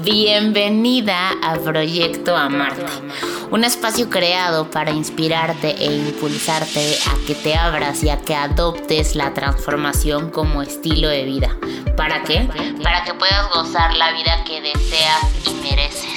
Bienvenida 0.00 1.32
a 1.42 1.56
Proyecto 1.56 2.36
Amarte, 2.36 2.86
un 3.50 3.64
espacio 3.64 4.08
creado 4.08 4.70
para 4.70 4.92
inspirarte 4.92 5.70
e 5.70 5.92
impulsarte 5.92 6.96
a 7.10 7.26
que 7.26 7.34
te 7.34 7.56
abras 7.56 8.04
y 8.04 8.08
a 8.08 8.20
que 8.20 8.32
adoptes 8.32 9.16
la 9.16 9.34
transformación 9.34 10.30
como 10.30 10.62
estilo 10.62 11.08
de 11.08 11.24
vida. 11.24 11.56
¿Para 11.96 12.22
qué? 12.22 12.48
Para 12.80 13.02
que 13.02 13.12
puedas 13.14 13.50
gozar 13.52 13.96
la 13.96 14.12
vida 14.12 14.44
que 14.44 14.60
deseas 14.60 15.20
y 15.44 15.54
mereces. 15.68 16.07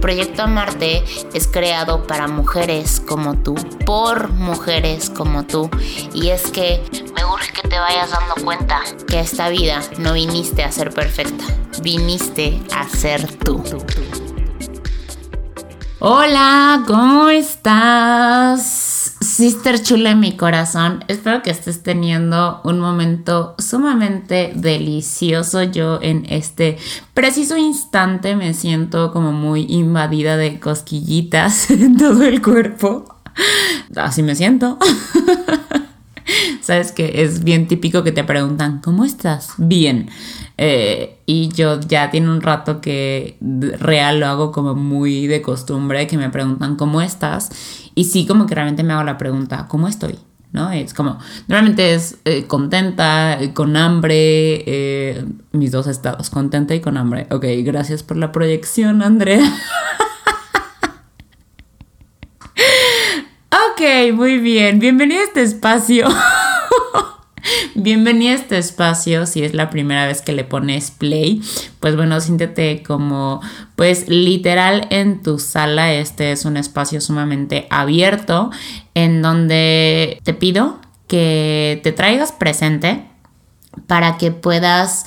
Proyecto 0.00 0.42
Amarte 0.42 1.04
es 1.34 1.46
creado 1.46 2.06
para 2.06 2.28
mujeres 2.28 3.00
como 3.00 3.34
tú, 3.38 3.54
por 3.84 4.30
mujeres 4.30 5.10
como 5.10 5.44
tú. 5.44 5.70
Y 6.14 6.28
es 6.28 6.50
que 6.50 6.82
me 7.14 7.24
urge 7.24 7.52
que 7.52 7.68
te 7.68 7.78
vayas 7.78 8.10
dando 8.10 8.34
cuenta 8.44 8.80
que 9.06 9.20
esta 9.20 9.48
vida 9.48 9.80
no 9.98 10.12
viniste 10.12 10.64
a 10.64 10.72
ser 10.72 10.92
perfecta, 10.92 11.44
viniste 11.82 12.60
a 12.74 12.88
ser 12.88 13.26
tú. 13.38 13.62
Hola, 16.00 16.84
¿cómo 16.86 17.28
estás? 17.28 18.97
Sister 19.38 19.80
chula 19.80 20.10
en 20.10 20.18
mi 20.18 20.36
corazón, 20.36 21.04
espero 21.06 21.44
que 21.44 21.50
estés 21.50 21.84
teniendo 21.84 22.60
un 22.64 22.80
momento 22.80 23.54
sumamente 23.58 24.50
delicioso. 24.56 25.62
Yo 25.62 26.00
en 26.02 26.26
este 26.28 26.76
preciso 27.14 27.56
instante 27.56 28.34
me 28.34 28.52
siento 28.52 29.12
como 29.12 29.30
muy 29.30 29.64
invadida 29.68 30.36
de 30.36 30.58
cosquillitas 30.58 31.70
en 31.70 31.96
todo 31.96 32.24
el 32.24 32.42
cuerpo. 32.42 33.04
Así 33.94 34.24
me 34.24 34.34
siento. 34.34 34.76
Sabes 36.60 36.90
que 36.90 37.22
es 37.22 37.44
bien 37.44 37.68
típico 37.68 38.02
que 38.02 38.10
te 38.10 38.24
preguntan, 38.24 38.80
¿cómo 38.80 39.04
estás? 39.04 39.52
Bien. 39.56 40.10
Eh, 40.56 41.17
y 41.30 41.50
yo 41.50 41.78
ya 41.78 42.10
tiene 42.10 42.30
un 42.30 42.40
rato 42.40 42.80
que 42.80 43.36
real 43.40 44.18
lo 44.18 44.28
hago 44.28 44.50
como 44.50 44.74
muy 44.74 45.26
de 45.26 45.42
costumbre, 45.42 46.06
que 46.06 46.16
me 46.16 46.30
preguntan, 46.30 46.76
¿cómo 46.76 47.02
estás? 47.02 47.50
Y 47.94 48.04
sí, 48.04 48.26
como 48.26 48.46
que 48.46 48.54
realmente 48.54 48.82
me 48.82 48.94
hago 48.94 49.04
la 49.04 49.18
pregunta, 49.18 49.66
¿cómo 49.68 49.88
estoy? 49.88 50.18
¿no? 50.52 50.72
Es 50.72 50.94
como, 50.94 51.18
normalmente 51.46 51.92
es 51.92 52.16
eh, 52.24 52.46
contenta, 52.46 53.38
con 53.52 53.76
hambre, 53.76 54.14
eh, 54.66 55.22
mis 55.52 55.70
dos 55.70 55.86
estados, 55.86 56.30
contenta 56.30 56.74
y 56.74 56.80
con 56.80 56.96
hambre. 56.96 57.26
Ok, 57.30 57.44
gracias 57.58 58.02
por 58.02 58.16
la 58.16 58.32
proyección, 58.32 59.02
Andrea. 59.02 59.44
ok, 63.52 64.14
muy 64.14 64.38
bien, 64.38 64.78
bienvenido 64.78 65.20
a 65.20 65.24
este 65.24 65.42
espacio. 65.42 66.08
Bienvenida 67.74 68.32
a 68.32 68.34
este 68.34 68.58
espacio, 68.58 69.26
si 69.26 69.42
es 69.42 69.54
la 69.54 69.70
primera 69.70 70.06
vez 70.06 70.22
que 70.22 70.32
le 70.32 70.44
pones 70.44 70.90
play, 70.90 71.40
pues 71.80 71.96
bueno, 71.96 72.20
siéntete 72.20 72.82
como 72.82 73.40
pues 73.76 74.08
literal 74.08 74.86
en 74.90 75.22
tu 75.22 75.38
sala, 75.38 75.92
este 75.92 76.32
es 76.32 76.44
un 76.44 76.56
espacio 76.56 77.00
sumamente 77.00 77.66
abierto 77.70 78.50
en 78.94 79.22
donde 79.22 80.20
te 80.24 80.34
pido 80.34 80.78
que 81.06 81.80
te 81.82 81.92
traigas 81.92 82.32
presente 82.32 83.04
para 83.86 84.18
que 84.18 84.30
puedas 84.30 85.04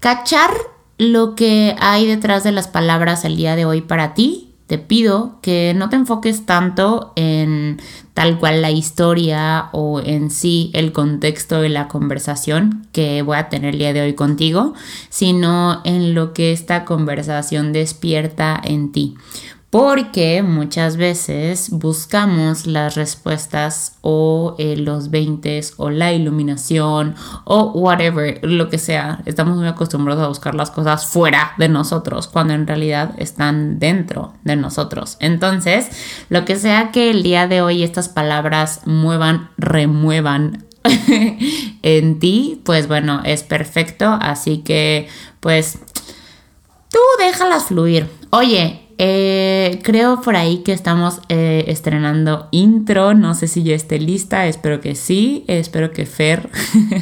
cachar 0.00 0.50
lo 0.98 1.34
que 1.34 1.76
hay 1.78 2.06
detrás 2.06 2.44
de 2.44 2.52
las 2.52 2.68
palabras 2.68 3.24
el 3.24 3.36
día 3.36 3.56
de 3.56 3.64
hoy 3.66 3.82
para 3.82 4.14
ti. 4.14 4.54
Te 4.66 4.78
pido 4.78 5.38
que 5.42 5.74
no 5.76 5.88
te 5.90 5.96
enfoques 5.96 6.44
tanto 6.44 7.12
en 7.14 7.80
tal 8.16 8.38
cual 8.38 8.62
la 8.62 8.70
historia 8.70 9.68
o 9.72 10.00
en 10.00 10.30
sí 10.30 10.70
el 10.72 10.92
contexto 10.92 11.60
de 11.60 11.68
la 11.68 11.86
conversación 11.86 12.86
que 12.90 13.20
voy 13.20 13.36
a 13.36 13.50
tener 13.50 13.74
el 13.74 13.78
día 13.78 13.92
de 13.92 14.00
hoy 14.00 14.14
contigo, 14.14 14.72
sino 15.10 15.82
en 15.84 16.14
lo 16.14 16.32
que 16.32 16.50
esta 16.50 16.86
conversación 16.86 17.74
despierta 17.74 18.58
en 18.64 18.90
ti 18.90 19.16
porque 19.76 20.42
muchas 20.42 20.96
veces 20.96 21.68
buscamos 21.68 22.66
las 22.66 22.94
respuestas 22.94 23.98
o 24.00 24.54
eh, 24.58 24.74
los 24.78 25.10
20 25.10 25.60
o 25.76 25.90
la 25.90 26.14
iluminación 26.14 27.14
o 27.44 27.72
whatever, 27.72 28.40
lo 28.42 28.70
que 28.70 28.78
sea. 28.78 29.20
Estamos 29.26 29.58
muy 29.58 29.68
acostumbrados 29.68 30.24
a 30.24 30.28
buscar 30.28 30.54
las 30.54 30.70
cosas 30.70 31.04
fuera 31.04 31.52
de 31.58 31.68
nosotros 31.68 32.26
cuando 32.26 32.54
en 32.54 32.66
realidad 32.66 33.14
están 33.18 33.78
dentro 33.78 34.32
de 34.44 34.56
nosotros. 34.56 35.18
Entonces, 35.20 35.90
lo 36.30 36.46
que 36.46 36.56
sea 36.56 36.90
que 36.90 37.10
el 37.10 37.22
día 37.22 37.46
de 37.46 37.60
hoy 37.60 37.82
estas 37.82 38.08
palabras 38.08 38.80
muevan, 38.86 39.50
remuevan 39.58 40.64
en 41.82 42.18
ti, 42.18 42.62
pues 42.64 42.88
bueno, 42.88 43.20
es 43.26 43.42
perfecto. 43.42 44.16
Así 44.22 44.62
que, 44.64 45.06
pues, 45.40 45.80
tú 46.90 46.98
déjalas 47.18 47.64
fluir. 47.64 48.08
Oye, 48.30 48.85
eh, 48.98 49.80
creo 49.82 50.20
por 50.22 50.36
ahí 50.36 50.58
que 50.58 50.72
estamos 50.72 51.20
eh, 51.28 51.64
estrenando 51.68 52.48
intro. 52.50 53.14
No 53.14 53.34
sé 53.34 53.48
si 53.48 53.62
ya 53.62 53.74
esté 53.74 53.98
lista. 53.98 54.46
Espero 54.46 54.80
que 54.80 54.94
sí. 54.94 55.44
Espero 55.48 55.92
que 55.92 56.06
Fer, 56.06 56.48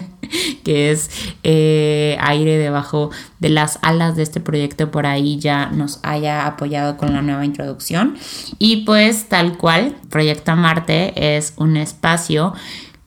que 0.65 0.91
es 0.91 1.11
eh, 1.43 2.17
aire 2.21 2.59
debajo 2.59 3.11
de 3.39 3.51
las 3.51 3.79
alas 3.83 4.17
de 4.17 4.25
este 4.25 4.41
proyecto, 4.41 4.91
por 4.91 5.07
ahí 5.07 5.39
ya 5.39 5.67
nos 5.67 6.01
haya 6.03 6.47
apoyado 6.47 6.97
con 6.97 7.13
la 7.13 7.23
nueva 7.23 7.45
introducción. 7.45 8.17
Y 8.59 8.85
pues 8.85 9.29
tal 9.29 9.57
cual, 9.57 9.97
Proyecto 10.11 10.57
Marte 10.57 11.37
es 11.37 11.55
un 11.57 11.77
espacio 11.77 12.55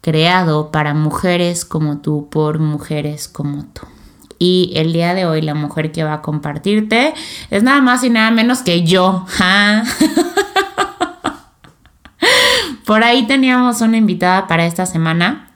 creado 0.02 0.72
para 0.72 0.94
mujeres 0.94 1.66
como 1.66 1.98
tú, 1.98 2.30
por 2.30 2.60
mujeres 2.60 3.28
como 3.28 3.66
tú. 3.66 3.82
Y 4.40 4.72
el 4.76 4.94
día 4.94 5.14
de 5.14 5.26
hoy 5.26 5.42
la 5.42 5.54
mujer 5.56 5.92
que 5.92 6.04
va 6.04 6.14
a 6.14 6.22
compartirte 6.22 7.14
es 7.50 7.64
nada 7.64 7.82
más 7.82 8.04
y 8.04 8.10
nada 8.10 8.32
menos 8.32 8.62
que 8.62 8.84
yo. 8.84 9.26
Por 12.86 13.04
ahí 13.04 13.28
teníamos 13.28 13.82
una 13.82 13.98
invitada 13.98 14.48
para 14.48 14.66
esta 14.66 14.86
semana, 14.86 15.52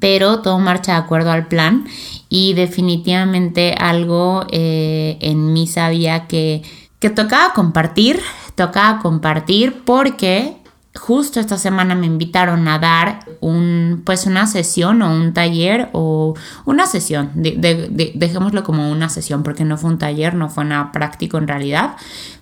pero 0.00 0.40
todo 0.40 0.58
marcha 0.58 0.92
de 0.92 0.98
acuerdo 0.98 1.30
al 1.30 1.46
plan 1.46 1.86
y 2.28 2.54
definitivamente 2.54 3.74
algo 3.78 4.46
eh, 4.50 5.18
en 5.20 5.52
mí 5.52 5.66
sabía 5.66 6.26
que, 6.26 6.62
que 7.00 7.10
tocaba 7.10 7.52
compartir, 7.52 8.20
tocaba 8.54 9.00
compartir 9.00 9.82
porque 9.84 10.56
justo 10.96 11.40
esta 11.40 11.58
semana 11.58 11.94
me 11.94 12.06
invitaron 12.06 12.66
a 12.68 12.78
dar 12.78 13.26
un, 13.40 14.02
pues 14.06 14.26
una 14.26 14.46
sesión 14.46 15.02
o 15.02 15.10
un 15.10 15.32
taller 15.34 15.88
o 15.92 16.34
una 16.64 16.86
sesión, 16.86 17.30
dejémoslo 17.34 18.62
como 18.62 18.90
una 18.90 19.08
sesión 19.08 19.42
porque 19.42 19.64
no 19.64 19.76
fue 19.76 19.90
un 19.90 19.98
taller, 19.98 20.34
no 20.34 20.48
fue 20.48 20.64
nada 20.64 20.92
práctico 20.92 21.38
en 21.38 21.48
realidad, 21.48 21.96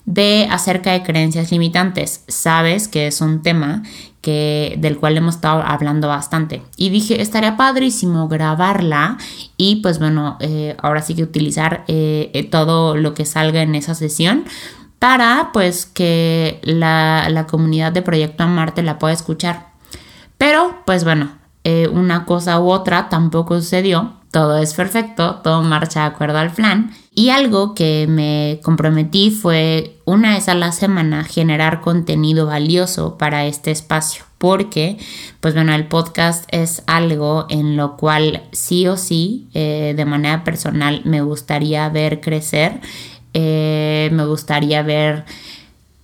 de 0.04 0.48
acerca 0.50 0.92
de 0.92 1.02
creencias 1.02 1.50
limitantes. 1.50 2.24
Sabes 2.28 2.88
que 2.88 3.06
es 3.06 3.20
un 3.20 3.42
tema 3.42 3.82
que, 4.20 4.76
del 4.78 4.98
cual 4.98 5.16
hemos 5.16 5.36
estado 5.36 5.62
hablando 5.62 6.08
bastante. 6.08 6.62
Y 6.76 6.90
dije, 6.90 7.22
estaría 7.22 7.56
padrísimo 7.56 8.28
grabarla 8.28 9.16
y 9.56 9.76
pues 9.76 9.98
bueno, 9.98 10.36
eh, 10.40 10.76
ahora 10.82 11.02
sí 11.02 11.14
que 11.14 11.22
utilizar 11.22 11.84
eh, 11.88 12.30
eh, 12.34 12.44
todo 12.44 12.96
lo 12.96 13.14
que 13.14 13.24
salga 13.24 13.62
en 13.62 13.74
esa 13.74 13.94
sesión 13.94 14.44
para 15.02 15.50
pues 15.52 15.84
que 15.84 16.60
la, 16.62 17.48
comunidad 17.50 17.90
de 17.90 18.02
Proyecto 18.02 18.46
Marte 18.46 18.84
la 18.84 19.00
pueda 19.00 19.12
escuchar. 19.12 19.70
Pero 20.38 20.76
pues 20.86 21.02
bueno, 21.02 21.32
eh, 21.64 21.88
una 21.88 22.24
cosa 22.24 22.60
u 22.60 22.70
otra 22.70 23.08
tampoco 23.08 23.56
sucedió. 23.56 24.12
Todo 24.30 24.58
es 24.58 24.74
perfecto, 24.74 25.40
todo 25.42 25.62
marcha 25.62 26.02
de 26.02 26.06
acuerdo 26.06 26.38
al 26.38 26.52
plan. 26.52 26.92
Y 27.12 27.30
algo 27.30 27.74
que 27.74 28.06
me 28.08 28.60
comprometí 28.62 29.32
fue 29.32 29.98
una 30.04 30.34
vez 30.34 30.48
a 30.48 30.54
la 30.54 30.70
semana 30.70 31.24
generar 31.24 31.80
contenido 31.80 32.46
valioso 32.46 33.18
para 33.18 33.44
este 33.46 33.72
espacio. 33.72 34.22
Porque, 34.38 34.98
pues 35.40 35.54
bueno, 35.54 35.74
el 35.74 35.88
podcast 35.88 36.44
es 36.52 36.84
algo 36.86 37.46
en 37.48 37.76
lo 37.76 37.96
cual 37.96 38.44
sí 38.52 38.86
o 38.86 38.96
sí, 38.96 39.48
eh, 39.52 39.94
de 39.96 40.04
manera 40.04 40.44
personal, 40.44 41.02
me 41.04 41.22
gustaría 41.22 41.88
ver 41.88 42.20
crecer 42.20 42.80
eh, 43.34 44.10
me 44.12 44.24
gustaría 44.26 44.82
ver 44.82 45.24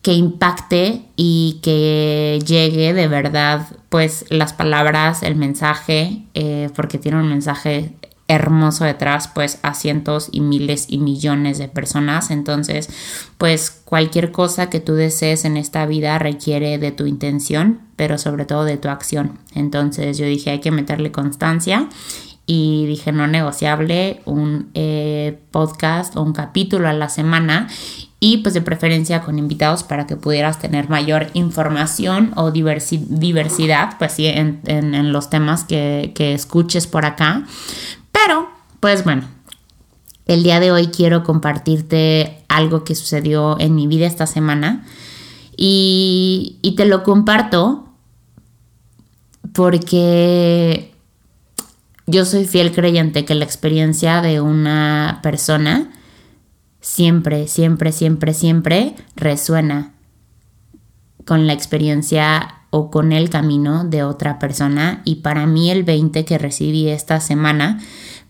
que 0.02 0.12
impacte 0.14 1.02
y 1.16 1.58
que 1.62 2.38
llegue 2.46 2.94
de 2.94 3.08
verdad 3.08 3.66
pues 3.88 4.24
las 4.30 4.52
palabras, 4.52 5.22
el 5.22 5.36
mensaje, 5.36 6.22
eh, 6.34 6.70
porque 6.74 6.98
tiene 6.98 7.18
un 7.18 7.28
mensaje 7.28 7.92
hermoso 8.28 8.84
detrás 8.84 9.28
pues 9.28 9.58
a 9.62 9.72
cientos 9.74 10.28
y 10.30 10.40
miles 10.40 10.86
y 10.88 10.98
millones 10.98 11.58
de 11.58 11.68
personas. 11.68 12.30
Entonces 12.30 12.88
pues 13.38 13.70
cualquier 13.70 14.32
cosa 14.32 14.70
que 14.70 14.80
tú 14.80 14.94
desees 14.94 15.44
en 15.44 15.56
esta 15.56 15.84
vida 15.86 16.18
requiere 16.18 16.78
de 16.78 16.92
tu 16.92 17.06
intención 17.06 17.80
pero 17.96 18.16
sobre 18.16 18.44
todo 18.44 18.64
de 18.64 18.76
tu 18.76 18.88
acción. 18.88 19.38
Entonces 19.54 20.18
yo 20.18 20.26
dije 20.26 20.50
hay 20.50 20.60
que 20.60 20.70
meterle 20.70 21.10
constancia 21.10 21.88
y 22.50 22.86
dije 22.86 23.12
no 23.12 23.26
negociable, 23.26 24.22
un 24.24 24.70
eh, 24.72 25.38
podcast 25.50 26.16
o 26.16 26.22
un 26.22 26.32
capítulo 26.32 26.88
a 26.88 26.94
la 26.94 27.10
semana 27.10 27.68
y 28.20 28.38
pues 28.38 28.54
de 28.54 28.62
preferencia 28.62 29.20
con 29.20 29.38
invitados 29.38 29.82
para 29.82 30.06
que 30.06 30.16
pudieras 30.16 30.58
tener 30.58 30.88
mayor 30.88 31.26
información 31.34 32.32
o 32.36 32.50
diversidad, 32.50 33.98
pues 33.98 34.12
sí, 34.12 34.26
en, 34.26 35.12
los 35.12 35.28
temas 35.28 35.64
que, 35.64 36.12
que 36.14 36.32
escuches 36.32 36.86
por 36.86 37.04
acá. 37.04 37.44
Pero, 38.12 38.48
pues 38.80 39.04
bueno, 39.04 39.24
el 40.24 40.42
día 40.42 40.58
de 40.58 40.72
hoy 40.72 40.86
quiero 40.86 41.24
compartirte 41.24 42.44
algo 42.48 42.82
que 42.82 42.94
sucedió 42.94 43.60
en 43.60 43.74
mi 43.74 43.86
vida 43.86 44.06
esta 44.06 44.26
semana. 44.26 44.86
Y, 45.54 46.56
y 46.62 46.76
te 46.76 46.86
lo 46.86 47.02
comparto 47.02 47.84
porque 49.52 50.94
yo 52.08 52.24
soy 52.24 52.46
fiel 52.46 52.72
creyente 52.72 53.24
que 53.24 53.34
la 53.34 53.44
experiencia 53.44 54.22
de 54.22 54.40
una 54.40 55.20
persona 55.22 55.90
siempre, 56.80 57.46
siempre, 57.48 57.92
siempre, 57.92 58.32
siempre 58.32 58.94
resuena 59.14 59.94
con 61.26 61.46
la 61.46 61.52
experiencia 61.52 62.54
o 62.70 62.90
con 62.90 63.12
el 63.12 63.28
camino 63.28 63.84
de 63.84 64.02
otra 64.02 64.38
persona. 64.38 65.02
Y 65.04 65.16
para 65.16 65.46
mí 65.46 65.70
el 65.70 65.84
20 65.84 66.24
que 66.24 66.38
recibí 66.38 66.88
esta 66.88 67.20
semana, 67.20 67.78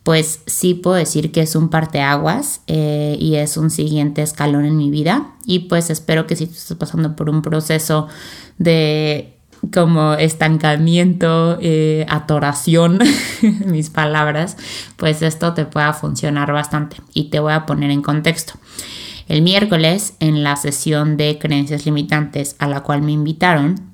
pues 0.03 0.41
sí 0.47 0.75
puedo 0.75 0.97
decir 0.97 1.31
que 1.31 1.43
es 1.43 1.55
un 1.55 1.69
parteaguas 1.69 2.63
eh, 2.67 3.17
y 3.21 3.37
es 3.37 3.57
un 3.57 3.71
siguiente 3.71 4.23
escalón 4.23 4.65
en 4.65 4.77
mi 4.77 4.91
vida. 4.91 5.35
Y 5.47 5.61
pues 5.61 5.89
espero 5.91 6.27
que 6.27 6.35
si 6.35 6.47
tú 6.47 6.55
estás 6.55 6.77
pasando 6.77 7.15
por 7.15 7.31
un 7.31 7.43
proceso 7.43 8.09
de 8.59 9.38
como 9.73 10.15
estancamiento, 10.15 11.59
eh, 11.61 12.07
atoración, 12.09 12.99
mis 13.67 13.91
palabras, 13.91 14.57
pues 14.97 15.23
esto 15.23 15.55
te 15.55 15.65
pueda 15.65 15.93
funcionar 15.93 16.53
bastante. 16.53 16.97
Y 17.15 17.25
te 17.25 17.41
voy 17.41 17.53
a 17.53 17.67
poner 17.67 17.91
en 17.91 18.03
contexto. 18.03 18.55
El 19.29 19.43
miércoles, 19.43 20.15
en 20.21 20.43
la 20.43 20.57
sesión 20.57 21.17
de 21.17 21.39
creencias 21.39 21.85
limitantes 21.85 22.57
a 22.59 22.67
la 22.67 22.83
cual 22.83 23.03
me 23.03 23.13
invitaron, 23.13 23.93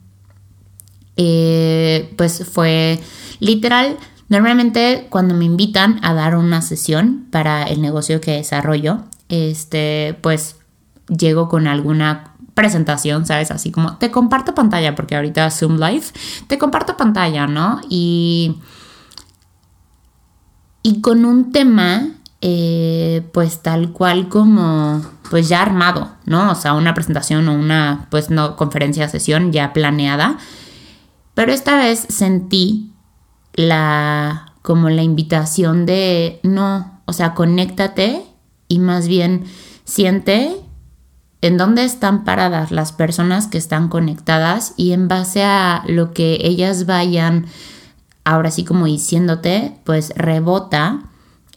eh, 1.17 2.13
pues 2.17 2.45
fue 2.47 3.01
literal. 3.41 3.97
Normalmente 4.29 5.07
cuando 5.11 5.35
me 5.35 5.45
invitan 5.45 5.99
a 6.03 6.15
dar 6.15 6.37
una 6.37 6.63
sesión 6.63 7.27
para 7.31 7.65
el 7.65 7.83
negocio 7.83 8.21
que 8.21 8.33
desarrollo, 8.33 9.05
este, 9.29 10.17
pues 10.21 10.57
llego 11.09 11.49
con 11.49 11.67
alguna 11.67 12.34
presentación, 12.55 13.27
¿sabes? 13.27 13.51
Así 13.51 13.71
como 13.71 13.97
te 13.97 14.11
comparto 14.11 14.55
pantalla, 14.55 14.95
porque 14.95 15.17
ahorita 15.17 15.51
Zoom 15.51 15.79
Live, 15.79 16.07
te 16.47 16.59
comparto 16.59 16.97
pantalla, 16.97 17.47
¿no? 17.47 17.81
Y, 17.89 18.57
y 20.83 21.01
con 21.01 21.25
un 21.25 21.53
tema, 21.53 22.09
eh, 22.41 23.29
pues 23.33 23.61
tal 23.63 23.91
cual 23.91 24.29
como, 24.29 25.05
pues 25.31 25.49
ya 25.49 25.63
armado, 25.63 26.13
¿no? 26.27 26.53
O 26.53 26.55
sea, 26.55 26.75
una 26.75 26.95
presentación 26.95 27.49
o 27.49 27.55
una, 27.55 28.07
pues 28.11 28.31
no, 28.31 28.57
conferencia, 28.57 29.09
sesión 29.09 29.53
ya 29.53 29.73
planeada. 29.73 30.39
Pero 31.35 31.53
esta 31.53 31.77
vez 31.77 32.07
sentí 32.09 32.93
la, 33.55 34.53
como 34.63 34.91
la 34.91 35.03
invitación 35.03 35.87
de, 35.87 36.39
no, 36.45 37.01
o 37.07 37.13
sea, 37.13 37.35
conéctate 37.35 38.25
y 38.69 38.79
más 38.79 39.09
bien 39.09 39.45
siente 39.85 40.57
en 41.45 41.59
dónde 41.59 41.85
están 41.85 42.25
paradas 42.25 42.71
las 42.71 42.93
personas 42.93 43.49
que 43.49 43.59
están 43.59 43.89
conectadas 43.89 44.73
y 44.79 44.93
en 44.93 45.09
base 45.09 45.45
a 45.45 45.85
lo 45.87 46.15
que 46.15 46.39
ellas 46.41 46.87
vayan, 46.87 47.45
ahora 48.25 48.51
sí 48.51 48.65
como 48.65 48.87
diciéndote, 48.87 49.77
pues 49.85 50.15
rebota 50.17 51.03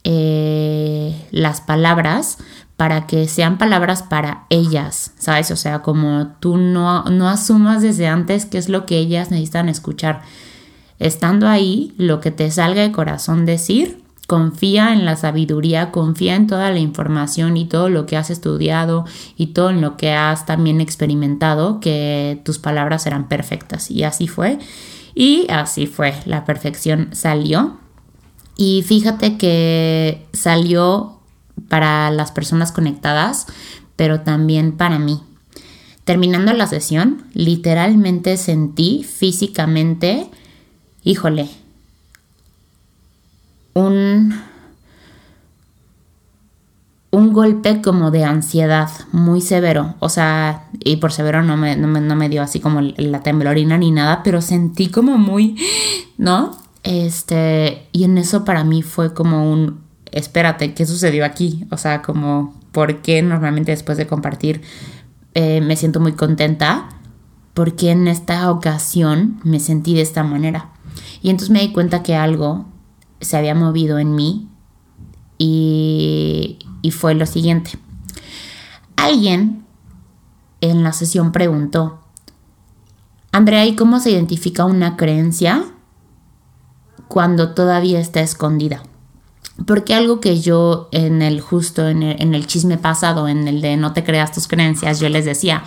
eh, 0.04 1.26
las 1.32 1.62
palabras 1.62 2.38
para 2.76 3.08
que 3.08 3.30
sean 3.30 3.58
palabras 3.58 4.04
para 4.04 4.44
ellas, 4.50 5.14
¿sabes? 5.20 5.52
O 5.52 5.56
sea, 5.56 5.84
como 5.84 6.34
tú 6.42 6.58
no, 6.58 7.06
no 7.06 7.30
asumas 7.30 7.82
desde 7.82 8.08
antes 8.08 8.46
qué 8.46 8.58
es 8.58 8.68
lo 8.68 8.86
que 8.86 8.98
ellas 8.98 9.32
necesitan 9.32 9.70
escuchar. 9.70 10.22
Estando 11.00 11.48
ahí, 11.48 11.94
lo 11.98 12.20
que 12.20 12.32
te 12.32 12.52
salga 12.52 12.82
de 12.82 12.92
corazón 12.92 13.46
decir, 13.46 14.04
confía 14.28 14.92
en 14.92 15.06
la 15.06 15.16
sabiduría, 15.16 15.92
confía 15.92 16.36
en 16.36 16.48
toda 16.48 16.70
la 16.70 16.80
información 16.80 17.56
y 17.56 17.66
todo 17.66 17.88
lo 17.90 18.06
que 18.06 18.18
has 18.18 18.30
estudiado 18.30 19.06
y 19.38 19.48
todo 19.48 19.72
lo 19.72 19.96
que 19.96 20.12
has 20.12 20.46
también 20.46 20.82
experimentado, 20.82 21.80
que 21.80 22.42
tus 22.44 22.60
palabras 22.60 23.04
serán 23.04 23.30
perfectas. 23.30 23.90
Y 23.90 24.04
así 24.04 24.28
fue. 24.28 24.60
Y 25.16 25.48
así 25.50 25.88
fue, 25.88 26.14
la 26.26 26.44
perfección 26.44 27.10
salió. 27.14 27.78
Y 28.58 28.84
fíjate 28.86 29.38
que 29.38 30.28
salió 30.34 31.20
para 31.70 32.12
las 32.12 32.32
personas 32.32 32.74
conectadas, 32.74 33.48
pero 33.96 34.22
también 34.22 34.74
para 34.74 35.00
mí. 35.00 35.22
Terminando 36.04 36.54
la 36.54 36.68
sesión, 36.68 37.24
literalmente 37.34 38.38
sentí 38.38 39.04
físicamente, 39.04 40.30
híjole, 41.04 41.50
un, 43.78 44.40
un 47.12 47.34
golpe 47.34 47.82
como 47.82 48.12
de 48.12 48.24
ansiedad 48.24 48.90
muy 49.12 49.42
severo. 49.42 49.96
O 50.00 50.10
sea, 50.10 50.68
y 50.80 50.98
por 50.98 51.12
severo 51.12 51.44
no 51.44 51.58
me, 51.58 51.76
no 51.76 52.16
me, 52.16 52.30
dio 52.30 52.42
así 52.42 52.60
como 52.60 52.82
la 52.82 53.22
temblorina 53.22 53.78
ni 53.78 53.92
nada, 53.92 54.22
pero 54.24 54.42
sentí 54.42 54.88
como 54.90 55.18
muy, 55.18 55.58
¿no? 56.18 56.58
Este, 56.84 57.88
y 57.92 58.04
en 58.04 58.18
eso 58.18 58.46
para 58.46 58.64
mí 58.64 58.82
fue 58.82 59.14
como 59.14 59.52
un, 59.52 59.82
espérate, 60.12 60.74
¿qué 60.74 60.86
sucedió 60.86 61.26
aquí? 61.26 61.66
O 61.72 61.78
sea, 61.78 62.02
como, 62.02 62.56
¿por 62.72 63.02
qué 63.02 63.22
normalmente 63.22 63.72
después 63.72 63.98
de 63.98 64.08
compartir 64.08 64.62
eh, 65.34 65.62
me 65.62 65.76
siento 65.76 66.00
muy 66.00 66.14
contenta? 66.14 66.90
porque 67.58 67.90
en 67.90 68.08
esta 68.08 68.52
ocasión 68.52 69.40
me 69.44 69.60
sentí 69.60 69.96
de 69.96 70.02
esta 70.02 70.22
manera? 70.22 70.70
Y 71.24 71.32
entonces 71.32 71.50
me 71.50 71.62
di 71.62 71.74
cuenta 71.74 72.04
que 72.04 72.16
algo 72.16 72.68
se 73.20 73.38
había 73.38 73.56
movido 73.56 74.00
en 74.00 74.16
mí 74.16 74.48
y, 75.38 76.58
fue 76.92 77.14
lo 77.14 77.26
siguiente. 77.26 77.72
Alguien 78.96 79.66
en 80.62 80.84
la 80.84 80.94
sesión 80.94 81.32
preguntó, 81.32 82.00
Andrea, 83.32 83.66
¿y 83.66 83.76
cómo 83.76 84.00
se 84.00 84.12
identifica 84.12 84.66
una 84.66 84.96
creencia 84.96 85.66
cuando 87.08 87.54
todavía 87.54 88.00
está 88.00 88.22
escondida? 88.22 88.84
Porque 89.66 89.94
algo 89.94 90.22
que 90.22 90.40
yo 90.40 90.88
en 90.92 91.22
el 91.22 91.42
justo, 91.42 91.88
en 91.88 92.04
el, 92.04 92.48
chisme 92.48 92.78
pasado, 92.78 93.28
en 93.28 93.48
el 93.48 93.62
de 93.62 93.76
no 93.76 93.92
te 93.92 94.04
creas 94.04 94.32
tus 94.32 94.48
creencias, 94.48 95.00
yo 95.00 95.10
les 95.10 95.26
decía, 95.26 95.64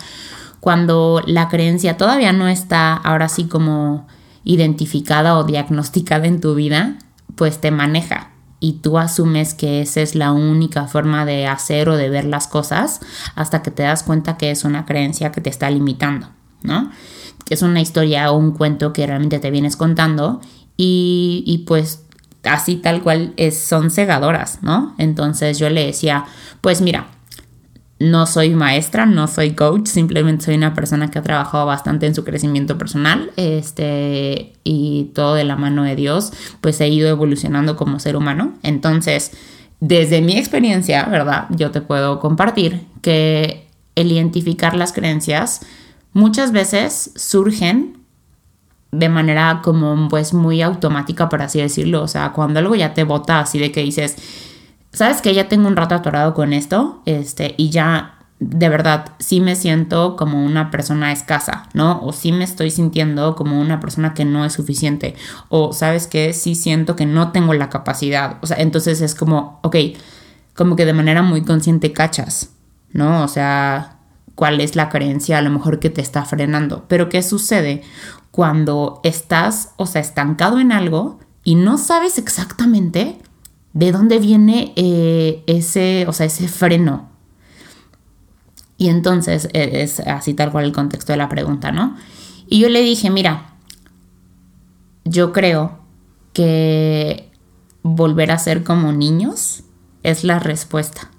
cuando 0.59 1.21
la 1.27 1.49
creencia 1.49 1.97
todavía 1.97 2.33
no 2.33 2.47
está 2.47 2.93
ahora 2.93 3.29
sí 3.29 3.45
como 3.45 4.07
identificada 4.43 5.37
o 5.37 5.43
diagnosticada 5.43 6.25
en 6.25 6.41
tu 6.41 6.55
vida, 6.55 6.97
pues 7.35 7.59
te 7.59 7.71
maneja 7.71 8.31
y 8.59 8.73
tú 8.73 8.99
asumes 8.99 9.53
que 9.53 9.81
esa 9.81 10.01
es 10.01 10.15
la 10.15 10.31
única 10.31 10.87
forma 10.87 11.25
de 11.25 11.47
hacer 11.47 11.89
o 11.89 11.97
de 11.97 12.09
ver 12.09 12.25
las 12.25 12.47
cosas 12.47 13.01
hasta 13.35 13.63
que 13.63 13.71
te 13.71 13.83
das 13.83 14.03
cuenta 14.03 14.37
que 14.37 14.51
es 14.51 14.63
una 14.63 14.85
creencia 14.85 15.31
que 15.31 15.41
te 15.41 15.49
está 15.49 15.69
limitando, 15.69 16.29
¿no? 16.61 16.91
Que 17.43 17.55
es 17.55 17.63
una 17.63 17.81
historia 17.81 18.31
o 18.31 18.37
un 18.37 18.51
cuento 18.51 18.93
que 18.93 19.07
realmente 19.07 19.39
te 19.39 19.49
vienes 19.49 19.75
contando 19.75 20.41
y, 20.77 21.43
y 21.47 21.59
pues 21.59 22.05
así 22.43 22.75
tal 22.75 23.01
cual 23.01 23.33
son 23.51 23.89
cegadoras, 23.89 24.59
¿no? 24.61 24.93
Entonces 24.99 25.57
yo 25.57 25.69
le 25.69 25.85
decía, 25.85 26.25
pues 26.61 26.81
mira, 26.81 27.07
no 28.01 28.25
soy 28.25 28.49
maestra, 28.51 29.05
no 29.05 29.27
soy 29.27 29.51
coach, 29.51 29.85
simplemente 29.85 30.45
soy 30.45 30.55
una 30.55 30.73
persona 30.73 31.11
que 31.11 31.19
ha 31.19 31.21
trabajado 31.21 31.65
bastante 31.65 32.07
en 32.07 32.15
su 32.15 32.23
crecimiento 32.23 32.77
personal, 32.77 33.31
este, 33.35 34.53
y 34.63 35.11
todo 35.13 35.35
de 35.35 35.43
la 35.43 35.55
mano 35.55 35.83
de 35.83 35.95
Dios, 35.95 36.33
pues 36.61 36.81
he 36.81 36.87
ido 36.87 37.07
evolucionando 37.09 37.75
como 37.75 37.99
ser 37.99 38.15
humano. 38.15 38.53
Entonces, 38.63 39.31
desde 39.79 40.21
mi 40.21 40.37
experiencia, 40.37 41.05
¿verdad? 41.05 41.45
Yo 41.51 41.71
te 41.71 41.81
puedo 41.81 42.19
compartir 42.19 42.81
que 43.01 43.67
el 43.95 44.11
identificar 44.11 44.75
las 44.75 44.93
creencias 44.93 45.61
muchas 46.13 46.51
veces 46.51 47.11
surgen 47.15 47.97
de 48.91 49.09
manera 49.09 49.61
como 49.63 50.07
pues 50.09 50.33
muy 50.33 50.61
automática, 50.61 51.29
por 51.29 51.41
así 51.41 51.59
decirlo. 51.59 52.01
O 52.01 52.07
sea, 52.07 52.31
cuando 52.31 52.59
algo 52.59 52.75
ya 52.75 52.93
te 52.93 53.03
bota 53.03 53.39
así 53.39 53.59
de 53.59 53.71
que 53.71 53.81
dices, 53.81 54.15
sabes 54.93 55.21
que 55.21 55.33
ya 55.33 55.47
tengo 55.47 55.67
un 55.67 55.75
rato 55.75 55.95
atorado 55.95 56.33
con 56.33 56.53
esto, 56.53 57.01
este, 57.05 57.55
y 57.57 57.69
ya 57.69 58.17
de 58.39 58.69
verdad 58.69 59.11
sí 59.19 59.39
me 59.39 59.55
siento 59.55 60.15
como 60.15 60.43
una 60.43 60.71
persona 60.71 61.11
escasa, 61.11 61.69
¿no? 61.73 62.01
O 62.01 62.11
sí 62.11 62.31
me 62.31 62.43
estoy 62.43 62.71
sintiendo 62.71 63.35
como 63.35 63.61
una 63.61 63.79
persona 63.79 64.15
que 64.15 64.25
no 64.25 64.45
es 64.45 64.53
suficiente, 64.53 65.15
o 65.49 65.73
sabes 65.73 66.07
que 66.07 66.33
sí 66.33 66.55
siento 66.55 66.95
que 66.95 67.05
no 67.05 67.31
tengo 67.31 67.53
la 67.53 67.69
capacidad, 67.69 68.37
o 68.41 68.47
sea, 68.47 68.57
entonces 68.57 69.01
es 69.01 69.13
como, 69.13 69.59
ok, 69.61 69.75
como 70.55 70.75
que 70.75 70.85
de 70.85 70.93
manera 70.93 71.21
muy 71.21 71.43
consciente 71.43 71.93
cachas, 71.93 72.49
¿no? 72.93 73.23
O 73.23 73.27
sea, 73.27 73.97
cuál 74.35 74.59
es 74.59 74.75
la 74.75 74.89
creencia 74.89 75.37
a 75.37 75.41
lo 75.41 75.51
mejor 75.51 75.79
que 75.79 75.91
te 75.91 76.01
está 76.01 76.25
frenando, 76.25 76.85
pero 76.87 77.09
¿qué 77.09 77.21
sucede 77.21 77.83
cuando 78.31 79.01
estás, 79.03 79.73
o 79.77 79.85
sea, 79.85 80.01
estancado 80.01 80.59
en 80.59 80.71
algo 80.71 81.19
y 81.43 81.55
no 81.55 81.77
sabes 81.77 82.17
exactamente 82.17 83.19
¿De 83.73 83.91
dónde 83.91 84.19
viene 84.19 84.73
eh, 84.75 85.43
ese, 85.47 86.05
o 86.07 86.13
sea, 86.13 86.25
ese 86.25 86.47
freno? 86.47 87.09
Y 88.77 88.89
entonces 88.89 89.47
e, 89.53 89.81
es 89.83 89.99
así 90.01 90.33
tal 90.33 90.51
cual 90.51 90.65
el 90.65 90.73
contexto 90.73 91.13
de 91.13 91.17
la 91.17 91.29
pregunta, 91.29 91.71
¿no? 91.71 91.95
Y 92.47 92.59
yo 92.59 92.67
le 92.67 92.81
dije, 92.81 93.09
mira, 93.09 93.53
yo 95.05 95.31
creo 95.31 95.79
que 96.33 97.29
volver 97.83 98.31
a 98.31 98.37
ser 98.37 98.63
como 98.63 98.91
niños 98.91 99.63
es 100.03 100.23
la 100.23 100.39
respuesta. 100.39 101.09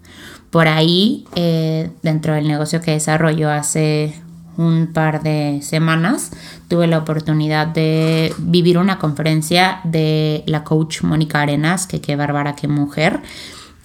Por 0.51 0.69
ahí, 0.69 1.25
eh, 1.35 1.91
dentro 2.03 2.35
del 2.35 2.47
negocio 2.49 2.81
que 2.81 2.91
desarrolló 2.91 3.51
hace 3.51 4.21
un 4.57 4.89
par 4.93 5.23
de 5.23 5.61
semanas, 5.63 6.31
tuve 6.69 6.87
la 6.87 6.99
oportunidad 6.99 7.67
de 7.67 8.35
vivir 8.39 8.79
una 8.79 8.99
conferencia 8.99 9.81
de 9.85 10.45
la 10.47 10.65
coach 10.65 11.03
Mónica 11.03 11.41
Arenas, 11.41 11.87
que 11.87 12.01
qué 12.01 12.17
bárbara, 12.17 12.55
qué 12.55 12.69
mujer, 12.69 13.21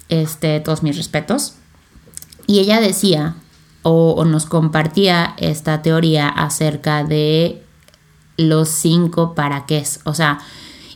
este, 0.08 0.60
todos 0.60 0.82
mis 0.82 0.96
respetos. 0.96 1.54
Y 2.46 2.60
ella 2.60 2.80
decía, 2.80 3.34
o, 3.82 4.12
o 4.12 4.24
nos 4.24 4.46
compartía 4.46 5.34
esta 5.36 5.82
teoría 5.82 6.28
acerca 6.28 7.04
de 7.04 7.62
los 8.36 8.68
cinco 8.68 9.34
para 9.34 9.66
qué, 9.66 9.84
o 10.04 10.14
sea, 10.14 10.38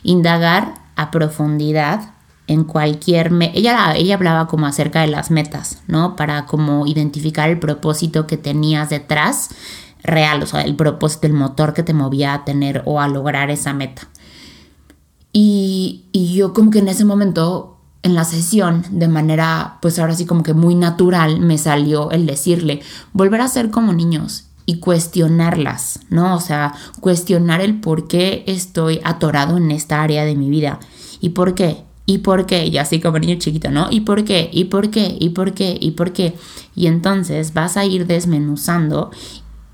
indagar 0.03 0.75
a 0.95 1.11
profundidad 1.11 2.12
en 2.47 2.63
cualquier... 2.63 3.31
ella, 3.53 3.95
ella 3.95 4.15
hablaba 4.15 4.47
como 4.47 4.65
acerca 4.65 5.01
de 5.01 5.07
las 5.07 5.31
metas, 5.31 5.79
¿no? 5.87 6.15
Para 6.15 6.45
como 6.45 6.85
identificar 6.87 7.49
el 7.49 7.59
propósito 7.59 8.27
que 8.27 8.37
tenías 8.37 8.89
detrás 8.89 9.49
real, 10.03 10.43
o 10.43 10.45
sea, 10.45 10.61
el 10.61 10.75
propósito, 10.75 11.27
el 11.27 11.33
motor 11.33 11.73
que 11.73 11.83
te 11.83 11.93
movía 11.93 12.33
a 12.33 12.45
tener 12.45 12.83
o 12.85 12.99
a 12.99 13.07
lograr 13.07 13.49
esa 13.49 13.73
meta. 13.73 14.07
Y, 15.31 16.05
y 16.11 16.35
yo 16.35 16.53
como 16.53 16.69
que 16.69 16.79
en 16.79 16.89
ese 16.89 17.05
momento, 17.05 17.79
en 18.03 18.13
la 18.13 18.25
sesión, 18.25 18.85
de 18.91 19.07
manera, 19.07 19.77
pues 19.81 19.97
ahora 19.97 20.13
sí 20.13 20.25
como 20.25 20.43
que 20.43 20.53
muy 20.53 20.75
natural, 20.75 21.39
me 21.39 21.57
salió 21.57 22.11
el 22.11 22.25
decirle, 22.25 22.81
volver 23.13 23.41
a 23.41 23.47
ser 23.47 23.71
como 23.71 23.93
niños 23.93 24.49
y 24.65 24.79
cuestionarlas, 24.79 26.01
¿no? 26.09 26.35
O 26.35 26.39
sea, 26.39 26.73
cuestionar 26.99 27.61
el 27.61 27.79
por 27.79 28.07
qué 28.07 28.43
estoy 28.47 29.01
atorado 29.03 29.57
en 29.57 29.71
esta 29.71 30.01
área 30.01 30.25
de 30.25 30.35
mi 30.35 30.49
vida 30.49 30.79
y 31.19 31.29
por 31.29 31.55
qué. 31.55 31.83
¿Y 32.05 32.19
por 32.19 32.45
qué? 32.45 32.67
Y 32.67 32.77
así 32.77 32.99
como 32.99 33.19
niño 33.19 33.35
chiquito, 33.35 33.71
¿no? 33.71 33.87
¿Y 33.89 34.01
por 34.01 34.25
qué? 34.25 34.49
¿Y 34.51 34.65
por 34.65 34.89
qué? 34.89 35.15
¿Y 35.19 35.29
por 35.29 35.53
qué? 35.53 35.77
¿Y 35.79 35.91
por 35.91 36.11
qué? 36.11 36.35
Y 36.75 36.87
entonces 36.87 37.53
vas 37.53 37.77
a 37.77 37.85
ir 37.85 38.07
desmenuzando 38.07 39.11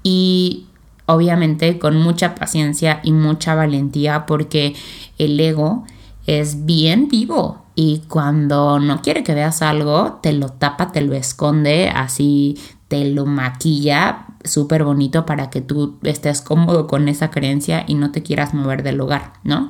y 0.03 0.65
obviamente 1.07 1.79
con 1.79 1.97
mucha 1.97 2.35
paciencia 2.35 2.99
y 3.03 3.11
mucha 3.11 3.55
valentía 3.55 4.27
porque 4.27 4.75
el 5.17 5.39
ego 5.39 5.85
es 6.27 6.65
bien 6.65 7.07
vivo 7.07 7.65
y 7.73 8.03
cuando 8.07 8.79
no 8.79 9.01
quiere 9.01 9.23
que 9.23 9.33
veas 9.33 9.63
algo, 9.63 10.19
te 10.21 10.33
lo 10.33 10.49
tapa, 10.49 10.91
te 10.91 11.01
lo 11.01 11.15
esconde, 11.15 11.89
así 11.89 12.59
te 12.87 13.05
lo 13.05 13.25
maquilla 13.25 14.27
súper 14.43 14.83
bonito 14.83 15.25
para 15.25 15.49
que 15.49 15.61
tú 15.61 15.97
estés 16.03 16.41
cómodo 16.41 16.87
con 16.87 17.07
esa 17.07 17.31
creencia 17.31 17.85
y 17.87 17.95
no 17.95 18.11
te 18.11 18.21
quieras 18.21 18.53
mover 18.53 18.83
del 18.83 18.97
lugar, 18.97 19.33
¿no? 19.43 19.69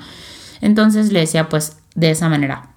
Entonces 0.62 1.12
le 1.12 1.22
decía 1.22 1.48
pues 1.50 1.78
de 1.96 2.12
esa 2.12 2.30
manera. 2.30 2.76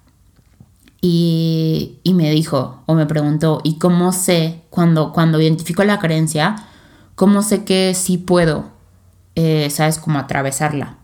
Y, 1.01 1.99
me 2.05 2.31
dijo 2.31 2.81
o 2.85 2.95
me 2.95 3.05
preguntó, 3.05 3.59
¿y 3.63 3.77
cómo 3.77 4.13
sé 4.13 4.61
cuando, 4.69 5.11
cuando 5.11 5.41
identifico 5.41 5.83
la 5.83 5.99
creencia, 5.99 6.55
cómo 7.15 7.41
sé 7.41 7.65
que 7.65 7.93
sí 7.93 8.17
puedo, 8.17 8.69
eh, 9.35 9.69
sabes, 9.69 9.99
cómo 9.99 10.19
atravesarla? 10.19 10.97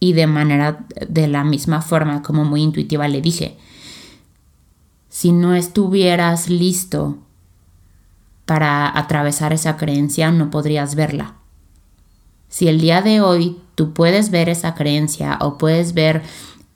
Y 0.00 0.14
de 0.14 0.26
manera, 0.26 0.86
de 1.08 1.28
la 1.28 1.44
misma 1.44 1.82
forma, 1.82 2.22
como 2.22 2.44
muy 2.44 2.62
intuitiva, 2.62 3.06
le 3.08 3.20
dije, 3.20 3.58
si 5.08 5.32
no 5.32 5.54
estuvieras 5.54 6.48
listo 6.48 7.18
para 8.46 8.96
atravesar 8.98 9.52
esa 9.52 9.76
creencia, 9.76 10.30
no 10.30 10.50
podrías 10.50 10.94
verla. 10.94 11.34
Si 12.48 12.68
el 12.68 12.80
día 12.80 13.02
de 13.02 13.20
hoy 13.20 13.58
tú 13.74 13.92
puedes 13.92 14.30
ver 14.30 14.48
esa 14.48 14.74
creencia 14.74 15.36
o 15.42 15.58
puedes 15.58 15.92
ver 15.92 16.22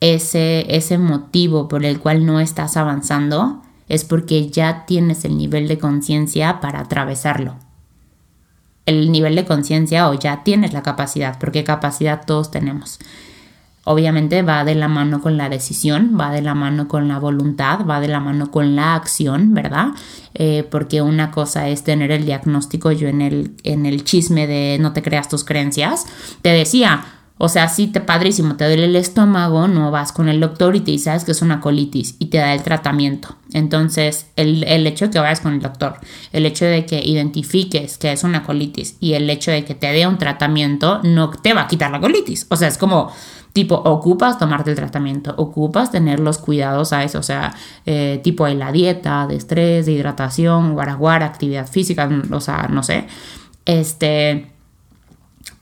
ese, 0.02 0.66
ese 0.74 0.98
motivo 0.98 1.68
por 1.68 1.84
el 1.84 2.00
cual 2.00 2.26
no 2.26 2.40
estás 2.40 2.76
avanzando, 2.76 3.62
es 3.88 4.04
porque 4.04 4.50
ya 4.50 4.84
tienes 4.84 5.24
el 5.24 5.38
nivel 5.38 5.68
de 5.68 5.78
conciencia 5.78 6.60
para 6.60 6.80
atravesarlo. 6.80 7.54
El 8.84 9.12
nivel 9.12 9.36
de 9.36 9.44
conciencia 9.44 10.08
o 10.08 10.14
ya 10.14 10.42
tienes 10.42 10.72
la 10.72 10.82
capacidad, 10.82 11.38
porque 11.38 11.62
capacidad 11.62 12.26
todos 12.26 12.50
tenemos. 12.50 12.98
Obviamente 13.84 14.42
va 14.42 14.64
de 14.64 14.74
la 14.74 14.88
mano 14.88 15.20
con 15.22 15.36
la 15.36 15.48
decisión, 15.48 16.16
va 16.20 16.32
de 16.32 16.42
la 16.42 16.56
mano 16.56 16.88
con 16.88 17.06
la 17.06 17.20
voluntad, 17.20 17.86
va 17.86 18.00
de 18.00 18.08
la 18.08 18.18
mano 18.18 18.50
con 18.50 18.74
la 18.74 18.96
acción, 18.96 19.54
¿verdad? 19.54 19.90
Eh, 20.34 20.66
porque 20.68 21.00
una 21.00 21.30
cosa 21.30 21.68
es 21.68 21.84
tener 21.84 22.10
el 22.10 22.24
diagnóstico, 22.24 22.90
yo 22.90 23.06
en 23.06 23.22
el, 23.22 23.54
en 23.62 23.86
el 23.86 24.02
chisme 24.02 24.48
de 24.48 24.78
no 24.80 24.92
te 24.92 25.02
creas 25.02 25.28
tus 25.28 25.44
creencias, 25.44 26.06
te 26.42 26.48
decía, 26.48 27.04
o 27.38 27.48
sea, 27.48 27.68
si 27.68 27.88
te 27.88 28.00
padrísimo, 28.00 28.56
te 28.56 28.64
duele 28.66 28.84
el 28.84 28.96
estómago, 28.96 29.66
no 29.68 29.90
vas 29.90 30.12
con 30.12 30.28
el 30.28 30.40
doctor 30.40 30.76
y 30.76 30.80
te 30.80 30.92
dice, 30.92 31.06
sabes 31.06 31.24
que 31.24 31.32
es 31.32 31.42
una 31.42 31.60
colitis 31.60 32.16
y 32.18 32.26
te 32.26 32.38
da 32.38 32.54
el 32.54 32.62
tratamiento. 32.62 33.36
Entonces, 33.52 34.26
el, 34.36 34.64
el, 34.64 34.86
hecho 34.86 35.06
de 35.06 35.10
que 35.10 35.18
vayas 35.18 35.40
con 35.40 35.54
el 35.54 35.60
doctor, 35.60 35.96
el 36.32 36.46
hecho 36.46 36.64
de 36.64 36.86
que 36.86 37.04
identifiques 37.04 37.98
que 37.98 38.12
es 38.12 38.24
una 38.24 38.44
colitis 38.44 38.96
y 39.00 39.14
el 39.14 39.28
hecho 39.28 39.50
de 39.50 39.64
que 39.64 39.74
te 39.74 39.92
dé 39.92 40.06
un 40.06 40.18
tratamiento 40.18 41.00
no 41.02 41.30
te 41.30 41.52
va 41.52 41.62
a 41.62 41.66
quitar 41.68 41.90
la 41.90 42.00
colitis. 42.00 42.46
O 42.48 42.56
sea, 42.56 42.68
es 42.68 42.78
como, 42.78 43.12
Tipo, 43.52 43.74
ocupas 43.74 44.38
tomarte 44.38 44.70
el 44.70 44.76
tratamiento, 44.76 45.34
ocupas 45.36 45.90
tener 45.90 46.20
los 46.20 46.38
cuidados 46.38 46.94
a 46.94 47.04
eso, 47.04 47.18
o 47.18 47.22
sea, 47.22 47.54
eh, 47.84 48.18
tipo 48.24 48.46
de 48.46 48.54
la 48.54 48.72
dieta, 48.72 49.26
de 49.26 49.36
estrés, 49.36 49.84
de 49.84 49.92
hidratación, 49.92 50.72
guaraguara, 50.72 51.26
actividad 51.26 51.66
física, 51.68 52.08
o 52.30 52.40
sea, 52.40 52.68
no 52.70 52.82
sé. 52.82 53.06
Este, 53.66 54.51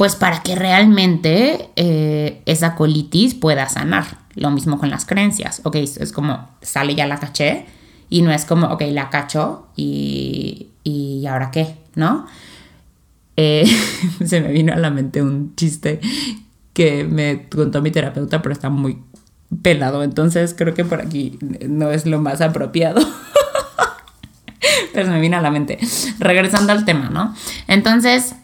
pues 0.01 0.17
para 0.17 0.43
que 0.43 0.55
realmente 0.55 1.69
eh, 1.77 2.41
esa 2.47 2.75
colitis 2.75 3.35
pueda 3.35 3.69
sanar. 3.69 4.07
Lo 4.35 4.51
mismo 4.51 4.79
con 4.79 4.89
las 4.89 5.05
creencias, 5.05 5.61
ok, 5.65 5.77
es 5.77 6.13
como 6.13 6.49
sale 6.63 6.95
ya 6.95 7.07
la 7.07 7.21
caché 7.21 7.67
y 8.09 8.23
no 8.23 8.33
es 8.33 8.47
como, 8.47 8.69
ok, 8.69 8.81
la 8.93 9.11
cacho 9.11 9.67
y, 9.77 10.69
y 10.85 11.27
ahora 11.27 11.51
qué, 11.51 11.75
¿no? 11.97 12.27
Eh, 13.37 13.67
se 14.25 14.41
me 14.41 14.51
vino 14.53 14.73
a 14.73 14.77
la 14.77 14.89
mente 14.89 15.21
un 15.21 15.55
chiste 15.55 16.01
que 16.73 17.05
me 17.05 17.51
contó 17.51 17.83
mi 17.83 17.91
terapeuta, 17.91 18.41
pero 18.41 18.55
está 18.55 18.71
muy 18.71 19.03
pelado, 19.61 20.03
entonces 20.03 20.55
creo 20.57 20.73
que 20.73 20.87
por 20.87 21.03
aquí 21.03 21.39
no 21.69 21.91
es 21.91 22.07
lo 22.07 22.23
más 22.23 22.41
apropiado. 22.41 23.07
pero 24.95 25.05
se 25.05 25.13
me 25.13 25.21
vino 25.21 25.37
a 25.37 25.43
la 25.43 25.51
mente. 25.51 25.79
Regresando 26.19 26.73
al 26.73 26.87
tema, 26.87 27.11
¿no? 27.11 27.35
Entonces, 27.67 28.35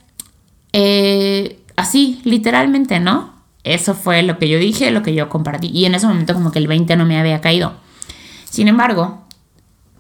eh, 0.78 1.64
así, 1.74 2.20
literalmente, 2.24 3.00
¿no? 3.00 3.32
Eso 3.64 3.94
fue 3.94 4.22
lo 4.22 4.38
que 4.38 4.46
yo 4.46 4.58
dije, 4.58 4.90
lo 4.90 5.02
que 5.02 5.14
yo 5.14 5.30
compartí. 5.30 5.68
Y 5.68 5.86
en 5.86 5.94
ese 5.94 6.06
momento 6.06 6.34
como 6.34 6.52
que 6.52 6.58
el 6.58 6.68
20 6.68 6.96
no 6.96 7.06
me 7.06 7.18
había 7.18 7.40
caído. 7.40 7.72
Sin 8.44 8.68
embargo, 8.68 9.22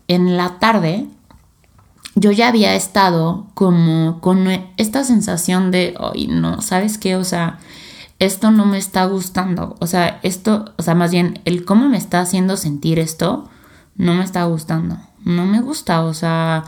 en 0.06 0.36
la 0.36 0.58
tarde 0.58 1.06
yo 2.14 2.30
ya 2.30 2.48
había 2.48 2.74
estado 2.74 3.46
como 3.54 4.20
con 4.20 4.48
esta 4.76 5.02
sensación 5.02 5.70
de, 5.70 5.94
ay, 5.98 6.26
no, 6.26 6.60
¿sabes 6.60 6.98
qué? 6.98 7.16
O 7.16 7.24
sea, 7.24 7.58
esto 8.18 8.50
no 8.50 8.66
me 8.66 8.76
está 8.76 9.06
gustando. 9.06 9.76
O 9.80 9.86
sea, 9.86 10.20
esto, 10.22 10.74
o 10.76 10.82
sea, 10.82 10.94
más 10.94 11.10
bien, 11.10 11.40
el 11.46 11.64
cómo 11.64 11.88
me 11.88 11.96
está 11.96 12.20
haciendo 12.20 12.58
sentir 12.58 12.98
esto, 12.98 13.48
no 13.94 14.12
me 14.12 14.24
está 14.24 14.44
gustando. 14.44 14.98
No 15.24 15.46
me 15.46 15.62
gusta. 15.62 16.02
O 16.02 16.12
sea, 16.12 16.64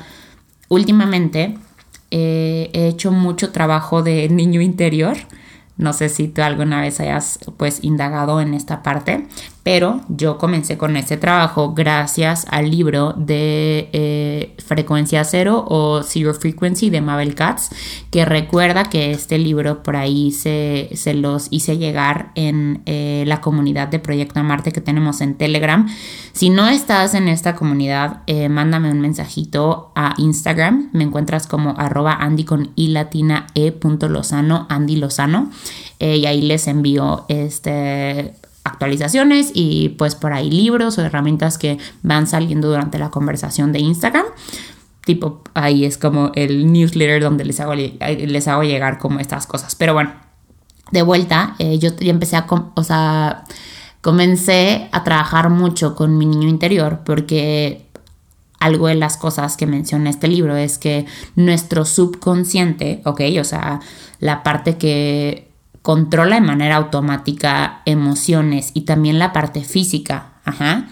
últimamente 0.68 1.58
eh, 2.10 2.70
he 2.72 2.88
hecho 2.88 3.12
mucho 3.12 3.52
trabajo 3.52 4.02
de 4.02 4.28
niño 4.30 4.60
interior. 4.60 5.16
No 5.76 5.92
sé 5.92 6.08
si 6.08 6.26
tú 6.26 6.42
alguna 6.42 6.80
vez 6.80 6.98
hayas 6.98 7.38
pues 7.56 7.84
indagado 7.84 8.40
en 8.40 8.52
esta 8.54 8.82
parte, 8.82 9.26
pero 9.68 10.00
yo 10.08 10.38
comencé 10.38 10.78
con 10.78 10.96
este 10.96 11.18
trabajo 11.18 11.74
gracias 11.74 12.46
al 12.48 12.70
libro 12.70 13.12
de 13.18 13.90
eh, 13.92 14.54
Frecuencia 14.64 15.22
Cero 15.24 15.62
o 15.68 16.02
Zero 16.02 16.32
Frequency 16.32 16.88
de 16.88 17.02
Mabel 17.02 17.34
Katz, 17.34 17.68
que 18.10 18.24
recuerda 18.24 18.84
que 18.84 19.10
este 19.10 19.36
libro 19.36 19.82
por 19.82 19.96
ahí 19.96 20.30
se, 20.30 20.88
se 20.94 21.12
los 21.12 21.48
hice 21.50 21.76
llegar 21.76 22.32
en 22.34 22.80
eh, 22.86 23.24
la 23.26 23.42
comunidad 23.42 23.88
de 23.88 23.98
Proyecto 23.98 24.42
Marte 24.42 24.72
que 24.72 24.80
tenemos 24.80 25.20
en 25.20 25.34
Telegram. 25.34 25.86
Si 26.32 26.48
no 26.48 26.66
estás 26.66 27.12
en 27.12 27.28
esta 27.28 27.54
comunidad, 27.54 28.22
eh, 28.26 28.48
mándame 28.48 28.90
un 28.90 29.02
mensajito 29.02 29.92
a 29.94 30.14
Instagram. 30.16 30.88
Me 30.94 31.04
encuentras 31.04 31.46
como 31.46 31.74
arroba 31.76 32.14
Andy 32.14 32.44
con 32.44 32.70
i 32.74 32.88
latina 32.88 33.48
e 33.54 33.72
punto 33.72 34.08
Lozano, 34.08 34.66
Andy 34.70 34.96
Lozano. 34.96 35.50
y 36.00 36.24
ahí 36.24 36.40
les 36.40 36.68
envío 36.68 37.26
este 37.28 38.32
actualizaciones 38.78 39.50
y 39.54 39.90
pues 39.90 40.14
por 40.14 40.32
ahí 40.32 40.50
libros 40.50 40.98
o 40.98 41.02
herramientas 41.02 41.58
que 41.58 41.78
van 42.02 42.28
saliendo 42.28 42.68
durante 42.68 42.98
la 42.98 43.10
conversación 43.10 43.72
de 43.72 43.80
Instagram. 43.80 44.24
Tipo, 45.04 45.42
ahí 45.54 45.84
es 45.84 45.98
como 45.98 46.30
el 46.34 46.72
newsletter 46.72 47.20
donde 47.20 47.44
les 47.44 47.58
hago, 47.58 47.74
les 47.74 48.46
hago 48.46 48.62
llegar 48.62 48.98
como 48.98 49.18
estas 49.18 49.46
cosas. 49.46 49.74
Pero 49.74 49.94
bueno, 49.94 50.12
de 50.92 51.02
vuelta, 51.02 51.56
eh, 51.58 51.78
yo 51.78 51.90
ya 51.96 52.10
empecé 52.10 52.36
a, 52.36 52.46
o 52.74 52.84
sea, 52.84 53.44
comencé 54.00 54.88
a 54.92 55.02
trabajar 55.02 55.50
mucho 55.50 55.96
con 55.96 56.16
mi 56.16 56.26
niño 56.26 56.48
interior 56.48 57.00
porque 57.04 57.86
algo 58.60 58.86
de 58.86 58.94
las 58.94 59.16
cosas 59.16 59.56
que 59.56 59.66
menciona 59.66 60.10
este 60.10 60.28
libro 60.28 60.56
es 60.56 60.78
que 60.78 61.06
nuestro 61.34 61.84
subconsciente, 61.84 63.02
ok, 63.04 63.22
o 63.40 63.44
sea, 63.44 63.80
la 64.20 64.42
parte 64.42 64.76
que 64.76 65.47
controla 65.88 66.34
de 66.34 66.42
manera 66.42 66.76
automática 66.76 67.80
emociones 67.86 68.72
y 68.74 68.82
también 68.82 69.18
la 69.18 69.32
parte 69.32 69.64
física, 69.64 70.32
ajá, 70.44 70.86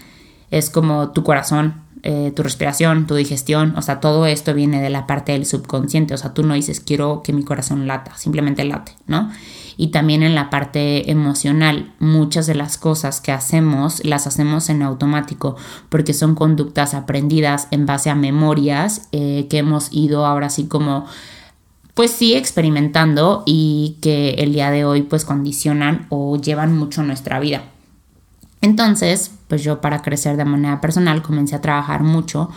es 0.49 0.71
como 0.71 1.11
tu 1.11 1.21
corazón, 1.21 1.83
eh, 2.01 2.33
tu 2.35 2.41
respiración, 2.41 3.05
tu 3.05 3.13
digestión, 3.13 3.75
o 3.77 3.83
sea, 3.83 3.99
todo 3.99 4.25
esto 4.25 4.55
viene 4.55 4.81
de 4.81 4.89
la 4.89 5.05
parte 5.05 5.33
del 5.33 5.45
subconsciente, 5.45 6.15
o 6.15 6.17
sea, 6.17 6.33
tú 6.33 6.41
no 6.41 6.55
dices 6.55 6.79
quiero 6.79 7.21
que 7.21 7.31
mi 7.31 7.43
corazón 7.43 7.85
lata, 7.85 8.17
simplemente 8.17 8.63
late, 8.63 8.93
¿no? 9.05 9.29
Y 9.77 9.89
también 9.89 10.23
en 10.23 10.33
la 10.33 10.49
parte 10.49 11.11
emocional, 11.11 11.93
muchas 11.99 12.47
de 12.47 12.55
las 12.55 12.79
cosas 12.79 13.21
que 13.21 13.31
hacemos 13.31 14.03
las 14.03 14.25
hacemos 14.25 14.67
en 14.71 14.81
automático 14.81 15.57
porque 15.89 16.15
son 16.15 16.33
conductas 16.33 16.95
aprendidas 16.95 17.67
en 17.69 17.85
base 17.85 18.09
a 18.09 18.15
memorias 18.15 19.09
eh, 19.11 19.45
que 19.47 19.59
hemos 19.59 19.93
ido 19.93 20.25
ahora 20.25 20.49
sí 20.49 20.65
como 20.65 21.05
pues 21.97 22.11
sí 22.11 22.35
experimentando 22.35 23.41
y 23.47 23.97
que 24.03 24.35
el 24.35 24.53
día 24.53 24.69
de 24.69 24.85
hoy 24.85 25.01
pues 25.01 25.25
condicionan 25.25 26.05
o 26.09 26.37
llevan 26.37 26.77
mucho 26.77 27.01
nuestra 27.01 27.39
vida. 27.39 27.63
Entonces, 28.61 29.31
pues 29.47 29.63
yo 29.63 29.81
para 29.81 30.03
crecer 30.03 30.37
de 30.37 30.45
manera 30.45 30.79
personal 30.79 31.23
comencé 31.23 31.55
a 31.55 31.61
trabajar 31.61 32.03
mucho 32.03 32.51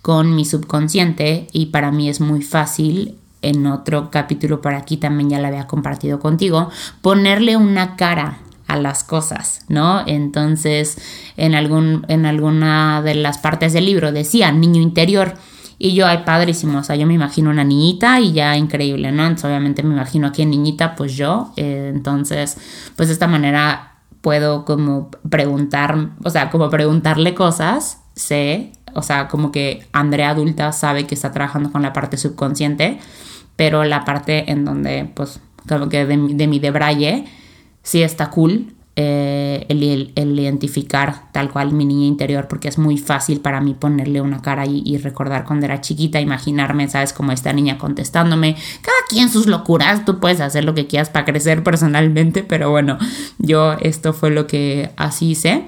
con 0.00 0.36
mi 0.36 0.44
subconsciente 0.44 1.48
y 1.52 1.66
para 1.66 1.90
mí 1.90 2.08
es 2.08 2.20
muy 2.20 2.40
fácil 2.42 3.18
en 3.42 3.66
otro 3.66 4.12
capítulo 4.12 4.60
por 4.60 4.74
aquí 4.74 4.96
también 4.96 5.28
ya 5.28 5.40
lo 5.40 5.48
había 5.48 5.66
compartido 5.66 6.20
contigo, 6.20 6.70
ponerle 7.02 7.56
una 7.56 7.96
cara 7.96 8.38
a 8.68 8.76
las 8.76 9.02
cosas, 9.02 9.64
¿no? 9.68 10.04
Entonces, 10.06 10.98
en, 11.36 11.56
algún, 11.56 12.06
en 12.06 12.26
alguna 12.26 13.02
de 13.02 13.16
las 13.16 13.38
partes 13.38 13.72
del 13.72 13.86
libro 13.86 14.12
decía 14.12 14.52
niño 14.52 14.80
interior. 14.80 15.34
Y 15.84 15.92
yo, 15.92 16.06
ay, 16.06 16.22
padrísimo, 16.24 16.78
o 16.78 16.82
sea, 16.82 16.96
yo 16.96 17.06
me 17.06 17.12
imagino 17.12 17.50
una 17.50 17.62
niñita 17.62 18.18
y 18.18 18.32
ya 18.32 18.56
increíble, 18.56 19.12
¿no? 19.12 19.24
Entonces, 19.24 19.44
obviamente 19.44 19.82
me 19.82 19.92
imagino 19.92 20.26
aquí 20.26 20.40
en 20.40 20.48
niñita, 20.48 20.94
pues 20.94 21.14
yo. 21.14 21.52
Eh, 21.58 21.92
entonces, 21.94 22.56
pues 22.96 23.10
de 23.10 23.12
esta 23.12 23.26
manera 23.26 23.98
puedo 24.22 24.64
como 24.64 25.10
preguntar, 25.28 26.12
o 26.24 26.30
sea, 26.30 26.48
como 26.48 26.70
preguntarle 26.70 27.34
cosas, 27.34 28.00
sé, 28.14 28.72
o 28.94 29.02
sea, 29.02 29.28
como 29.28 29.52
que 29.52 29.86
Andrea 29.92 30.30
adulta 30.30 30.72
sabe 30.72 31.06
que 31.06 31.14
está 31.14 31.32
trabajando 31.32 31.70
con 31.70 31.82
la 31.82 31.92
parte 31.92 32.16
subconsciente, 32.16 32.98
pero 33.54 33.84
la 33.84 34.06
parte 34.06 34.50
en 34.50 34.64
donde, 34.64 35.12
pues, 35.14 35.38
como 35.68 35.90
que 35.90 36.06
de, 36.06 36.16
de 36.16 36.46
mi 36.46 36.60
debraye, 36.60 37.26
sí 37.82 38.02
está 38.02 38.30
cool, 38.30 38.72
eh, 38.96 39.66
el, 39.68 40.38
identificar 40.38 41.32
tal 41.32 41.50
cual 41.50 41.72
mi 41.72 41.84
niña 41.84 42.06
interior, 42.06 42.46
porque 42.46 42.68
es 42.68 42.78
muy 42.78 42.96
fácil 42.96 43.40
para 43.40 43.60
mí 43.60 43.74
ponerle 43.74 44.20
una 44.20 44.40
cara 44.40 44.66
y, 44.66 44.96
recordar 44.98 45.44
cuando 45.44 45.66
era 45.66 45.80
chiquita, 45.80 46.20
imaginarme, 46.20 46.88
¿sabes? 46.88 47.12
Como 47.12 47.32
esta 47.32 47.52
niña 47.52 47.76
contestándome, 47.76 48.54
cada 48.82 48.96
quien 49.08 49.28
sus 49.28 49.46
locuras, 49.46 50.04
tú 50.04 50.20
puedes 50.20 50.40
hacer 50.40 50.64
lo 50.64 50.74
que 50.74 50.86
quieras 50.86 51.10
para 51.10 51.24
crecer 51.24 51.64
personalmente, 51.64 52.44
pero 52.44 52.70
bueno, 52.70 52.98
yo 53.38 53.72
esto 53.80 54.12
fue 54.12 54.30
lo 54.30 54.46
que 54.46 54.90
así 54.96 55.30
hice. 55.30 55.64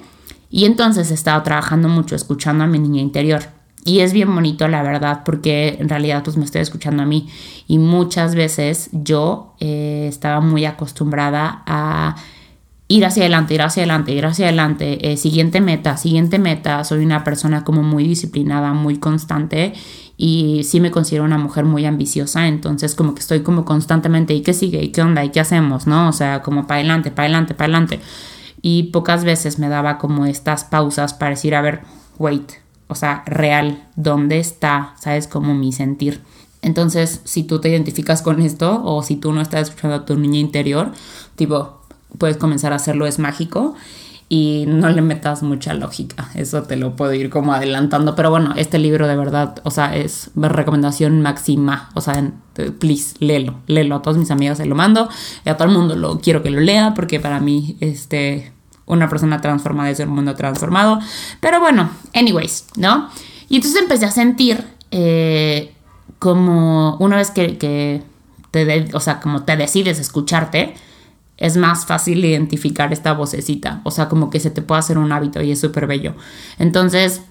Y 0.48 0.64
entonces 0.64 1.10
he 1.10 1.14
estado 1.14 1.42
trabajando 1.42 1.88
mucho 1.88 2.14
escuchando 2.14 2.62
a 2.62 2.68
mi 2.68 2.78
niña 2.78 3.00
interior. 3.00 3.42
Y 3.84 4.00
es 4.00 4.12
bien 4.12 4.32
bonito, 4.32 4.68
la 4.68 4.82
verdad, 4.82 5.22
porque 5.24 5.76
en 5.80 5.88
realidad 5.88 6.22
pues 6.24 6.36
me 6.36 6.44
estoy 6.44 6.60
escuchando 6.60 7.02
a 7.02 7.06
mí. 7.06 7.28
Y 7.66 7.78
muchas 7.78 8.36
veces 8.36 8.88
yo 8.92 9.54
eh, 9.58 10.06
estaba 10.08 10.40
muy 10.40 10.64
acostumbrada 10.64 11.62
a 11.66 12.16
ir 12.88 13.04
hacia 13.04 13.24
adelante, 13.24 13.54
ir 13.54 13.62
hacia 13.62 13.82
adelante, 13.82 14.12
ir 14.12 14.26
hacia 14.26 14.46
adelante, 14.46 15.12
eh, 15.12 15.16
siguiente 15.16 15.60
meta, 15.60 15.96
siguiente 15.96 16.38
meta. 16.38 16.84
Soy 16.84 17.04
una 17.04 17.24
persona 17.24 17.64
como 17.64 17.82
muy 17.82 18.04
disciplinada, 18.04 18.72
muy 18.72 18.98
constante 18.98 19.72
y 20.16 20.62
sí 20.64 20.80
me 20.80 20.90
considero 20.90 21.24
una 21.24 21.38
mujer 21.38 21.64
muy 21.64 21.84
ambiciosa, 21.84 22.46
entonces 22.48 22.94
como 22.94 23.14
que 23.14 23.20
estoy 23.20 23.40
como 23.40 23.64
constantemente, 23.64 24.32
¿y 24.34 24.42
qué 24.42 24.54
sigue? 24.54 24.82
¿Y 24.82 24.88
qué 24.88 25.02
onda? 25.02 25.24
¿Y 25.24 25.30
qué 25.30 25.40
hacemos? 25.40 25.86
¿No? 25.86 26.08
O 26.08 26.12
sea, 26.12 26.42
como 26.42 26.66
para 26.66 26.80
adelante, 26.80 27.10
para 27.10 27.26
adelante, 27.26 27.54
para 27.54 27.66
adelante. 27.66 28.00
Y 28.62 28.84
pocas 28.84 29.24
veces 29.24 29.58
me 29.58 29.68
daba 29.68 29.98
como 29.98 30.24
estas 30.24 30.64
pausas 30.64 31.12
para 31.12 31.30
decir, 31.30 31.54
a 31.54 31.60
ver, 31.60 31.82
wait, 32.18 32.52
o 32.88 32.94
sea, 32.94 33.22
real, 33.26 33.84
¿dónde 33.96 34.38
está, 34.38 34.94
sabes, 34.98 35.26
como 35.26 35.54
mi 35.54 35.72
sentir? 35.72 36.22
Entonces, 36.62 37.20
si 37.24 37.42
tú 37.42 37.60
te 37.60 37.68
identificas 37.68 38.22
con 38.22 38.40
esto 38.40 38.82
o 38.84 39.02
si 39.02 39.16
tú 39.16 39.32
no 39.32 39.40
estás 39.42 39.68
escuchando 39.68 39.96
a 39.96 40.04
tu 40.06 40.16
niña 40.16 40.38
interior, 40.38 40.92
tipo, 41.36 41.75
puedes 42.18 42.36
comenzar 42.36 42.72
a 42.72 42.76
hacerlo, 42.76 43.06
es 43.06 43.18
mágico 43.18 43.74
y 44.28 44.64
no 44.66 44.88
le 44.88 45.02
metas 45.02 45.42
mucha 45.42 45.72
lógica. 45.74 46.28
Eso 46.34 46.64
te 46.64 46.76
lo 46.76 46.96
puedo 46.96 47.12
ir 47.14 47.30
como 47.30 47.52
adelantando. 47.52 48.16
Pero 48.16 48.30
bueno, 48.30 48.54
este 48.56 48.78
libro 48.78 49.06
de 49.06 49.16
verdad, 49.16 49.60
o 49.62 49.70
sea, 49.70 49.94
es 49.94 50.30
recomendación 50.34 51.22
máxima. 51.22 51.90
O 51.94 52.00
sea, 52.00 52.32
please, 52.80 53.14
léelo, 53.20 53.56
léelo. 53.68 53.96
A 53.96 54.02
todos 54.02 54.16
mis 54.16 54.30
amigos 54.32 54.58
se 54.58 54.66
lo 54.66 54.74
mando. 54.74 55.08
Y 55.44 55.48
a 55.48 55.56
todo 55.56 55.68
el 55.68 55.74
mundo 55.74 55.94
lo 55.94 56.18
quiero 56.18 56.42
que 56.42 56.50
lo 56.50 56.60
lea 56.60 56.92
porque 56.94 57.20
para 57.20 57.38
mí, 57.38 57.76
este, 57.80 58.52
una 58.84 59.08
persona 59.08 59.40
transformada 59.40 59.90
es 59.90 60.00
un 60.00 60.08
mundo 60.08 60.34
transformado. 60.34 60.98
Pero 61.40 61.60
bueno, 61.60 61.90
anyways, 62.12 62.66
¿no? 62.76 63.08
Y 63.48 63.56
entonces 63.56 63.80
empecé 63.80 64.06
a 64.06 64.10
sentir 64.10 64.64
eh, 64.90 65.72
como 66.18 66.96
una 66.96 67.16
vez 67.16 67.30
que, 67.30 67.58
que 67.58 68.02
te, 68.50 68.88
o 68.92 68.98
sea, 68.98 69.20
como 69.20 69.44
te 69.44 69.56
decides 69.56 70.00
escucharte, 70.00 70.74
es 71.38 71.56
más 71.56 71.86
fácil 71.86 72.24
identificar 72.24 72.92
esta 72.92 73.12
vocecita. 73.12 73.80
O 73.84 73.90
sea, 73.90 74.08
como 74.08 74.30
que 74.30 74.40
se 74.40 74.50
te 74.50 74.62
puede 74.62 74.80
hacer 74.80 74.98
un 74.98 75.12
hábito 75.12 75.42
y 75.42 75.52
es 75.52 75.60
súper 75.60 75.86
bello. 75.86 76.14
Entonces, 76.58 77.22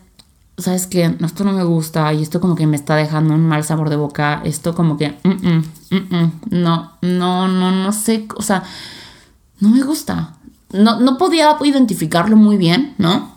¿sabes 0.57 0.87
qué? 0.87 1.15
Esto 1.23 1.43
no 1.43 1.51
me 1.53 1.63
gusta 1.63 2.13
y 2.13 2.21
esto 2.21 2.39
como 2.39 2.55
que 2.55 2.67
me 2.67 2.75
está 2.75 2.95
dejando 2.95 3.33
un 3.33 3.47
mal 3.47 3.63
sabor 3.63 3.89
de 3.89 3.95
boca. 3.95 4.41
Esto 4.45 4.75
como 4.75 4.97
que, 4.97 5.17
mm, 5.23 5.29
mm, 5.29 6.15
mm, 6.15 6.31
no, 6.51 6.93
no, 7.01 7.47
no, 7.47 7.71
no 7.71 7.91
sé. 7.91 8.27
O 8.37 8.41
sea, 8.41 8.63
no 9.59 9.69
me 9.69 9.81
gusta. 9.81 10.35
No, 10.71 10.99
no 10.99 11.17
podía 11.17 11.55
identificarlo 11.63 12.35
muy 12.35 12.57
bien, 12.57 12.93
¿no? 12.97 13.35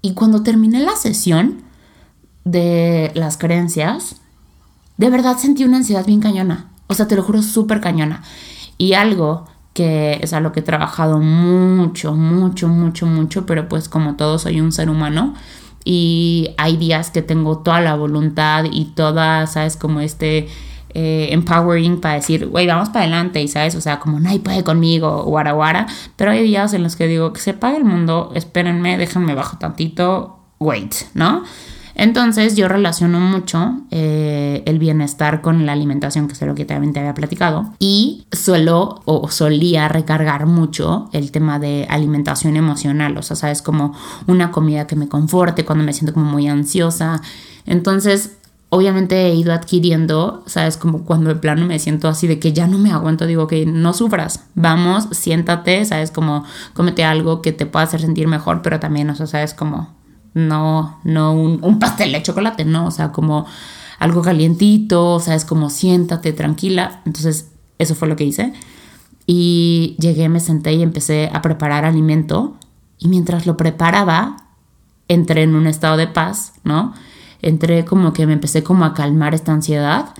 Y 0.00 0.12
cuando 0.14 0.42
terminé 0.42 0.80
la 0.80 0.96
sesión 0.96 1.62
de 2.44 3.10
las 3.14 3.36
creencias, 3.38 4.16
de 4.96 5.10
verdad 5.10 5.38
sentí 5.38 5.64
una 5.64 5.78
ansiedad 5.78 6.06
bien 6.06 6.20
cañona. 6.20 6.70
O 6.86 6.94
sea, 6.94 7.08
te 7.08 7.16
lo 7.16 7.22
juro, 7.22 7.42
súper 7.42 7.80
cañona. 7.80 8.22
Y 8.78 8.94
algo 8.94 9.44
que 9.74 10.20
es 10.22 10.32
a 10.32 10.40
lo 10.40 10.52
que 10.52 10.60
he 10.60 10.62
trabajado 10.62 11.18
mucho, 11.18 12.14
mucho, 12.14 12.68
mucho, 12.68 13.06
mucho, 13.06 13.44
pero 13.44 13.68
pues 13.68 13.88
como 13.88 14.14
todo 14.14 14.38
soy 14.38 14.60
un 14.60 14.72
ser 14.72 14.88
humano 14.88 15.34
y 15.84 16.50
hay 16.56 16.76
días 16.76 17.10
que 17.10 17.22
tengo 17.22 17.58
toda 17.58 17.80
la 17.80 17.94
voluntad 17.96 18.64
y 18.70 18.86
toda, 18.86 19.46
¿sabes? 19.46 19.76
Como 19.76 20.00
este 20.00 20.48
eh, 20.94 21.28
empowering 21.32 22.00
para 22.00 22.14
decir, 22.14 22.46
güey, 22.46 22.66
vamos 22.68 22.88
para 22.88 23.00
adelante 23.00 23.42
y, 23.42 23.48
¿sabes? 23.48 23.74
O 23.74 23.80
sea, 23.80 23.98
como 23.98 24.20
nadie 24.20 24.38
puede 24.38 24.62
conmigo, 24.62 25.24
guara, 25.24 25.52
guara, 25.52 25.86
pero 26.16 26.30
hay 26.30 26.42
días 26.44 26.72
en 26.72 26.84
los 26.84 26.94
que 26.94 27.08
digo, 27.08 27.32
que 27.32 27.40
se 27.40 27.52
pague 27.52 27.76
el 27.76 27.84
mundo, 27.84 28.30
espérenme, 28.34 28.96
déjenme 28.96 29.34
bajo 29.34 29.58
tantito, 29.58 30.38
wait, 30.60 30.94
¿no? 31.14 31.42
Entonces 31.94 32.56
yo 32.56 32.68
relaciono 32.68 33.20
mucho 33.20 33.80
eh, 33.90 34.62
el 34.66 34.78
bienestar 34.78 35.40
con 35.40 35.64
la 35.64 35.72
alimentación, 35.72 36.26
que 36.26 36.34
es 36.34 36.42
lo 36.42 36.54
que 36.54 36.64
también 36.64 36.92
te 36.92 37.00
había 37.00 37.14
platicado, 37.14 37.72
y 37.78 38.26
suelo 38.32 39.02
o 39.04 39.30
solía 39.30 39.88
recargar 39.88 40.46
mucho 40.46 41.08
el 41.12 41.30
tema 41.30 41.58
de 41.58 41.86
alimentación 41.88 42.56
emocional, 42.56 43.16
o 43.16 43.22
sea, 43.22 43.36
sabes, 43.36 43.62
como 43.62 43.94
una 44.26 44.50
comida 44.50 44.86
que 44.86 44.96
me 44.96 45.08
conforte 45.08 45.64
cuando 45.64 45.84
me 45.84 45.92
siento 45.92 46.12
como 46.12 46.26
muy 46.26 46.48
ansiosa. 46.48 47.22
Entonces, 47.66 48.32
obviamente 48.70 49.26
he 49.26 49.34
ido 49.34 49.52
adquiriendo, 49.52 50.42
sabes, 50.46 50.76
como 50.76 51.04
cuando 51.04 51.28
de 51.28 51.36
plano 51.36 51.64
me 51.64 51.78
siento 51.78 52.08
así 52.08 52.26
de 52.26 52.40
que 52.40 52.52
ya 52.52 52.66
no 52.66 52.78
me 52.78 52.90
aguanto, 52.90 53.26
digo 53.26 53.46
que 53.46 53.66
no 53.66 53.92
sufras, 53.92 54.46
vamos, 54.56 55.06
siéntate, 55.12 55.84
sabes, 55.84 56.10
como 56.10 56.44
cómete 56.72 57.04
algo 57.04 57.40
que 57.40 57.52
te 57.52 57.66
pueda 57.66 57.84
hacer 57.84 58.00
sentir 58.00 58.26
mejor, 58.26 58.62
pero 58.62 58.80
también, 58.80 59.08
o 59.10 59.14
sea, 59.14 59.28
sabes, 59.28 59.54
como 59.54 59.94
no, 60.34 60.98
no 61.04 61.32
un, 61.32 61.78
pastel 61.78 62.12
de 62.12 62.22
chocolate, 62.22 62.64
no, 62.64 62.86
o 62.86 62.90
sea, 62.90 63.12
como 63.12 63.46
algo 63.98 64.22
calientito, 64.22 65.12
o 65.14 65.20
sea, 65.20 65.34
es 65.34 65.44
como 65.44 65.70
siéntate 65.70 66.32
tranquila. 66.32 67.00
Entonces, 67.06 67.52
eso 67.78 67.94
fue 67.94 68.08
lo 68.08 68.16
que 68.16 68.24
hice. 68.24 68.52
Y 69.26 69.96
llegué, 69.98 70.28
me 70.28 70.40
senté 70.40 70.74
y 70.74 70.82
empecé 70.82 71.30
a 71.32 71.40
preparar 71.40 71.84
alimento. 71.84 72.56
Y 72.98 73.08
mientras 73.08 73.46
lo 73.46 73.56
preparaba, 73.56 74.48
entré 75.08 75.42
en 75.42 75.54
un 75.54 75.66
estado 75.66 75.96
de 75.96 76.08
paz, 76.08 76.54
¿no? 76.64 76.92
Entré 77.40 77.84
como 77.84 78.12
que 78.12 78.26
me 78.26 78.32
empecé 78.32 78.62
como 78.62 78.84
a 78.84 78.94
calmar 78.94 79.34
esta 79.34 79.52
ansiedad 79.52 80.14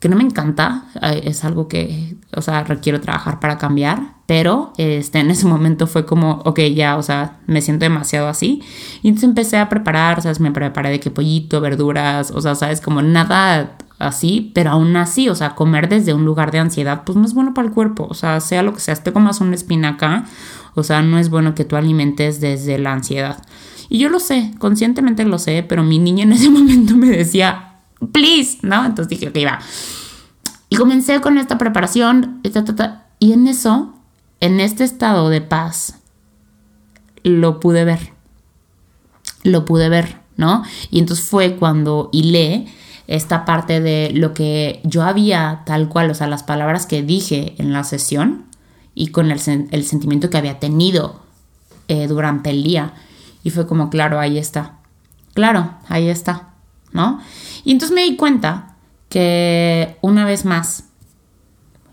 que 0.00 0.08
no 0.08 0.16
me 0.16 0.22
encanta, 0.22 0.84
es 1.24 1.44
algo 1.44 1.66
que, 1.66 2.16
o 2.34 2.40
sea, 2.40 2.62
requiero 2.62 3.00
trabajar 3.00 3.40
para 3.40 3.58
cambiar, 3.58 4.14
pero 4.26 4.72
este, 4.76 5.18
en 5.18 5.30
ese 5.30 5.46
momento 5.46 5.86
fue 5.86 6.06
como, 6.06 6.42
ok, 6.44 6.60
ya, 6.74 6.96
o 6.96 7.02
sea, 7.02 7.38
me 7.46 7.62
siento 7.62 7.84
demasiado 7.84 8.28
así. 8.28 8.62
Y 9.02 9.08
entonces 9.08 9.28
empecé 9.28 9.56
a 9.56 9.68
preparar, 9.68 10.22
¿sabes? 10.22 10.38
Me 10.38 10.52
preparé 10.52 10.90
de 10.90 11.00
que 11.00 11.10
pollito, 11.10 11.60
verduras, 11.60 12.30
o 12.30 12.40
sea, 12.40 12.54
¿sabes? 12.54 12.80
Como 12.80 13.02
nada 13.02 13.76
así, 13.98 14.52
pero 14.54 14.70
aún 14.70 14.96
así, 14.96 15.28
o 15.28 15.34
sea, 15.34 15.54
comer 15.54 15.88
desde 15.88 16.14
un 16.14 16.24
lugar 16.24 16.52
de 16.52 16.60
ansiedad, 16.60 17.02
pues 17.04 17.16
no 17.16 17.24
es 17.24 17.34
bueno 17.34 17.52
para 17.52 17.66
el 17.66 17.74
cuerpo, 17.74 18.06
o 18.08 18.14
sea, 18.14 18.40
sea 18.40 18.62
lo 18.62 18.72
que 18.72 18.80
sea, 18.80 18.94
te 18.94 19.12
comas 19.12 19.40
una 19.40 19.54
espinaca, 19.54 20.26
o 20.74 20.84
sea, 20.84 21.02
no 21.02 21.18
es 21.18 21.30
bueno 21.30 21.54
que 21.54 21.64
tú 21.64 21.74
alimentes 21.74 22.40
desde 22.40 22.78
la 22.78 22.92
ansiedad. 22.92 23.42
Y 23.88 23.98
yo 23.98 24.08
lo 24.10 24.20
sé, 24.20 24.52
conscientemente 24.58 25.24
lo 25.24 25.38
sé, 25.38 25.64
pero 25.66 25.82
mi 25.82 25.98
niña 25.98 26.24
en 26.24 26.32
ese 26.32 26.50
momento 26.50 26.96
me 26.96 27.08
decía, 27.08 27.67
please, 28.12 28.58
¿no? 28.62 28.84
Entonces 28.84 29.08
dije, 29.08 29.28
ok, 29.28 29.36
va. 29.46 29.58
Y 30.68 30.76
comencé 30.76 31.20
con 31.20 31.38
esta 31.38 31.58
preparación, 31.58 32.40
y 33.18 33.32
en 33.32 33.48
eso, 33.48 33.94
en 34.40 34.60
este 34.60 34.84
estado 34.84 35.28
de 35.30 35.40
paz, 35.40 35.94
lo 37.22 37.60
pude 37.60 37.84
ver. 37.84 38.12
Lo 39.44 39.64
pude 39.64 39.88
ver, 39.88 40.20
¿no? 40.36 40.62
Y 40.90 40.98
entonces 40.98 41.24
fue 41.24 41.56
cuando 41.56 42.10
hilé 42.12 42.66
esta 43.06 43.46
parte 43.46 43.80
de 43.80 44.10
lo 44.14 44.34
que 44.34 44.80
yo 44.84 45.02
había 45.02 45.62
tal 45.64 45.88
cual, 45.88 46.10
o 46.10 46.14
sea, 46.14 46.26
las 46.26 46.42
palabras 46.42 46.86
que 46.86 47.02
dije 47.02 47.54
en 47.58 47.72
la 47.72 47.82
sesión 47.82 48.44
y 48.94 49.08
con 49.08 49.30
el, 49.30 49.40
sentimiento 49.40 50.28
que 50.28 50.36
había 50.36 50.58
tenido 50.58 51.22
eh, 51.88 52.06
durante 52.06 52.50
el 52.50 52.62
día. 52.62 52.92
Y 53.42 53.50
fue 53.50 53.66
como, 53.66 53.88
claro, 53.88 54.20
ahí 54.20 54.36
está. 54.36 54.74
Claro, 55.32 55.70
ahí 55.88 56.08
está, 56.08 56.50
¿no? 56.92 57.20
Y 57.68 57.72
entonces 57.72 57.94
me 57.94 58.04
di 58.04 58.16
cuenta 58.16 58.76
que 59.10 59.98
una 60.00 60.24
vez 60.24 60.46
más 60.46 60.84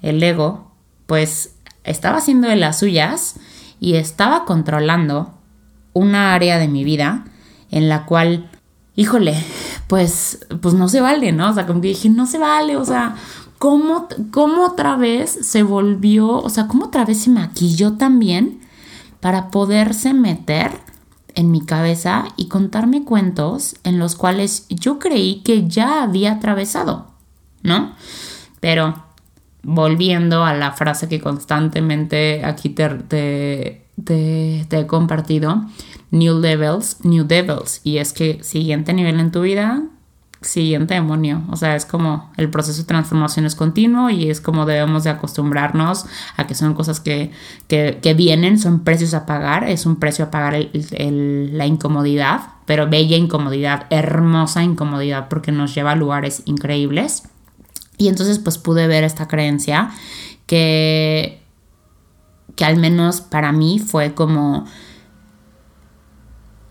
el 0.02 0.24
ego, 0.24 0.72
pues 1.06 1.58
estaba 1.84 2.20
haciendo 2.20 2.48
de 2.48 2.56
las 2.56 2.80
suyas 2.80 3.36
y 3.82 3.96
estaba 3.96 4.46
controlando 4.46 5.34
una 5.92 6.34
área 6.34 6.60
de 6.60 6.70
mi 6.70 6.86
vida 6.86 7.26
en 7.72 7.90
la 7.90 8.06
cual, 8.06 8.50
híjole, 8.96 9.36
pues, 9.88 10.48
pues 10.62 10.74
no 10.76 10.88
se 10.88 11.02
vale, 11.02 11.34
¿no? 11.34 11.50
O 11.50 11.54
sea, 11.54 11.68
como 11.68 11.82
que 11.82 11.90
dije, 11.90 12.08
no 12.08 12.26
se 12.26 12.38
vale, 12.38 12.78
o 12.78 12.86
sea, 12.86 13.18
¿cómo, 13.58 14.08
cómo 14.32 14.64
otra 14.64 14.96
vez 14.96 15.30
se 15.30 15.62
volvió, 15.64 16.38
o 16.38 16.48
sea, 16.48 16.68
cómo 16.68 16.86
otra 16.86 17.04
vez 17.04 17.24
se 17.24 17.32
maquilló 17.32 17.98
también 17.98 18.62
para 19.20 19.52
poderse 19.52 20.14
meter 20.14 20.85
en 21.36 21.52
mi 21.52 21.62
cabeza 21.62 22.26
y 22.38 22.48
contarme 22.48 23.04
cuentos 23.04 23.76
en 23.84 24.00
los 24.00 24.16
cuales 24.16 24.66
yo 24.70 25.00
creí 25.00 25.42
que 25.42 25.68
ya 25.68 26.04
había 26.04 26.34
atravesado, 26.34 27.08
¿no? 27.62 27.94
Pero 28.60 29.06
volviendo 29.66 30.46
a 30.46 30.54
la 30.54 30.72
frase 30.72 31.10
que 31.10 31.20
constantemente 31.20 32.46
aquí 32.46 32.70
te, 32.70 33.86
he 34.08 34.88
compartido, 34.88 35.66
New 36.12 36.40
Levels, 36.40 37.04
New 37.04 37.26
Devils. 37.26 37.82
Y 37.84 37.98
es 37.98 38.14
que 38.14 38.44
siguiente 38.44 38.94
nivel 38.94 39.20
en 39.20 39.32
tu 39.32 39.42
vida, 39.42 39.84
siguiente 40.46 40.94
demonio. 40.94 41.44
O 41.52 41.56
sea, 41.56 41.76
es 41.76 41.86
como 41.86 42.32
el 42.38 42.50
proceso 42.50 42.82
de 42.82 42.88
transformación 42.88 43.46
es 43.46 43.56
continuo 43.56 44.10
y 44.10 44.30
es 44.30 44.42
como 44.42 44.66
debemos 44.66 45.04
de 45.04 45.10
acostumbrarnos 45.10 46.06
a 46.38 46.48
que 46.48 46.56
son 46.56 46.74
cosas 46.74 47.00
que, 47.00 47.32
vienen, 48.16 48.60
son 48.60 48.82
precios 48.82 49.14
a 49.14 49.26
pagar, 49.26 49.68
es 49.70 49.86
un 49.86 49.98
precio 49.98 50.26
a 50.26 50.32
pagar 50.32 50.56
la 51.00 51.66
incomodidad, 51.66 52.42
pero 52.66 52.90
bella 52.90 53.18
incomodidad, 53.18 53.88
hermosa 53.90 54.64
incomodidad 54.64 55.28
porque 55.30 55.52
nos 55.52 55.74
lleva 55.76 55.92
a 55.92 55.96
lugares 55.96 56.44
increíbles. 56.46 57.24
Y 57.98 58.10
entonces 58.10 58.40
pues 58.40 58.58
pude 58.58 58.88
ver 58.88 59.04
esta 59.04 59.28
creencia 59.28 59.92
que, 60.46 61.42
que 62.56 62.66
al 62.66 62.78
menos 62.78 63.22
para 63.22 63.52
mí 63.52 63.80
fue 63.80 64.14
como, 64.14 64.66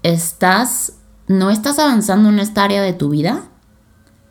estás, 0.04 0.92
no 1.26 1.50
estás 1.50 1.80
avanzando 1.80 2.28
en 2.28 2.38
esta 2.38 2.62
área 2.62 2.82
de 2.82 2.92
tu 2.92 3.08
vida. 3.08 3.42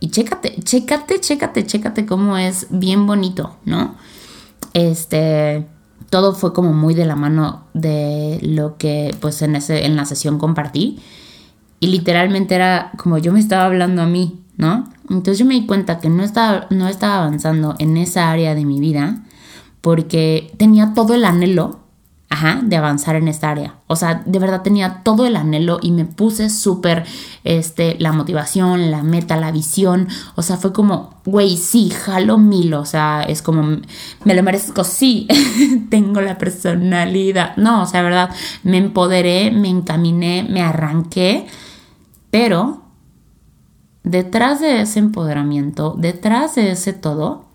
Y 0.03 0.09
chécate, 0.09 0.55
chécate, 0.61 1.21
chécate, 1.21 1.65
chécate 1.65 2.05
cómo 2.05 2.35
es 2.35 2.67
bien 2.69 3.07
bonito, 3.07 3.55
¿no? 3.63 3.95
Este, 4.73 5.65
todo 6.09 6.35
fue 6.35 6.51
como 6.51 6.73
muy 6.73 6.93
de 6.93 7.05
la 7.05 7.15
mano 7.15 7.67
de 7.73 8.37
lo 8.41 8.77
que 8.77 9.15
pues 9.21 9.41
en, 9.43 9.55
ese, 9.55 9.85
en 9.85 9.95
la 9.95 10.03
sesión 10.03 10.39
compartí. 10.39 10.99
Y 11.79 11.87
literalmente 11.87 12.53
era 12.53 12.91
como 12.97 13.17
yo 13.17 13.31
me 13.31 13.39
estaba 13.39 13.63
hablando 13.63 14.01
a 14.01 14.05
mí, 14.05 14.41
¿no? 14.57 14.89
Entonces 15.09 15.39
yo 15.39 15.45
me 15.45 15.53
di 15.53 15.65
cuenta 15.65 16.01
que 16.01 16.09
no 16.09 16.21
estaba, 16.23 16.67
no 16.69 16.89
estaba 16.89 17.19
avanzando 17.19 17.75
en 17.79 17.95
esa 17.95 18.29
área 18.29 18.55
de 18.55 18.65
mi 18.65 18.81
vida 18.81 19.23
porque 19.79 20.53
tenía 20.57 20.93
todo 20.93 21.13
el 21.13 21.23
anhelo, 21.23 21.79
ajá, 22.33 22.61
de 22.63 22.75
avanzar 22.75 23.15
en 23.15 23.27
esta 23.27 23.51
área. 23.51 23.75
O 23.85 23.95
sea, 23.95 24.23
de 24.25 24.39
verdad 24.39 24.63
tenía 24.63 25.03
todo 25.03 25.27
el 25.27 25.35
anhelo 25.35 25.77
y 25.83 25.91
me 25.91 26.05
puse 26.05 26.49
súper, 26.49 27.05
este, 27.43 27.95
la 27.99 28.11
motivación, 28.11 28.89
la 28.89 29.03
meta, 29.03 29.37
la 29.37 29.51
visión. 29.51 30.07
O 30.33 30.41
sea, 30.41 30.57
fue 30.57 30.73
como, 30.73 31.21
güey, 31.25 31.57
sí, 31.57 31.91
jalo 31.91 32.39
mil. 32.39 32.73
O 32.73 32.85
sea, 32.85 33.21
es 33.21 33.43
como, 33.43 33.81
me 34.25 34.33
lo 34.33 34.41
merezco, 34.41 34.83
sí, 34.83 35.27
tengo 35.91 36.21
la 36.21 36.39
personalidad. 36.39 37.55
No, 37.55 37.83
o 37.83 37.85
sea, 37.85 38.01
de 38.01 38.09
verdad, 38.09 38.31
me 38.63 38.77
empoderé, 38.77 39.51
me 39.51 39.69
encaminé, 39.69 40.43
me 40.49 40.63
arranqué, 40.63 41.45
pero 42.31 42.81
detrás 44.01 44.59
de 44.59 44.81
ese 44.81 44.97
empoderamiento, 44.97 45.93
detrás 45.99 46.55
de 46.55 46.71
ese 46.71 46.93
todo, 46.93 47.45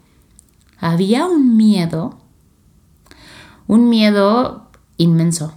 había 0.78 1.26
un 1.26 1.56
miedo, 1.56 2.16
un 3.66 3.88
miedo 3.88 4.67
inmenso. 4.98 5.54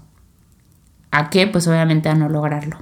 ¿A 1.11 1.29
qué? 1.29 1.47
Pues 1.47 1.67
obviamente 1.67 2.07
a 2.07 2.15
no 2.15 2.29
lograrlo. 2.29 2.77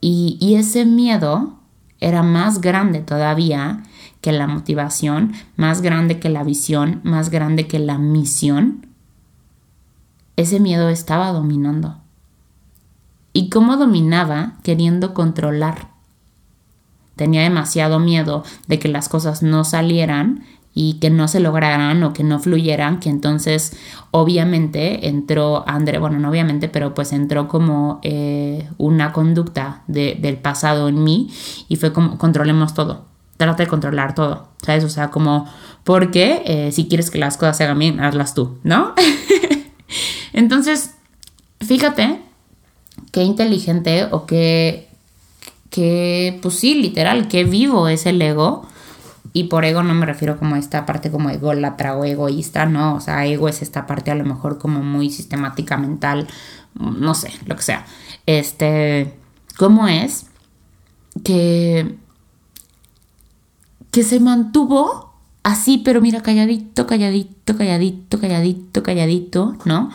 Y, 0.00 0.38
y 0.40 0.54
ese 0.54 0.84
miedo 0.84 1.58
era 1.98 2.22
más 2.22 2.60
grande 2.60 3.00
todavía 3.00 3.82
que 4.20 4.30
la 4.30 4.46
motivación, 4.46 5.32
más 5.56 5.82
grande 5.82 6.20
que 6.20 6.28
la 6.28 6.44
visión, 6.44 7.00
más 7.02 7.30
grande 7.30 7.66
que 7.66 7.80
la 7.80 7.98
misión. 7.98 8.86
Ese 10.36 10.60
miedo 10.60 10.88
estaba 10.88 11.32
dominando. 11.32 11.98
¿Y 13.32 13.50
cómo 13.50 13.76
dominaba? 13.76 14.54
Queriendo 14.62 15.12
controlar 15.12 15.96
tenía 17.16 17.42
demasiado 17.42 17.98
miedo 17.98 18.44
de 18.68 18.78
que 18.78 18.88
las 18.88 19.08
cosas 19.08 19.42
no 19.42 19.64
salieran 19.64 20.44
y 20.78 20.98
que 21.00 21.08
no 21.08 21.26
se 21.26 21.40
lograran 21.40 22.02
o 22.02 22.12
que 22.12 22.22
no 22.22 22.38
fluyeran, 22.38 23.00
que 23.00 23.08
entonces 23.08 23.74
obviamente 24.10 25.08
entró 25.08 25.64
André, 25.66 25.98
bueno, 25.98 26.18
no 26.18 26.28
obviamente, 26.28 26.68
pero 26.68 26.92
pues 26.92 27.14
entró 27.14 27.48
como 27.48 27.98
eh, 28.02 28.68
una 28.76 29.14
conducta 29.14 29.82
del 29.86 30.36
pasado 30.36 30.88
en 30.88 31.02
mí 31.02 31.30
y 31.66 31.76
fue 31.76 31.94
como 31.94 32.18
controlemos 32.18 32.74
todo, 32.74 33.06
trata 33.38 33.62
de 33.62 33.68
controlar 33.70 34.14
todo, 34.14 34.48
¿sabes? 34.60 34.84
O 34.84 34.90
sea, 34.90 35.10
como, 35.10 35.50
porque 35.82 36.42
eh, 36.44 36.72
si 36.72 36.88
quieres 36.88 37.10
que 37.10 37.18
las 37.18 37.38
cosas 37.38 37.56
se 37.56 37.64
hagan 37.64 37.78
bien, 37.78 37.98
hazlas 37.98 38.34
tú, 38.34 38.58
¿no? 38.62 38.92
entonces, 40.34 40.90
fíjate 41.60 42.20
qué 43.12 43.22
inteligente 43.22 44.08
o 44.10 44.26
qué 44.26 44.86
que, 45.70 46.38
pues 46.42 46.54
sí, 46.54 46.74
literal, 46.74 47.28
que 47.28 47.44
vivo 47.44 47.88
es 47.88 48.06
el 48.06 48.20
ego. 48.22 48.66
Y 49.36 49.44
por 49.44 49.66
ego 49.66 49.82
no 49.82 49.92
me 49.92 50.06
refiero 50.06 50.38
como 50.38 50.54
a 50.54 50.58
esta 50.58 50.86
parte 50.86 51.10
como 51.10 51.28
ególatra 51.28 51.94
o 51.94 52.06
egoísta, 52.06 52.64
no, 52.64 52.94
o 52.94 53.00
sea, 53.00 53.26
ego 53.26 53.50
es 53.50 53.60
esta 53.60 53.86
parte 53.86 54.10
a 54.10 54.14
lo 54.14 54.24
mejor 54.24 54.56
como 54.56 54.82
muy 54.82 55.10
sistemática 55.10 55.76
mental, 55.76 56.26
no 56.72 57.12
sé, 57.12 57.30
lo 57.44 57.54
que 57.54 57.62
sea. 57.62 57.84
Este, 58.24 59.14
¿cómo 59.58 59.88
es 59.88 60.28
que 61.22 61.98
que 63.90 64.04
se 64.04 64.20
mantuvo 64.20 65.12
así, 65.42 65.82
pero 65.84 66.00
mira, 66.00 66.22
calladito, 66.22 66.86
calladito, 66.86 67.58
calladito, 67.58 68.18
calladito, 68.18 68.82
calladito, 68.82 69.56
¿no? 69.66 69.90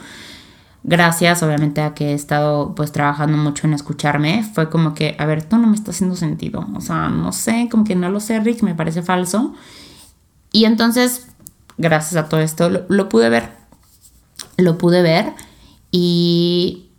Gracias 0.84 1.44
obviamente 1.44 1.82
a 1.82 1.94
que 1.94 2.10
he 2.10 2.14
estado 2.14 2.74
pues 2.76 2.92
trabajando 2.92 3.38
mucho 3.38 3.68
en 3.68 3.74
escucharme, 3.74 4.44
fue 4.44 4.70
como 4.70 4.94
que, 4.94 5.16
a 5.20 5.26
ver, 5.26 5.40
esto 5.40 5.58
no 5.58 5.68
me 5.68 5.76
está 5.76 5.92
haciendo 5.92 6.16
sentido, 6.16 6.68
o 6.76 6.82
sea, 6.82 7.10
no 7.10 7.32
sé, 7.32 7.68
como 7.70 7.84
que 7.84 7.96
no 7.96 8.10
lo 8.10 8.20
sé, 8.20 8.40
Rick, 8.40 8.64
me 8.64 8.76
parece 8.76 9.02
falso. 9.02 9.54
Y 10.52 10.66
entonces, 10.66 11.28
gracias 11.78 12.24
a 12.24 12.30
todo 12.30 12.40
esto, 12.42 12.70
lo, 12.70 13.10
pude 13.10 13.30
ver, 13.30 13.52
lo 14.58 14.78
pude 14.78 15.02
ver 15.02 15.34
y, 15.92 16.90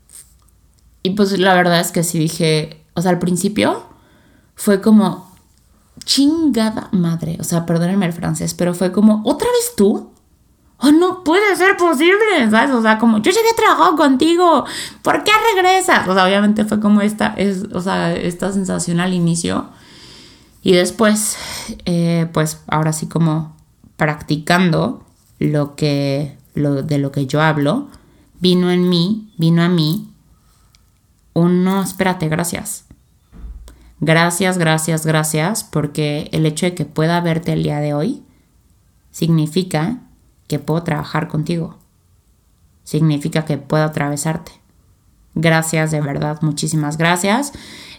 y 1.03 1.11
pues 1.11 1.39
la 1.39 1.55
verdad 1.55 1.81
es 1.81 1.93
que 1.93 2.05
sí 2.05 2.19
dije, 2.19 2.85
o 2.95 3.03
sea, 3.03 3.11
al 3.11 3.19
principio 3.19 3.85
fue 4.55 4.81
como 4.81 5.33
chingada 6.05 6.89
madre, 6.93 7.37
o 7.41 7.45
sea, 7.45 7.67
perdónenme 7.67 8.07
el 8.07 8.13
francés, 8.13 8.55
pero 8.55 8.75
fue 8.75 8.93
como, 8.93 9.23
¿otra 9.25 9.49
vez 9.49 9.75
tú? 9.77 10.12
Oh, 10.83 10.93
no 10.93 11.25
puede 11.25 11.57
ser 11.57 11.77
posible, 11.77 12.51
¿sabes? 12.51 12.71
O 12.71 12.83
sea, 12.83 12.99
como, 12.99 13.19
yo 13.19 13.31
ya 13.31 13.41
había 13.41 13.55
trabajado 13.55 13.97
contigo, 13.97 14.65
¿por 15.03 15.25
qué 15.25 15.31
regresas? 15.55 16.07
O 16.09 16.15
sea, 16.15 16.25
obviamente 16.25 16.65
fue 16.65 16.81
como 16.81 17.01
esta, 17.01 17.35
es, 17.37 17.65
o 17.73 17.81
sea, 17.81 18.15
esta 18.15 18.53
sensación 18.53 19.01
al 19.01 19.15
inicio. 19.15 19.67
Y 20.63 20.73
después, 20.73 21.37
eh, 21.87 22.29
pues 22.33 22.61
ahora 22.69 22.93
sí 22.93 23.07
como 23.07 23.57
practicando 23.97 25.05
lo 25.39 25.75
que, 25.75 26.37
lo, 26.55 26.83
de 26.83 26.99
lo 26.99 27.13
que 27.13 27.27
yo 27.27 27.41
hablo, 27.41 27.89
vino 28.41 28.71
en 28.71 28.89
mí, 28.89 29.33
vino 29.39 29.63
a 29.63 29.69
mí 29.69 30.09
un 31.33 31.65
no, 31.65 31.83
espérate, 31.83 32.29
gracias. 32.29 32.85
Gracias, 34.01 34.59
gracias, 34.59 35.07
gracias, 35.07 35.65
porque 35.65 36.29
el 36.33 36.45
hecho 36.45 36.67
de 36.67 36.75
que 36.75 36.85
pueda 36.85 37.21
verte 37.21 37.53
el 37.53 37.63
día 37.63 37.79
de 37.79 37.95
hoy 37.95 38.23
significa 39.13 40.01
que 40.47 40.59
puedo 40.59 40.83
trabajar 40.83 41.29
contigo. 41.29 41.79
Significa 42.85 43.45
que 43.45 43.59
puedo 43.59 43.85
atravesarte. 43.85 44.53
Gracias, 45.35 45.91
de 45.91 46.01
verdad, 46.01 46.39
muchísimas 46.43 46.99
gracias. 46.99 47.53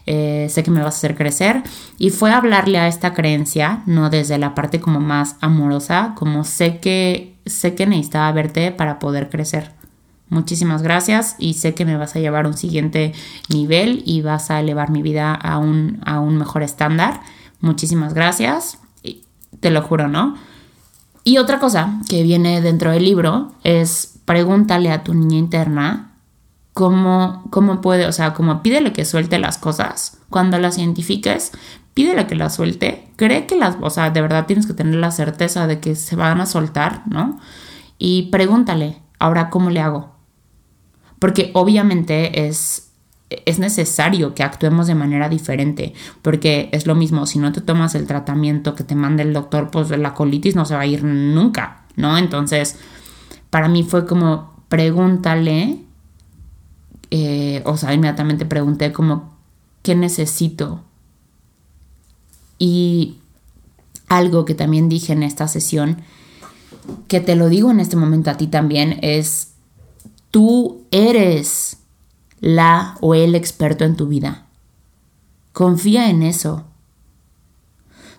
Eh, 0.05 0.47
sé 0.49 0.63
que 0.63 0.71
me 0.71 0.83
vas 0.83 0.95
a 0.95 0.97
hacer 0.97 1.15
crecer. 1.15 1.63
Y 1.97 2.09
fue 2.09 2.31
hablarle 2.31 2.77
a 2.77 2.87
esta 2.87 3.13
creencia, 3.13 3.83
no 3.85 4.09
desde 4.09 4.37
la 4.37 4.53
parte 4.53 4.79
como 4.79 4.99
más 4.99 5.37
amorosa, 5.41 6.13
como 6.15 6.43
sé 6.43 6.79
que, 6.79 7.35
sé 7.45 7.75
que 7.75 7.87
necesitaba 7.87 8.31
verte 8.31 8.71
para 8.71 8.99
poder 8.99 9.29
crecer. 9.29 9.71
Muchísimas 10.29 10.81
gracias 10.81 11.35
y 11.37 11.53
sé 11.53 11.75
que 11.75 11.85
me 11.85 11.95
vas 11.95 12.15
a 12.15 12.19
llevar 12.19 12.45
a 12.45 12.47
un 12.47 12.57
siguiente 12.57 13.13
nivel 13.49 14.01
y 14.05 14.21
vas 14.21 14.49
a 14.49 14.59
elevar 14.59 14.89
mi 14.89 15.01
vida 15.01 15.33
a 15.33 15.59
un, 15.59 16.01
a 16.05 16.19
un 16.19 16.37
mejor 16.37 16.63
estándar. 16.63 17.21
Muchísimas 17.61 18.13
gracias. 18.13 18.79
Te 19.59 19.69
lo 19.69 19.81
juro, 19.81 20.07
¿no? 20.07 20.35
Y 21.23 21.37
otra 21.37 21.59
cosa 21.59 21.99
que 22.09 22.23
viene 22.23 22.61
dentro 22.61 22.91
del 22.91 23.05
libro 23.05 23.51
es 23.63 24.19
pregúntale 24.25 24.91
a 24.91 25.03
tu 25.03 25.13
niña 25.13 25.37
interna 25.37 26.13
cómo, 26.73 27.43
cómo 27.49 27.81
puede, 27.81 28.07
o 28.07 28.11
sea, 28.11 28.33
como 28.33 28.61
pídele 28.61 28.93
que 28.93 29.05
suelte 29.05 29.39
las 29.39 29.57
cosas. 29.57 30.17
Cuando 30.29 30.57
las 30.57 30.77
identifiques, 30.77 31.51
pídele 31.93 32.27
que 32.27 32.35
las 32.35 32.55
suelte. 32.55 33.07
Cree 33.15 33.45
que 33.47 33.55
las, 33.55 33.77
o 33.81 33.89
sea, 33.89 34.09
de 34.09 34.21
verdad 34.21 34.45
tienes 34.45 34.65
que 34.65 34.73
tener 34.73 34.95
la 34.95 35.11
certeza 35.11 35.67
de 35.67 35.79
que 35.79 35.95
se 35.95 36.15
van 36.15 36.41
a 36.41 36.45
soltar, 36.45 37.03
¿no? 37.07 37.39
Y 37.97 38.23
pregúntale, 38.31 39.01
ahora, 39.19 39.49
¿cómo 39.49 39.69
le 39.69 39.79
hago? 39.79 40.11
Porque 41.19 41.51
obviamente 41.53 42.47
es, 42.47 42.82
es 43.45 43.59
necesario 43.59 44.35
que 44.35 44.43
actuemos 44.43 44.87
de 44.87 44.95
manera 44.95 45.29
diferente, 45.29 45.93
porque 46.21 46.69
es 46.71 46.85
lo 46.85 46.95
mismo, 46.95 47.25
si 47.25 47.39
no 47.39 47.51
te 47.51 47.61
tomas 47.61 47.95
el 47.95 48.07
tratamiento 48.07 48.75
que 48.75 48.83
te 48.83 48.95
manda 48.95 49.23
el 49.23 49.33
doctor, 49.33 49.71
pues 49.71 49.89
la 49.89 50.13
colitis 50.13 50.55
no 50.55 50.65
se 50.65 50.75
va 50.75 50.81
a 50.81 50.85
ir 50.85 51.03
nunca, 51.03 51.85
¿no? 51.95 52.17
Entonces, 52.17 52.77
para 53.49 53.67
mí 53.67 53.83
fue 53.83 54.05
como, 54.05 54.53
pregúntale, 54.69 55.77
eh, 57.11 57.61
o 57.65 57.77
sea, 57.77 57.93
inmediatamente 57.93 58.45
pregunté 58.45 58.91
como, 58.91 59.35
¿qué 59.81 59.95
necesito? 59.95 60.83
Y 62.59 63.17
algo 64.07 64.45
que 64.45 64.55
también 64.55 64.89
dije 64.89 65.13
en 65.13 65.23
esta 65.23 65.47
sesión, 65.47 66.01
que 67.07 67.19
te 67.19 67.35
lo 67.35 67.49
digo 67.49 67.71
en 67.71 67.79
este 67.79 67.95
momento 67.95 68.29
a 68.29 68.37
ti 68.37 68.47
también, 68.47 68.99
es 69.01 69.53
Tú 70.33 70.81
eres 70.89 71.77
la 72.43 72.97
o 72.99 73.15
el 73.15 73.35
experto 73.35 73.85
en 73.85 73.95
tu 73.95 74.07
vida. 74.07 74.43
Confía 75.53 76.09
en 76.09 76.23
eso. 76.23 76.65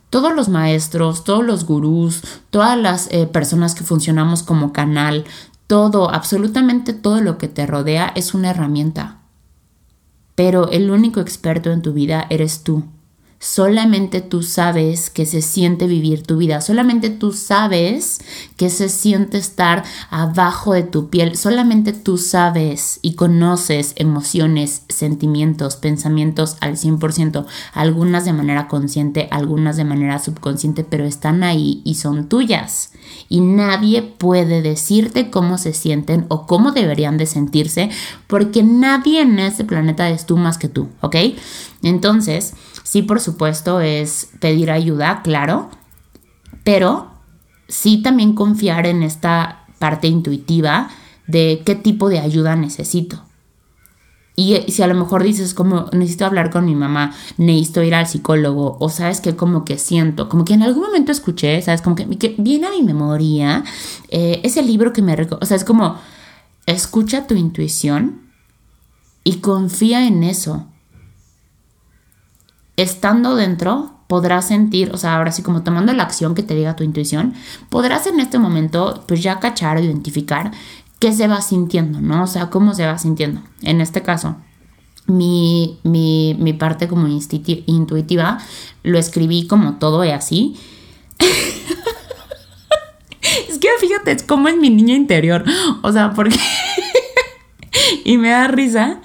Todos 0.08 0.34
los 0.34 0.48
maestros, 0.48 1.24
todos 1.24 1.44
los 1.44 1.66
gurús, 1.66 2.22
todas 2.48 2.78
las 2.78 3.08
eh, 3.10 3.26
personas 3.26 3.74
que 3.74 3.84
funcionamos 3.84 4.42
como 4.42 4.72
canal, 4.72 5.26
todo, 5.66 6.10
absolutamente 6.10 6.94
todo 6.94 7.20
lo 7.20 7.36
que 7.36 7.48
te 7.48 7.66
rodea 7.66 8.12
es 8.14 8.32
una 8.32 8.48
herramienta. 8.48 9.18
Pero 10.34 10.70
el 10.70 10.90
único 10.90 11.20
experto 11.20 11.70
en 11.70 11.82
tu 11.82 11.92
vida 11.92 12.26
eres 12.30 12.64
tú. 12.64 12.84
Solamente 13.44 14.22
tú 14.22 14.42
sabes 14.42 15.10
que 15.10 15.26
se 15.26 15.42
siente 15.42 15.86
vivir 15.86 16.22
tu 16.22 16.38
vida. 16.38 16.62
Solamente 16.62 17.10
tú 17.10 17.34
sabes 17.34 18.22
que 18.56 18.70
se 18.70 18.88
siente 18.88 19.36
estar 19.36 19.84
abajo 20.08 20.72
de 20.72 20.82
tu 20.82 21.10
piel. 21.10 21.36
Solamente 21.36 21.92
tú 21.92 22.16
sabes 22.16 23.00
y 23.02 23.16
conoces 23.16 23.92
emociones, 23.96 24.84
sentimientos, 24.88 25.76
pensamientos 25.76 26.56
al 26.62 26.78
100%. 26.78 27.44
Algunas 27.74 28.24
de 28.24 28.32
manera 28.32 28.66
consciente, 28.66 29.28
algunas 29.30 29.76
de 29.76 29.84
manera 29.84 30.18
subconsciente, 30.20 30.82
pero 30.82 31.04
están 31.04 31.42
ahí 31.42 31.82
y 31.84 31.96
son 31.96 32.30
tuyas. 32.30 32.92
Y 33.28 33.42
nadie 33.42 34.00
puede 34.00 34.62
decirte 34.62 35.28
cómo 35.28 35.58
se 35.58 35.74
sienten 35.74 36.24
o 36.30 36.46
cómo 36.46 36.72
deberían 36.72 37.18
de 37.18 37.26
sentirse 37.26 37.90
porque 38.26 38.62
nadie 38.62 39.20
en 39.20 39.38
este 39.38 39.64
planeta 39.64 40.08
es 40.08 40.24
tú 40.24 40.38
más 40.38 40.56
que 40.56 40.68
tú, 40.68 40.88
¿ok? 41.02 41.16
Entonces, 41.82 42.54
Sí, 42.84 43.00
por 43.02 43.18
supuesto, 43.18 43.80
es 43.80 44.28
pedir 44.40 44.70
ayuda, 44.70 45.22
claro, 45.22 45.70
pero 46.64 47.08
sí 47.66 48.02
también 48.02 48.34
confiar 48.34 48.86
en 48.86 49.02
esta 49.02 49.64
parte 49.78 50.06
intuitiva 50.06 50.90
de 51.26 51.62
qué 51.64 51.74
tipo 51.74 52.10
de 52.10 52.20
ayuda 52.20 52.56
necesito. 52.56 53.22
Y 54.36 54.56
si 54.68 54.82
a 54.82 54.86
lo 54.86 54.94
mejor 54.94 55.22
dices 55.22 55.54
como 55.54 55.86
necesito 55.92 56.26
hablar 56.26 56.50
con 56.50 56.66
mi 56.66 56.74
mamá, 56.74 57.14
necesito 57.38 57.82
ir 57.82 57.94
al 57.94 58.06
psicólogo, 58.06 58.76
o 58.78 58.88
sabes 58.90 59.22
que 59.22 59.34
como 59.34 59.64
que 59.64 59.78
siento, 59.78 60.28
como 60.28 60.44
que 60.44 60.52
en 60.52 60.62
algún 60.62 60.82
momento 60.82 61.10
escuché, 61.10 61.62
sabes, 61.62 61.80
como 61.80 61.96
que, 61.96 62.04
viene 62.36 62.66
a 62.66 62.70
mi 62.70 62.82
memoria 62.82 63.64
eh, 64.10 64.40
ese 64.44 64.62
libro 64.62 64.92
que 64.92 65.00
me... 65.00 65.16
O 65.40 65.46
sea, 65.46 65.56
es 65.56 65.64
como, 65.64 65.98
escucha 66.66 67.26
tu 67.26 67.34
intuición 67.34 68.22
y 69.22 69.36
confía 69.36 70.06
en 70.06 70.22
eso 70.22 70.66
estando 72.76 73.36
dentro, 73.36 73.94
podrás 74.06 74.48
sentir, 74.48 74.90
o 74.92 74.98
sea, 74.98 75.16
ahora 75.16 75.32
sí 75.32 75.42
como 75.42 75.62
tomando 75.62 75.92
la 75.92 76.02
acción 76.02 76.34
que 76.34 76.42
te 76.42 76.54
diga 76.54 76.76
tu 76.76 76.84
intuición, 76.84 77.34
podrás 77.68 78.06
en 78.06 78.20
este 78.20 78.38
momento 78.38 79.04
pues 79.06 79.22
ya 79.22 79.40
cachar 79.40 79.82
identificar 79.82 80.52
qué 80.98 81.12
se 81.12 81.26
va 81.26 81.40
sintiendo, 81.40 82.00
¿no? 82.00 82.22
O 82.22 82.26
sea, 82.26 82.50
cómo 82.50 82.74
se 82.74 82.86
va 82.86 82.98
sintiendo. 82.98 83.42
En 83.62 83.80
este 83.80 84.02
caso, 84.02 84.36
mi, 85.06 85.78
mi, 85.82 86.52
parte 86.58 86.88
como 86.88 87.08
intuitiva 87.08 88.38
lo 88.82 88.98
escribí 88.98 89.46
como 89.46 89.74
todo 89.74 90.04
y 90.04 90.10
así. 90.10 90.56
es 93.48 93.58
que 93.58 93.68
fíjate, 93.80 94.12
es 94.12 94.22
como 94.22 94.48
es 94.48 94.56
mi 94.56 94.70
niña 94.70 94.94
interior. 94.94 95.44
O 95.82 95.92
sea, 95.92 96.12
porque... 96.12 96.38
y 98.04 98.16
me 98.16 98.30
da 98.30 98.48
risa. 98.48 99.00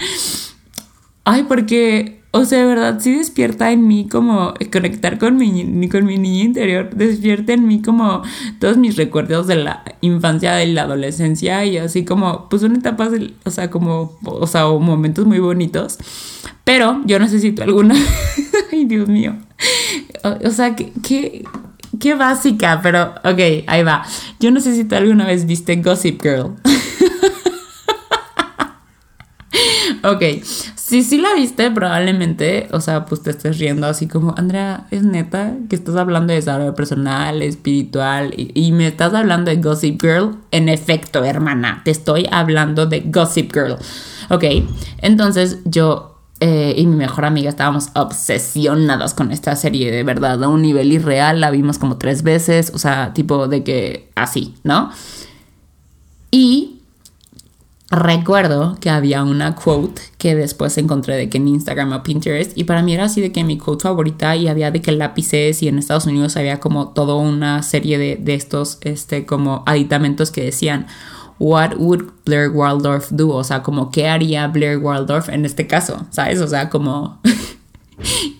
Ay, 1.25 1.43
porque 1.43 2.18
o 2.31 2.45
sea, 2.45 2.59
de 2.59 2.65
verdad, 2.65 2.99
sí 2.99 3.15
despierta 3.15 3.71
en 3.71 3.87
mí 3.87 4.07
como 4.07 4.53
conectar 4.71 5.17
con 5.17 5.37
mi, 5.37 5.89
con 5.89 6.05
mi 6.05 6.19
niña 6.19 6.43
interior, 6.43 6.91
despierta 6.93 7.53
en 7.53 7.67
mí 7.67 7.81
como 7.81 8.21
todos 8.59 8.77
mis 8.77 8.97
recuerdos 8.97 9.47
de 9.47 9.55
la 9.55 9.83
infancia, 10.01 10.53
de 10.53 10.67
la 10.67 10.83
adolescencia 10.83 11.65
y 11.65 11.77
así 11.77 12.05
como, 12.05 12.47
pues 12.47 12.61
son 12.61 12.75
etapas, 12.75 13.09
o 13.45 13.49
sea, 13.49 13.71
como, 13.71 14.17
o 14.23 14.45
sea, 14.45 14.67
momentos 14.67 15.25
muy 15.25 15.39
bonitos. 15.39 15.97
Pero 16.63 17.01
yo 17.05 17.17
necesito 17.17 17.63
alguna, 17.63 17.95
ay 18.71 18.85
Dios 18.85 19.09
mío, 19.09 19.35
o, 20.23 20.51
sea, 20.51 20.75
qué, 20.75 21.43
qué 21.99 22.13
básica, 22.13 22.79
pero 22.83 23.15
ok, 23.23 23.65
ahí 23.65 23.83
va. 23.83 24.05
Yo 24.39 24.51
no 24.51 24.59
alguna 24.95 25.25
vez 25.25 25.47
viste 25.47 25.75
Gossip 25.77 26.21
Girl. 26.21 26.53
ok, 30.03 30.43
si 30.75 31.03
sí 31.03 31.17
la 31.17 31.33
viste, 31.35 31.69
probablemente, 31.71 32.67
o 32.71 32.81
sea, 32.81 33.05
pues 33.05 33.21
te 33.21 33.29
estés 33.29 33.59
riendo 33.59 33.87
así 33.87 34.07
como, 34.07 34.33
Andrea, 34.37 34.87
es 34.91 35.03
neta 35.03 35.53
que 35.69 35.75
estás 35.75 35.95
hablando 35.95 36.31
de 36.31 36.39
desarrollo 36.39 36.75
personal, 36.75 37.41
espiritual, 37.41 38.33
y, 38.35 38.71
me 38.71 38.87
estás 38.87 39.13
hablando 39.13 39.51
de 39.51 39.57
Gossip 39.57 40.01
Girl. 40.01 40.37
En 40.51 40.69
efecto, 40.69 41.23
hermana, 41.23 41.81
te 41.83 41.91
estoy 41.91 42.27
hablando 42.31 42.85
de 42.85 43.01
Gossip 43.05 43.51
Girl. 43.53 43.77
Ok, 44.29 44.43
entonces 45.01 45.59
yo 45.65 46.19
eh, 46.39 46.73
y 46.77 46.85
mi 46.85 46.95
mejor 46.95 47.25
amiga 47.25 47.49
estábamos 47.49 47.89
obsesionadas 47.95 49.13
con 49.13 49.31
esta 49.31 49.55
serie, 49.57 49.91
de 49.91 50.03
verdad, 50.03 50.41
a 50.41 50.47
un 50.47 50.61
nivel 50.61 50.93
irreal, 50.93 51.41
la 51.41 51.51
vimos 51.51 51.77
como 51.77 51.97
tres 51.97 52.23
veces, 52.23 52.71
o 52.73 52.77
sea, 52.77 53.13
tipo 53.13 53.47
de 53.47 53.63
que 53.63 54.09
así, 54.15 54.55
¿no? 54.63 54.89
Y 56.31 56.78
recuerdo 57.91 58.77
que 58.79 58.89
había 58.89 59.23
una 59.23 59.55
quote 59.55 60.01
que 60.17 60.35
después 60.35 60.77
encontré 60.77 61.15
de 61.15 61.29
que 61.29 61.37
en 61.37 61.47
Instagram 61.47 61.91
o 61.93 62.03
Pinterest 62.03 62.55
y 62.55 62.63
para 62.63 62.83
mí 62.83 62.93
era 62.93 63.05
así 63.05 63.19
de 63.19 63.31
que 63.31 63.43
mi 63.43 63.57
quote 63.57 63.83
favorita 63.83 64.35
y 64.35 64.47
había 64.47 64.69
de 64.69 64.81
que 64.81 64.91
lápices 64.91 65.63
y 65.63 65.67
en 65.67 65.79
Estados 65.79 66.05
Unidos 66.05 66.37
había 66.37 66.59
como 66.59 66.89
toda 66.89 67.15
una 67.15 67.63
serie 67.63 67.97
de, 67.97 68.15
de 68.17 68.35
estos 68.35 68.77
este 68.81 69.25
como 69.25 69.63
aditamentos 69.65 70.29
que 70.29 70.43
decían 70.43 70.85
what 71.39 71.73
would 71.77 72.03
Blair 72.25 72.49
Waldorf 72.49 73.09
do 73.09 73.29
o 73.29 73.43
sea 73.43 73.63
como 73.63 73.89
qué 73.89 74.07
haría 74.07 74.47
Blair 74.47 74.77
Waldorf 74.77 75.29
en 75.29 75.45
este 75.45 75.65
caso 75.65 76.05
sabes 76.11 76.41
o 76.41 76.47
sea 76.47 76.69
como 76.69 77.19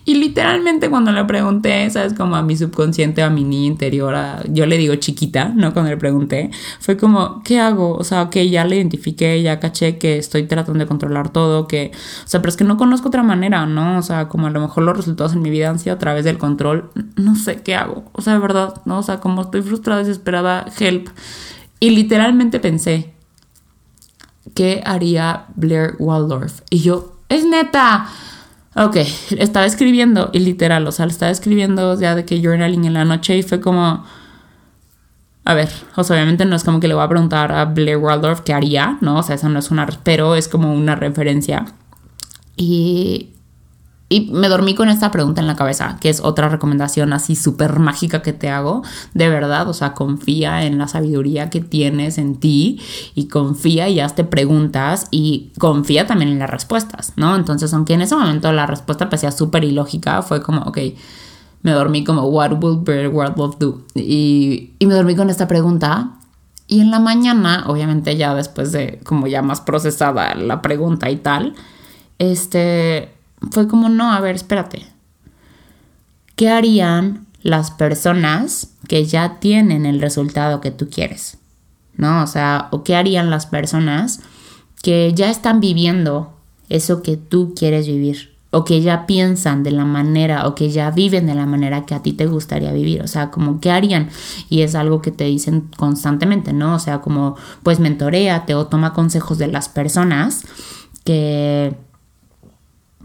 Y 0.04 0.14
literalmente 0.14 0.90
cuando 0.90 1.12
le 1.12 1.24
pregunté, 1.24 1.88
¿sabes? 1.90 2.14
Como 2.14 2.36
a 2.36 2.42
mi 2.42 2.56
subconsciente, 2.56 3.22
a 3.22 3.30
mi 3.30 3.44
niña 3.44 3.66
interior, 3.66 4.16
yo 4.48 4.66
le 4.66 4.76
digo 4.76 4.94
chiquita, 4.96 5.52
¿no? 5.54 5.72
Cuando 5.72 5.90
le 5.90 5.96
pregunté, 5.96 6.50
fue 6.80 6.96
como, 6.96 7.42
¿qué 7.44 7.60
hago? 7.60 7.94
O 7.94 8.04
sea, 8.04 8.28
que 8.30 8.48
ya 8.50 8.64
le 8.64 8.76
identifiqué, 8.76 9.40
ya 9.42 9.60
caché 9.60 9.98
que 9.98 10.18
estoy 10.18 10.44
tratando 10.44 10.80
de 10.80 10.86
controlar 10.86 11.30
todo, 11.30 11.68
que, 11.68 11.92
o 12.24 12.28
sea, 12.28 12.40
pero 12.40 12.50
es 12.50 12.56
que 12.56 12.64
no 12.64 12.76
conozco 12.76 13.08
otra 13.08 13.22
manera, 13.22 13.66
¿no? 13.66 13.98
O 13.98 14.02
sea, 14.02 14.28
como 14.28 14.46
a 14.46 14.50
lo 14.50 14.60
mejor 14.60 14.84
los 14.84 14.96
resultados 14.96 15.34
en 15.34 15.42
mi 15.42 15.50
vida 15.50 15.70
han 15.70 15.78
sido 15.78 15.94
a 15.94 15.98
través 15.98 16.24
del 16.24 16.38
control, 16.38 16.90
no 17.16 17.36
sé 17.36 17.62
qué 17.62 17.74
hago, 17.74 18.04
o 18.12 18.22
sea, 18.22 18.32
de 18.32 18.38
verdad, 18.40 18.82
¿no? 18.84 18.98
O 18.98 19.02
sea, 19.02 19.20
como 19.20 19.42
estoy 19.42 19.62
frustrada, 19.62 20.00
desesperada, 20.00 20.66
help. 20.78 21.08
Y 21.78 21.90
literalmente 21.90 22.60
pensé, 22.60 23.14
¿qué 24.54 24.82
haría 24.84 25.46
Blair 25.54 25.94
Waldorf? 25.98 26.60
Y 26.70 26.80
yo, 26.80 27.16
es 27.28 27.44
neta. 27.46 28.08
Ok, 28.82 28.96
estaba 29.36 29.66
escribiendo 29.66 30.30
y 30.32 30.38
literal, 30.38 30.86
o 30.86 30.92
sea, 30.92 31.04
estaba 31.04 31.30
escribiendo 31.30 32.00
ya 32.00 32.14
de 32.14 32.24
que 32.24 32.42
journaling 32.42 32.86
en 32.86 32.94
la 32.94 33.04
noche 33.04 33.36
y 33.36 33.42
fue 33.42 33.60
como... 33.60 34.06
A 35.44 35.52
ver, 35.52 35.68
o 35.96 36.02
sea, 36.02 36.16
obviamente 36.16 36.46
no 36.46 36.56
es 36.56 36.64
como 36.64 36.80
que 36.80 36.88
le 36.88 36.94
voy 36.94 37.02
a 37.02 37.08
preguntar 37.08 37.52
a 37.52 37.66
Blair 37.66 37.98
Waldorf 37.98 38.40
qué 38.40 38.54
haría, 38.54 38.96
¿no? 39.02 39.18
O 39.18 39.22
sea, 39.22 39.34
eso 39.34 39.50
no 39.50 39.58
es 39.58 39.70
una... 39.70 39.86
Pero 40.02 40.34
es 40.34 40.48
como 40.48 40.72
una 40.72 40.96
referencia. 40.96 41.66
Y... 42.56 43.28
y 44.12 44.28
me 44.32 44.48
dormí 44.48 44.74
con 44.74 44.88
esta 44.88 45.12
pregunta 45.12 45.40
en 45.40 45.46
la 45.46 45.54
cabeza, 45.54 45.96
que 46.00 46.10
es 46.10 46.20
otra 46.20 46.48
recomendación 46.48 47.12
así 47.12 47.36
súper 47.36 47.78
mágica 47.78 48.22
que 48.22 48.32
te 48.32 48.50
hago, 48.50 48.82
de 49.14 49.28
verdad, 49.28 49.68
o 49.68 49.72
sea, 49.72 49.94
confía 49.94 50.64
en 50.64 50.78
la 50.78 50.88
sabiduría 50.88 51.48
que 51.48 51.60
tienes 51.60 52.18
en 52.18 52.34
ti 52.34 52.80
y 53.14 53.28
confía 53.28 53.88
y 53.88 54.00
hazte 54.00 54.24
preguntas 54.24 55.06
y 55.12 55.52
confía 55.58 56.08
también 56.08 56.32
en 56.32 56.40
las 56.40 56.50
respuestas, 56.50 57.12
¿no? 57.14 57.36
Entonces, 57.36 57.72
aunque 57.72 57.94
en 57.94 58.00
ese 58.00 58.16
momento 58.16 58.52
la 58.52 58.66
respuesta 58.66 59.08
parecía 59.08 59.30
súper 59.30 59.62
ilógica, 59.62 60.22
fue 60.22 60.42
como, 60.42 60.62
ok, 60.62 60.78
me 61.62 61.70
dormí 61.70 62.02
como, 62.02 62.24
what 62.24 62.60
will 62.60 62.80
Better 62.82 63.08
World 63.08 63.58
do? 63.60 63.82
Y, 63.94 64.72
y 64.80 64.86
me 64.86 64.94
dormí 64.94 65.14
con 65.14 65.30
esta 65.30 65.46
pregunta 65.46 66.16
y 66.66 66.80
en 66.80 66.90
la 66.90 66.98
mañana, 66.98 67.62
obviamente 67.68 68.16
ya 68.16 68.34
después 68.34 68.72
de 68.72 68.98
como 69.04 69.28
ya 69.28 69.40
más 69.40 69.60
procesada 69.60 70.34
la 70.34 70.62
pregunta 70.62 71.10
y 71.10 71.16
tal, 71.16 71.54
este 72.18 73.19
fue 73.50 73.68
como, 73.68 73.88
no, 73.88 74.12
a 74.12 74.20
ver, 74.20 74.36
espérate. 74.36 74.86
¿Qué 76.36 76.48
harían 76.48 77.26
las 77.42 77.70
personas 77.70 78.72
que 78.86 79.04
ya 79.04 79.38
tienen 79.40 79.86
el 79.86 80.00
resultado 80.00 80.60
que 80.60 80.70
tú 80.70 80.88
quieres? 80.88 81.38
¿No? 81.96 82.22
O 82.22 82.26
sea, 82.26 82.68
¿o 82.70 82.82
qué 82.84 82.96
harían 82.96 83.30
las 83.30 83.46
personas 83.46 84.20
que 84.82 85.12
ya 85.14 85.30
están 85.30 85.60
viviendo 85.60 86.34
eso 86.68 87.02
que 87.02 87.16
tú 87.16 87.54
quieres 87.54 87.86
vivir? 87.86 88.30
O 88.52 88.64
que 88.64 88.80
ya 88.80 89.06
piensan 89.06 89.62
de 89.62 89.70
la 89.70 89.84
manera, 89.84 90.48
o 90.48 90.54
que 90.54 90.70
ya 90.70 90.90
viven 90.90 91.26
de 91.26 91.34
la 91.34 91.46
manera 91.46 91.86
que 91.86 91.94
a 91.94 92.02
ti 92.02 92.12
te 92.12 92.26
gustaría 92.26 92.72
vivir. 92.72 93.00
O 93.02 93.06
sea, 93.06 93.30
como, 93.30 93.60
¿qué 93.60 93.70
harían? 93.70 94.08
Y 94.48 94.62
es 94.62 94.74
algo 94.74 95.02
que 95.02 95.12
te 95.12 95.24
dicen 95.24 95.68
constantemente, 95.76 96.52
¿no? 96.52 96.74
O 96.74 96.78
sea, 96.78 97.00
como, 97.00 97.36
pues 97.62 97.78
mentoreate 97.78 98.54
o 98.54 98.66
toma 98.66 98.92
consejos 98.92 99.38
de 99.38 99.46
las 99.46 99.68
personas 99.68 100.42
que 101.04 101.76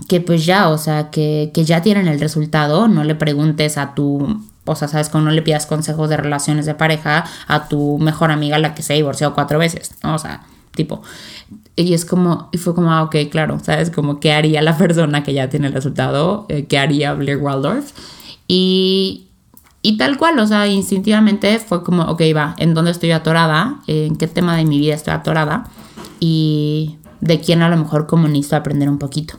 que 0.08 0.22
pues 0.22 0.46
ya, 0.46 0.70
o 0.70 0.78
sea, 0.78 1.10
que, 1.10 1.52
ya 1.54 1.82
tienen 1.82 2.08
el 2.08 2.20
resultado, 2.20 2.88
no 2.88 3.04
le 3.04 3.16
preguntes 3.16 3.78
a 3.78 3.96
tu, 3.96 4.42
o 4.66 4.76
sea, 4.76 4.88
sabes, 4.88 5.10
como 5.10 5.26
no 5.26 5.32
le 5.32 5.42
pidas 5.42 5.66
consejos 5.66 6.10
de 6.10 6.18
relaciones 6.18 6.66
de 6.66 6.76
pareja 6.76 7.26
a 7.48 7.68
tu 7.68 7.98
mejor 7.98 8.32
amiga 8.32 8.60
la 8.60 8.76
que 8.76 8.84
se 8.84 8.94
divorció 8.94 9.34
cuatro 9.34 9.58
veces, 9.58 9.96
¿no? 10.04 10.16
O 10.16 10.20
sea, 10.20 10.44
tipo, 10.72 11.02
y 11.76 11.94
es 11.94 12.06
como, 12.06 12.50
y 12.52 12.58
fue 12.58 12.76
como, 12.76 12.92
ah, 12.92 13.04
ok, 13.04 13.16
claro, 13.32 13.60
¿sabes? 13.64 13.90
Como, 13.90 14.20
¿qué 14.20 14.34
haría 14.34 14.62
la 14.62 14.78
persona 14.78 15.24
que 15.24 15.34
ya 15.34 15.50
tiene 15.50 15.68
el 15.68 15.74
resultado? 15.74 16.46
Eh, 16.50 16.66
¿Qué 16.66 16.78
haría 16.78 17.14
Blair 17.14 17.38
Waldorf? 17.38 17.92
Y, 18.48 19.28
y 19.82 19.98
tal 19.98 20.18
cual, 20.18 20.38
o 20.40 20.48
sea, 20.48 20.68
instintivamente 20.68 21.58
fue 21.60 21.84
como, 21.84 22.04
ok, 22.04 22.22
va, 22.36 22.56
¿en 22.58 22.74
dónde 22.74 22.92
estoy 22.92 23.12
atorada? 23.12 23.80
¿En 23.88 24.18
qué 24.18 24.28
tema 24.28 24.58
de 24.58 24.66
mi 24.66 24.78
vida 24.80 24.96
estoy 24.96 25.14
atorada? 25.14 25.70
Y 26.20 26.98
de 27.22 27.40
quién 27.40 27.62
a 27.62 27.70
lo 27.70 27.78
mejor 27.78 28.08
como 28.08 28.28
necesito 28.28 28.58
aprender 28.58 28.90
un 28.90 29.00
poquito. 29.00 29.38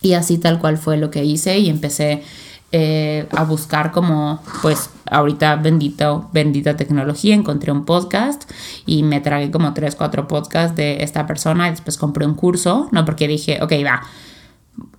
Y 0.00 0.14
así 0.14 0.38
tal 0.38 0.58
cual 0.58 0.78
fue 0.78 0.96
lo 0.96 1.10
que 1.10 1.24
hice 1.24 1.58
y 1.58 1.68
empecé 1.68 2.22
eh, 2.70 3.26
a 3.30 3.44
buscar 3.44 3.92
como, 3.92 4.42
pues 4.60 4.90
ahorita 5.10 5.56
bendito, 5.56 6.28
bendita 6.32 6.76
tecnología, 6.76 7.34
encontré 7.34 7.72
un 7.72 7.86
podcast 7.86 8.50
y 8.84 9.02
me 9.02 9.20
tragué 9.20 9.50
como 9.50 9.72
tres, 9.72 9.94
cuatro 9.94 10.28
podcasts 10.28 10.76
de 10.76 11.02
esta 11.02 11.26
persona 11.26 11.68
y 11.68 11.70
después 11.70 11.96
compré 11.96 12.26
un 12.26 12.34
curso, 12.34 12.88
no 12.92 13.06
porque 13.06 13.26
dije, 13.26 13.58
ok, 13.62 13.72
va, 13.86 14.02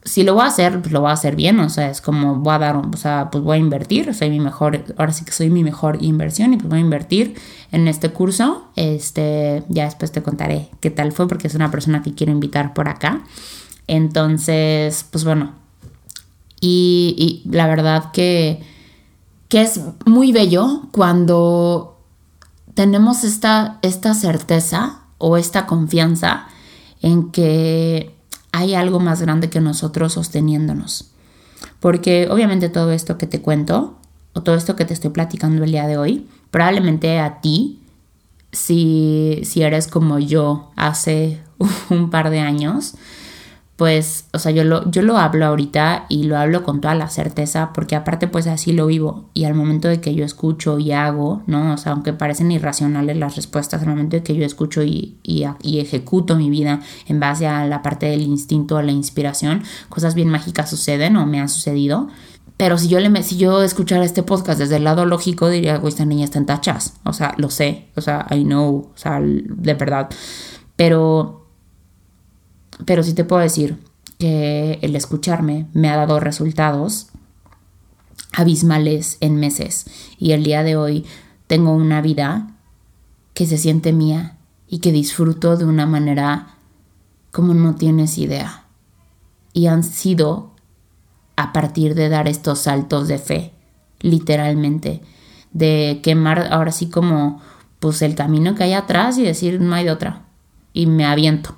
si 0.03 0.23
lo 0.23 0.33
voy 0.33 0.43
a 0.43 0.47
hacer, 0.47 0.81
pues 0.81 0.91
lo 0.91 1.01
voy 1.01 1.11
a 1.11 1.13
hacer 1.13 1.35
bien, 1.35 1.59
o 1.59 1.69
sea, 1.69 1.91
es 1.91 2.01
como 2.01 2.37
voy 2.37 2.55
a 2.55 2.57
dar, 2.57 2.77
o 2.77 2.97
sea, 2.97 3.29
pues 3.31 3.43
voy 3.43 3.57
a 3.57 3.59
invertir, 3.59 4.13
soy 4.15 4.31
mi 4.31 4.39
mejor, 4.39 4.83
ahora 4.97 5.11
sí 5.11 5.23
que 5.23 5.31
soy 5.31 5.51
mi 5.51 5.63
mejor 5.63 5.99
inversión 6.01 6.53
y 6.53 6.57
pues 6.57 6.69
voy 6.69 6.79
a 6.79 6.81
invertir 6.81 7.35
en 7.71 7.87
este 7.87 8.09
curso, 8.09 8.67
este, 8.75 9.63
ya 9.69 9.85
después 9.85 10.11
te 10.11 10.23
contaré 10.23 10.69
qué 10.79 10.89
tal 10.89 11.11
fue 11.11 11.27
porque 11.27 11.47
es 11.47 11.53
una 11.53 11.69
persona 11.69 12.01
que 12.01 12.15
quiero 12.15 12.31
invitar 12.31 12.73
por 12.73 12.89
acá. 12.89 13.21
Entonces, 13.89 15.03
pues 15.09 15.23
bueno, 15.23 15.53
y, 16.61 17.41
la 17.49 17.65
verdad 17.65 18.11
que, 18.11 18.61
que, 19.47 19.63
es 19.63 19.81
muy 20.05 20.31
bello 20.31 20.83
cuando 20.91 21.97
tenemos 22.75 23.23
esta, 23.23 23.79
esta 23.81 24.13
certeza 24.13 24.99
o 25.17 25.37
esta 25.37 25.65
confianza 25.65 26.45
en 27.01 27.31
que 27.31 28.15
hay 28.51 28.75
algo 28.75 28.99
más 28.99 29.23
grande 29.23 29.49
que 29.49 29.59
nosotros 29.59 30.13
sosteniéndonos. 30.13 31.09
Porque 31.79 32.27
obviamente 32.29 32.69
todo 32.69 32.91
esto 32.91 33.17
que 33.17 33.25
te 33.25 33.41
cuento 33.41 33.97
o 34.33 34.43
todo 34.43 34.53
esto 34.53 34.75
que 34.75 34.85
te 34.85 34.93
estoy 34.93 35.09
platicando 35.09 35.63
el 35.63 35.71
día 35.71 35.87
de 35.87 35.97
hoy, 35.97 36.27
probablemente 36.51 37.19
a 37.19 37.41
ti, 37.41 37.81
si, 38.51 39.41
si 39.45 39.63
eres 39.63 39.87
como 39.87 40.19
yo 40.19 40.69
hace 40.75 41.41
un 41.89 42.11
par 42.11 42.29
de 42.29 42.41
años, 42.41 42.93
pues, 43.79 44.25
o 44.33 44.39
sea, 44.39 44.51
yo 44.51 44.65
lo, 44.65 44.91
yo 44.91 45.01
lo 45.03 45.17
hablo 45.17 45.45
ahorita 45.45 46.05
y 46.09 46.23
lo 46.23 46.37
hablo 46.37 46.63
con 46.63 46.81
toda 46.81 46.95
la 46.95 47.07
certeza, 47.07 47.71
porque 47.71 47.95
aparte 47.95 48.27
pues 48.27 48.45
así 48.45 48.73
lo 48.73 48.87
vivo 48.87 49.29
y 49.33 49.45
al 49.45 49.53
momento 49.53 49.87
de 49.87 50.01
que 50.01 50.13
yo 50.13 50.25
escucho 50.25 50.79
y 50.79 50.91
hago, 50.91 51.43
¿no? 51.47 51.75
O 51.75 51.77
sea, 51.77 51.93
aunque 51.93 52.11
parecen 52.11 52.51
irracionales 52.51 53.15
las 53.15 53.37
respuestas, 53.37 53.81
al 53.81 53.87
momento 53.87 54.17
de 54.17 54.23
que 54.23 54.35
yo 54.35 54.45
escucho 54.45 54.83
y, 54.83 55.15
y, 55.23 55.45
y 55.61 55.79
ejecuto 55.79 56.35
mi 56.35 56.49
vida 56.49 56.81
en 57.07 57.21
base 57.21 57.47
a 57.47 57.65
la 57.67 57.81
parte 57.81 58.07
del 58.07 58.23
instinto, 58.23 58.77
a 58.77 58.83
la 58.83 58.91
inspiración, 58.91 59.63
cosas 59.87 60.13
bien 60.13 60.27
mágicas 60.27 60.69
suceden 60.69 61.15
o 61.15 61.25
me 61.25 61.39
han 61.39 61.47
sucedido. 61.47 62.09
Pero 62.57 62.77
si 62.77 62.89
yo, 62.89 62.99
le, 62.99 63.23
si 63.23 63.37
yo 63.37 63.63
escuchara 63.63 64.03
este 64.03 64.23
podcast 64.23 64.59
desde 64.59 64.75
el 64.75 64.83
lado 64.83 65.05
lógico, 65.05 65.47
diría, 65.47 65.77
güey, 65.77 65.93
esta 65.93 66.03
niña 66.03 66.25
está 66.25 66.37
en 66.37 66.47
tachas. 66.47 66.95
O 67.05 67.13
sea, 67.13 67.33
lo 67.37 67.49
sé. 67.49 67.87
O 67.95 68.01
sea, 68.01 68.27
I 68.29 68.43
know. 68.43 68.89
O 68.93 68.97
sea, 68.97 69.21
de 69.21 69.73
verdad. 69.75 70.09
Pero 70.75 71.39
pero 72.85 73.03
sí 73.03 73.13
te 73.13 73.23
puedo 73.23 73.41
decir 73.41 73.77
que 74.17 74.79
el 74.81 74.95
escucharme 74.95 75.67
me 75.73 75.89
ha 75.89 75.95
dado 75.95 76.19
resultados 76.19 77.07
abismales 78.33 79.17
en 79.21 79.35
meses 79.35 79.85
y 80.17 80.31
el 80.31 80.43
día 80.43 80.63
de 80.63 80.75
hoy 80.75 81.05
tengo 81.47 81.71
una 81.71 82.01
vida 82.01 82.51
que 83.33 83.45
se 83.45 83.57
siente 83.57 83.93
mía 83.93 84.37
y 84.67 84.79
que 84.79 84.91
disfruto 84.91 85.57
de 85.57 85.65
una 85.65 85.85
manera 85.85 86.55
como 87.31 87.53
no 87.53 87.75
tienes 87.75 88.17
idea. 88.17 88.65
Y 89.53 89.67
han 89.67 89.83
sido 89.83 90.51
a 91.35 91.53
partir 91.53 91.95
de 91.95 92.09
dar 92.09 92.27
estos 92.27 92.59
saltos 92.59 93.07
de 93.07 93.17
fe, 93.17 93.53
literalmente, 94.01 95.01
de 95.53 96.01
quemar 96.03 96.49
ahora 96.51 96.71
sí 96.71 96.89
como 96.89 97.41
pues 97.79 98.01
el 98.01 98.13
camino 98.13 98.55
que 98.55 98.63
hay 98.63 98.73
atrás 98.73 99.17
y 99.17 99.23
decir 99.23 99.59
no 99.61 99.73
hay 99.73 99.85
de 99.85 99.91
otra. 99.91 100.25
Y 100.73 100.85
me 100.85 101.05
aviento 101.05 101.55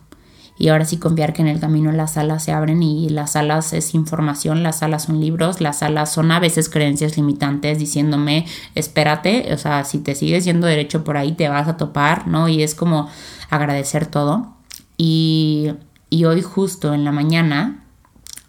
y 0.62 0.70
ahora 0.70 0.86
sí 0.86 0.98
confiar 0.98 1.34
que 1.34 1.42
en 1.42 1.48
el 1.48 1.60
camino 1.60 1.92
las 1.92 2.18
alas 2.18 2.44
se 2.44 2.52
abren 2.52 2.84
y 2.84 3.10
las 3.10 3.36
alas 3.36 3.74
es 3.74 3.96
información, 3.96 4.62
las 4.62 4.84
alas 4.84 5.06
son 5.06 5.20
libros, 5.20 5.60
las 5.60 5.82
alas 5.82 6.14
son 6.14 6.32
a 6.32 6.40
veces 6.40 6.70
creencias 6.70 7.18
limitantes 7.18 7.80
diciéndome, 7.80 8.46
espérate, 8.76 9.52
o 9.56 9.58
sea, 9.58 9.84
si 9.86 9.98
te 9.98 10.14
sigues 10.14 10.46
yendo 10.46 10.68
derecho 10.68 11.04
por 11.04 11.18
ahí 11.18 11.32
te 11.32 11.50
vas 11.50 11.68
a 11.68 11.78
topar, 11.78 12.28
¿no? 12.28 12.48
Y 12.48 12.62
es 12.62 12.76
como 12.76 13.10
agradecer 13.50 14.06
todo. 14.06 14.54
Y, 14.98 15.72
y 16.12 16.26
hoy 16.26 16.44
justo 16.44 16.94
en 16.94 17.06
la 17.06 17.12
mañana, 17.12 17.84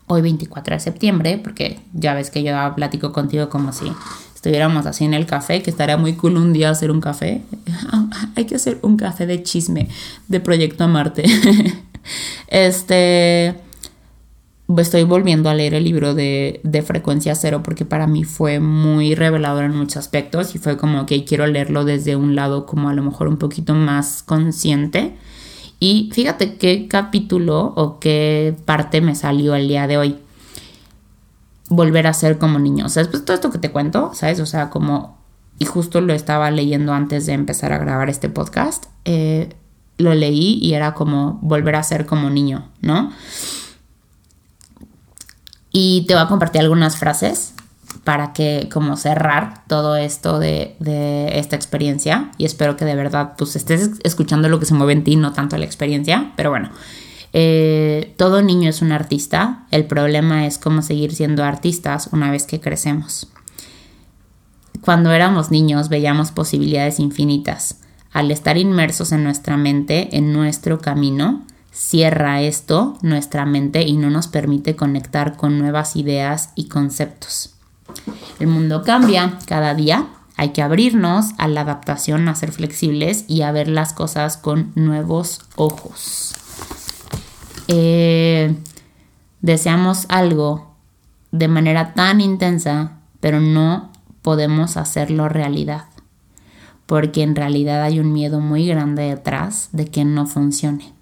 hoy 0.06 0.20
24 0.20 0.74
de 0.74 0.80
septiembre, 0.80 1.40
porque 1.42 1.80
ya 1.94 2.12
ves 2.12 2.28
que 2.28 2.42
yo 2.42 2.52
platico 2.76 3.10
contigo 3.14 3.48
como 3.48 3.72
si 3.72 3.90
estuviéramos 4.34 4.84
así 4.84 5.06
en 5.06 5.14
el 5.14 5.24
café, 5.24 5.62
que 5.62 5.70
estaría 5.70 5.96
muy 5.96 6.12
cool 6.16 6.36
un 6.36 6.52
día 6.52 6.68
hacer 6.68 6.90
un 6.90 7.00
café. 7.00 7.40
Hay 8.36 8.44
que 8.44 8.56
hacer 8.56 8.80
un 8.82 8.98
café 8.98 9.24
de 9.24 9.42
chisme 9.42 9.88
de 10.28 10.40
Proyecto 10.40 10.84
a 10.84 10.88
Marte. 10.88 11.24
Este, 12.48 13.54
estoy 14.80 15.04
volviendo 15.04 15.50
a 15.50 15.54
leer 15.54 15.74
el 15.74 15.84
libro 15.84 16.14
de, 16.14 16.60
de, 16.64 16.82
Frecuencia 16.82 17.34
Cero 17.34 17.62
porque 17.62 17.84
para 17.84 18.06
mí 18.06 18.24
fue 18.24 18.60
muy 18.60 19.14
revelador 19.14 19.64
en 19.64 19.76
muchos 19.76 19.98
aspectos 19.98 20.54
y 20.54 20.58
fue 20.58 20.76
como 20.76 21.06
que 21.06 21.24
quiero 21.24 21.46
leerlo 21.46 21.84
desde 21.84 22.16
un 22.16 22.34
lado 22.34 22.66
como 22.66 22.88
a 22.88 22.94
lo 22.94 23.02
mejor 23.02 23.28
un 23.28 23.36
poquito 23.36 23.74
más 23.74 24.22
consciente. 24.22 25.16
Y 25.82 26.10
fíjate 26.12 26.58
qué 26.58 26.86
capítulo 26.86 27.72
o 27.74 27.98
qué 27.98 28.54
parte 28.66 29.00
me 29.00 29.16
salió 29.16 29.56
el 29.56 29.66
día 29.66 29.88
de 29.88 29.98
hoy. 29.98 30.18
Volver 31.70 32.06
a 32.06 32.12
ser 32.12 32.38
como 32.38 32.60
niño. 32.60 32.86
O 32.86 32.88
sea, 32.88 33.02
después 33.02 33.24
todo 33.24 33.34
esto 33.34 33.50
que 33.50 33.58
te 33.58 33.72
cuento, 33.72 34.12
¿sabes? 34.14 34.38
O 34.38 34.46
sea, 34.46 34.70
como... 34.70 35.18
Y 35.58 35.64
justo 35.64 36.00
lo 36.00 36.12
estaba 36.12 36.52
leyendo 36.52 36.92
antes 36.92 37.26
de 37.26 37.32
empezar 37.32 37.72
a 37.72 37.78
grabar 37.78 38.10
este 38.10 38.28
podcast. 38.28 38.86
Eh, 39.04 39.48
lo 40.02 40.14
leí 40.14 40.58
y 40.60 40.74
era 40.74 40.94
como 40.94 41.38
volver 41.42 41.76
a 41.76 41.82
ser 41.82 42.06
como 42.06 42.28
niño, 42.28 42.68
¿no? 42.80 43.12
Y 45.72 46.04
te 46.06 46.14
voy 46.14 46.22
a 46.22 46.28
compartir 46.28 46.60
algunas 46.60 46.96
frases 46.96 47.54
para 48.04 48.32
que 48.32 48.68
como 48.72 48.96
cerrar 48.96 49.64
todo 49.68 49.96
esto 49.96 50.38
de, 50.38 50.76
esta 51.32 51.56
experiencia 51.56 52.30
y 52.36 52.44
espero 52.44 52.76
que 52.76 52.84
de 52.84 52.96
verdad 52.96 53.34
pues 53.38 53.56
estés 53.56 53.90
escuchando 54.02 54.48
lo 54.48 54.58
que 54.58 54.66
se 54.66 54.74
mueve 54.74 54.92
en 54.92 55.04
ti, 55.04 55.16
no 55.16 55.32
tanto 55.32 55.56
la 55.56 55.64
experiencia, 55.64 56.32
pero 56.36 56.50
bueno, 56.50 56.70
eh, 57.32 58.12
todo 58.18 58.42
niño 58.42 58.68
es 58.68 58.82
un 58.82 58.92
artista, 58.92 59.66
el 59.70 59.84
problema 59.84 60.46
es 60.46 60.58
cómo 60.58 60.82
seguir 60.82 61.14
siendo 61.14 61.44
artistas 61.44 62.08
una 62.12 62.30
vez 62.30 62.44
que 62.44 62.60
crecemos. 62.60 63.28
Cuando 64.80 65.12
éramos 65.12 65.50
niños 65.50 65.88
veíamos 65.88 66.32
posibilidades 66.32 66.98
infinitas, 66.98 67.81
al 68.12 68.30
estar 68.30 68.58
inmersos 68.58 69.12
en 69.12 69.24
nuestra 69.24 69.56
mente, 69.56 70.16
en 70.16 70.32
nuestro 70.32 70.80
camino, 70.80 71.42
cierra 71.72 72.42
esto 72.42 72.98
nuestra 73.02 73.46
mente 73.46 73.82
y 73.82 73.96
no 73.96 74.10
nos 74.10 74.28
permite 74.28 74.76
conectar 74.76 75.36
con 75.36 75.58
nuevas 75.58 75.96
ideas 75.96 76.50
y 76.54 76.68
conceptos. 76.68 77.54
El 78.38 78.48
mundo 78.48 78.82
cambia 78.82 79.38
cada 79.46 79.74
día, 79.74 80.08
hay 80.36 80.50
que 80.50 80.62
abrirnos 80.62 81.26
a 81.38 81.48
la 81.48 81.62
adaptación, 81.62 82.28
a 82.28 82.34
ser 82.34 82.52
flexibles 82.52 83.24
y 83.28 83.42
a 83.42 83.52
ver 83.52 83.68
las 83.68 83.92
cosas 83.92 84.36
con 84.36 84.72
nuevos 84.74 85.42
ojos. 85.56 86.34
Eh, 87.68 88.54
deseamos 89.40 90.06
algo 90.08 90.74
de 91.30 91.48
manera 91.48 91.94
tan 91.94 92.20
intensa, 92.20 92.98
pero 93.20 93.40
no 93.40 93.90
podemos 94.20 94.76
hacerlo 94.76 95.28
realidad, 95.28 95.86
porque 96.92 97.22
en 97.22 97.34
realidad 97.34 97.82
hay 97.84 98.00
un 98.00 98.12
miedo 98.12 98.38
muy 98.38 98.66
grande 98.66 99.04
detrás 99.04 99.70
de 99.72 99.86
que 99.86 100.04
no 100.04 100.26
funcione. 100.26 100.92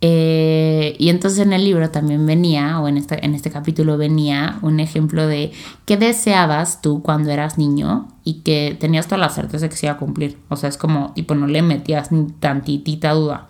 Eh, 0.00 0.94
y 0.96 1.08
entonces 1.08 1.40
en 1.40 1.52
el 1.52 1.64
libro 1.64 1.90
también 1.90 2.24
venía, 2.24 2.78
o 2.78 2.86
en 2.86 2.96
este, 2.96 3.26
en 3.26 3.34
este 3.34 3.50
capítulo 3.50 3.98
venía, 3.98 4.60
un 4.62 4.78
ejemplo 4.78 5.26
de 5.26 5.50
qué 5.86 5.96
deseabas 5.96 6.82
tú 6.82 7.02
cuando 7.02 7.32
eras 7.32 7.58
niño 7.58 8.06
y 8.22 8.42
que 8.42 8.76
tenías 8.78 9.06
toda 9.06 9.18
la 9.18 9.30
certeza 9.30 9.68
que 9.68 9.74
se 9.74 9.86
iba 9.86 9.94
a 9.94 9.98
cumplir. 9.98 10.38
O 10.48 10.54
sea, 10.54 10.68
es 10.68 10.76
como, 10.76 11.14
tipo, 11.14 11.34
no 11.34 11.48
le 11.48 11.62
metías 11.62 12.12
ni 12.12 12.30
tantitita 12.30 13.10
duda. 13.10 13.48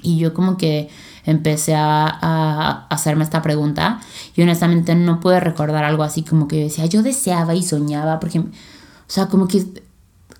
Y 0.00 0.18
yo 0.18 0.32
como 0.32 0.56
que 0.56 0.88
empecé 1.24 1.74
a, 1.74 2.06
a, 2.06 2.86
hacerme 2.86 3.24
esta 3.24 3.42
pregunta 3.42 3.98
y 4.36 4.42
honestamente 4.42 4.94
no 4.94 5.18
pude 5.18 5.40
recordar 5.40 5.82
algo 5.82 6.04
así 6.04 6.22
como 6.22 6.46
que 6.46 6.58
yo 6.58 6.64
decía, 6.66 6.86
yo 6.86 7.02
deseaba 7.02 7.56
y 7.56 7.64
soñaba, 7.64 8.20
porque, 8.20 8.38
o 8.38 8.44
sea, 9.08 9.26
como 9.26 9.48
que 9.48 9.84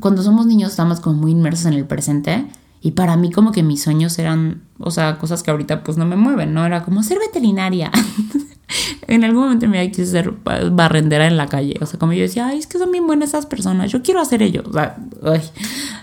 cuando 0.00 0.22
somos 0.22 0.46
niños 0.46 0.70
estamos 0.70 1.00
como 1.00 1.16
muy 1.20 1.32
inmersos 1.32 1.66
en 1.66 1.74
el 1.74 1.86
presente 1.86 2.46
y 2.80 2.92
para 2.92 3.16
mí 3.16 3.30
como 3.32 3.52
que 3.52 3.62
mis 3.62 3.82
sueños 3.82 4.18
eran, 4.18 4.62
o 4.78 4.90
sea, 4.90 5.18
cosas 5.18 5.42
que 5.42 5.50
ahorita 5.50 5.82
pues 5.82 5.96
no 5.96 6.06
me 6.06 6.16
mueven, 6.16 6.54
¿no? 6.54 6.64
Era 6.66 6.84
como 6.84 7.02
ser 7.02 7.18
veterinaria. 7.18 7.90
en 9.08 9.24
algún 9.24 9.44
momento 9.44 9.66
me 9.68 9.90
quise 9.90 10.06
ser 10.06 10.34
barrendera 10.70 11.26
en 11.26 11.36
la 11.36 11.46
calle. 11.46 11.76
O 11.80 11.86
sea, 11.86 11.98
como 11.98 12.12
yo 12.12 12.22
decía, 12.22 12.46
ay, 12.48 12.58
es 12.58 12.66
que 12.66 12.78
son 12.78 12.92
bien 12.92 13.06
buenas 13.06 13.30
esas 13.30 13.46
personas, 13.46 13.90
yo 13.90 14.02
quiero 14.02 14.20
hacer 14.20 14.42
ello. 14.42 14.62
O 14.68 14.72
sea. 14.72 14.96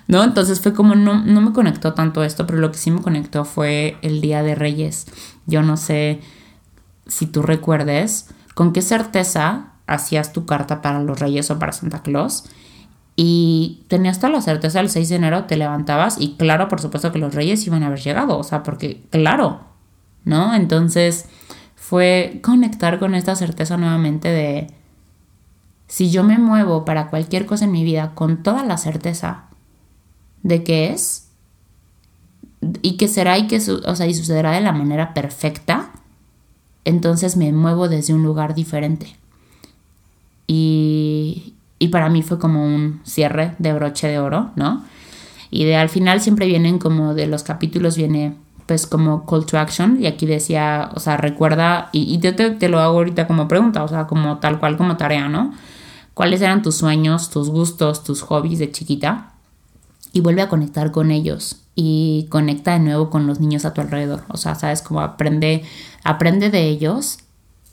¿no? 0.08 0.24
Entonces 0.24 0.60
fue 0.60 0.74
como, 0.74 0.96
no, 0.96 1.24
no 1.24 1.42
me 1.42 1.54
conectó 1.54 1.94
tanto 1.94 2.24
esto, 2.24 2.46
pero 2.46 2.60
lo 2.60 2.72
que 2.72 2.78
sí 2.78 2.92
me 2.92 3.02
conectó 3.02 3.46
fue 3.46 3.98
el 4.02 4.22
Día 4.22 4.44
de 4.44 4.56
Reyes. 4.56 5.06
Yo 5.46 5.62
no 5.62 5.78
sé 5.78 6.22
si 7.08 7.28
tú 7.28 7.42
recuerdes 7.44 8.30
con 8.56 8.74
qué 8.74 8.82
certeza 8.82 9.74
hacías 9.88 10.34
tu 10.34 10.46
carta 10.46 10.82
para 10.82 11.02
los 11.02 11.20
Reyes 11.20 11.52
o 11.52 11.60
para 11.60 11.72
Santa 11.72 12.02
Claus 12.02 12.46
y 13.16 13.84
tenías 13.88 14.20
toda 14.20 14.34
la 14.34 14.42
certeza 14.42 14.80
el 14.80 14.90
6 14.90 15.10
de 15.10 15.16
enero 15.16 15.44
te 15.46 15.58
levantabas 15.58 16.20
y 16.20 16.36
claro, 16.36 16.68
por 16.68 16.82
supuesto 16.82 17.12
que 17.12 17.20
los 17.20 17.36
reyes 17.36 17.66
iban 17.68 17.84
a 17.84 17.88
haber 17.88 18.00
llegado, 18.00 18.38
o 18.38 18.44
sea, 18.44 18.64
porque 18.64 19.04
claro, 19.12 19.62
¿no? 20.26 20.56
Entonces 20.56 21.26
fue 21.76 22.40
conectar 22.44 23.00
con 23.00 23.14
esta 23.14 23.36
certeza 23.36 23.78
nuevamente 23.78 24.30
de 24.30 24.68
si 25.88 26.10
yo 26.10 26.24
me 26.24 26.40
muevo 26.40 26.86
para 26.86 27.10
cualquier 27.10 27.46
cosa 27.46 27.66
en 27.66 27.72
mi 27.72 27.84
vida 27.84 28.14
con 28.16 28.42
toda 28.42 28.64
la 28.64 28.78
certeza 28.78 29.44
de 30.42 30.64
que 30.64 30.92
es 30.92 31.30
y 32.82 32.98
que 32.98 33.08
será 33.08 33.38
y 33.38 33.48
que 33.48 33.58
o 33.58 33.96
sea, 33.96 34.08
y 34.08 34.14
sucederá 34.14 34.52
de 34.52 34.62
la 34.62 34.72
manera 34.72 35.14
perfecta, 35.14 35.92
entonces 36.86 37.38
me 37.38 37.52
muevo 37.52 37.90
desde 37.90 38.14
un 38.14 38.24
lugar 38.24 38.56
diferente. 38.56 39.16
Y, 40.48 41.53
y 41.84 41.90
para 41.90 42.08
mí 42.08 42.22
fue 42.22 42.40
como 42.40 42.64
un 42.66 43.02
cierre 43.04 43.56
de 43.60 43.74
broche 43.74 44.08
de 44.08 44.18
oro, 44.18 44.52
¿no? 44.56 44.86
Y 45.52 45.66
de 45.66 45.76
al 45.76 45.90
final 45.90 46.22
siempre 46.22 46.46
vienen 46.46 46.80
como 46.80 47.14
de 47.14 47.28
los 47.28 47.44
capítulos 47.44 47.98
viene 47.98 48.38
pues 48.66 48.88
como 48.88 49.26
call 49.26 49.46
to 49.46 49.60
action 49.60 50.02
y 50.02 50.08
aquí 50.08 50.26
decía, 50.26 50.92
o 50.96 51.02
sea, 51.02 51.18
recuerda, 51.18 51.90
y, 51.92 52.18
te, 52.20 52.32
te, 52.32 52.70
lo 52.70 52.80
hago 52.80 53.00
ahorita 53.00 53.28
como 53.28 53.50
pregunta, 53.50 53.84
o 53.84 53.90
sea, 53.90 54.08
como 54.08 54.38
tal 54.38 54.62
cual 54.62 54.78
como 54.78 54.96
tarea, 54.96 55.28
¿no? 55.28 55.54
¿Cuáles 56.14 56.42
eran 56.42 56.62
tus 56.62 56.78
sueños, 56.78 57.30
tus 57.30 57.50
gustos, 57.50 58.06
tus 58.06 58.22
hobbies 58.22 58.60
de 58.60 58.72
chiquita? 58.72 59.34
Y 60.14 60.22
vuelve 60.22 60.42
a 60.42 60.48
conectar 60.48 60.92
con 60.92 61.12
ellos 61.12 61.64
y 61.76 62.28
conecta 62.30 62.72
de 62.72 62.80
nuevo 62.80 63.10
con 63.10 63.28
los 63.28 63.42
niños 63.42 63.66
a 63.66 63.74
tu 63.74 63.82
alrededor, 63.82 64.24
o 64.30 64.38
sea, 64.38 64.56
sabes, 64.56 64.82
como 64.82 65.02
aprende, 65.02 65.64
aprende 66.06 66.50
de 66.50 66.70
ellos, 66.70 67.18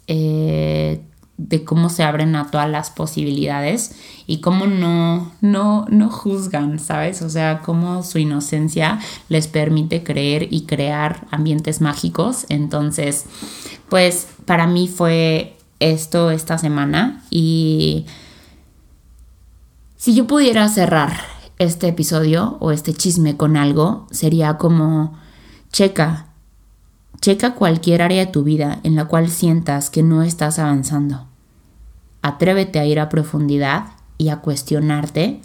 eh, 0.08 1.00
de 1.49 1.64
cómo 1.64 1.88
se 1.88 2.03
abren 2.03 2.36
a 2.36 2.51
todas 2.51 2.68
las 2.68 2.91
posibilidades 2.91 3.95
y 4.26 4.41
cómo 4.41 4.66
no, 4.66 5.32
no, 5.41 5.86
no 5.88 6.11
juzgan, 6.11 6.78
¿sabes? 6.78 7.22
O 7.22 7.30
sea, 7.30 7.62
cómo 7.64 8.03
su 8.03 8.18
inocencia 8.18 8.99
les 9.30 9.49
permite 9.49 10.03
creer 10.03 10.49
y 10.51 10.66
crear 10.66 11.26
ambientes 11.30 11.80
mágicos. 11.80 12.45
Entonces, 12.51 13.24
pues 13.88 14.28
para 14.45 14.66
mí 14.66 14.86
fue 14.86 15.57
esto 15.78 16.30
esta 16.30 16.59
semana 16.59 17.24
y 17.30 18.05
si 19.97 20.14
yo 20.14 20.26
pudiera 20.26 20.68
cerrar 20.68 21.22
este 21.59 21.88
episodio 21.88 22.59
o 22.61 22.70
este 22.70 22.93
chisme 22.93 23.38
con 23.38 23.57
algo, 23.57 24.07
sería 24.11 24.59
como, 24.59 25.18
checa, 25.72 26.26
checa 27.22 27.55
cualquier 27.55 28.03
área 28.03 28.26
de 28.26 28.30
tu 28.30 28.45
vida 28.45 28.80
en 28.82 28.95
la 28.95 29.07
cual 29.07 29.30
sientas 29.30 29.88
que 29.88 30.03
no 30.03 30.22
estás 30.22 30.59
avanzando 30.59 31.29
atrévete 32.22 32.78
a 32.78 32.86
ir 32.86 33.00
a 33.00 33.08
profundidad 33.08 33.86
y 34.18 34.28
a 34.28 34.40
cuestionarte 34.40 35.40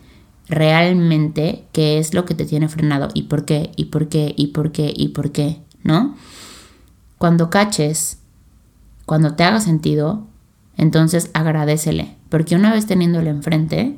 realmente 0.48 1.68
qué 1.72 1.98
es 1.98 2.14
lo 2.14 2.26
que 2.26 2.36
te 2.36 2.46
tiene 2.46 2.70
frenado 2.70 3.10
y 3.14 3.24
por 3.24 3.46
qué, 3.46 3.72
y 3.76 3.86
por 3.86 4.10
qué, 4.10 4.34
y 4.36 4.48
por 4.48 4.72
qué, 4.72 4.94
y 4.96 5.10
por 5.10 5.32
qué, 5.32 5.62
¿no? 5.84 6.16
Cuando 7.18 7.50
caches, 7.50 8.20
cuando 9.06 9.36
te 9.36 9.44
haga 9.44 9.60
sentido, 9.62 10.28
entonces 10.78 11.32
agradecele, 11.34 12.18
porque 12.30 12.56
una 12.56 12.74
vez 12.74 12.86
teniéndolo 12.86 13.30
enfrente, 13.30 13.98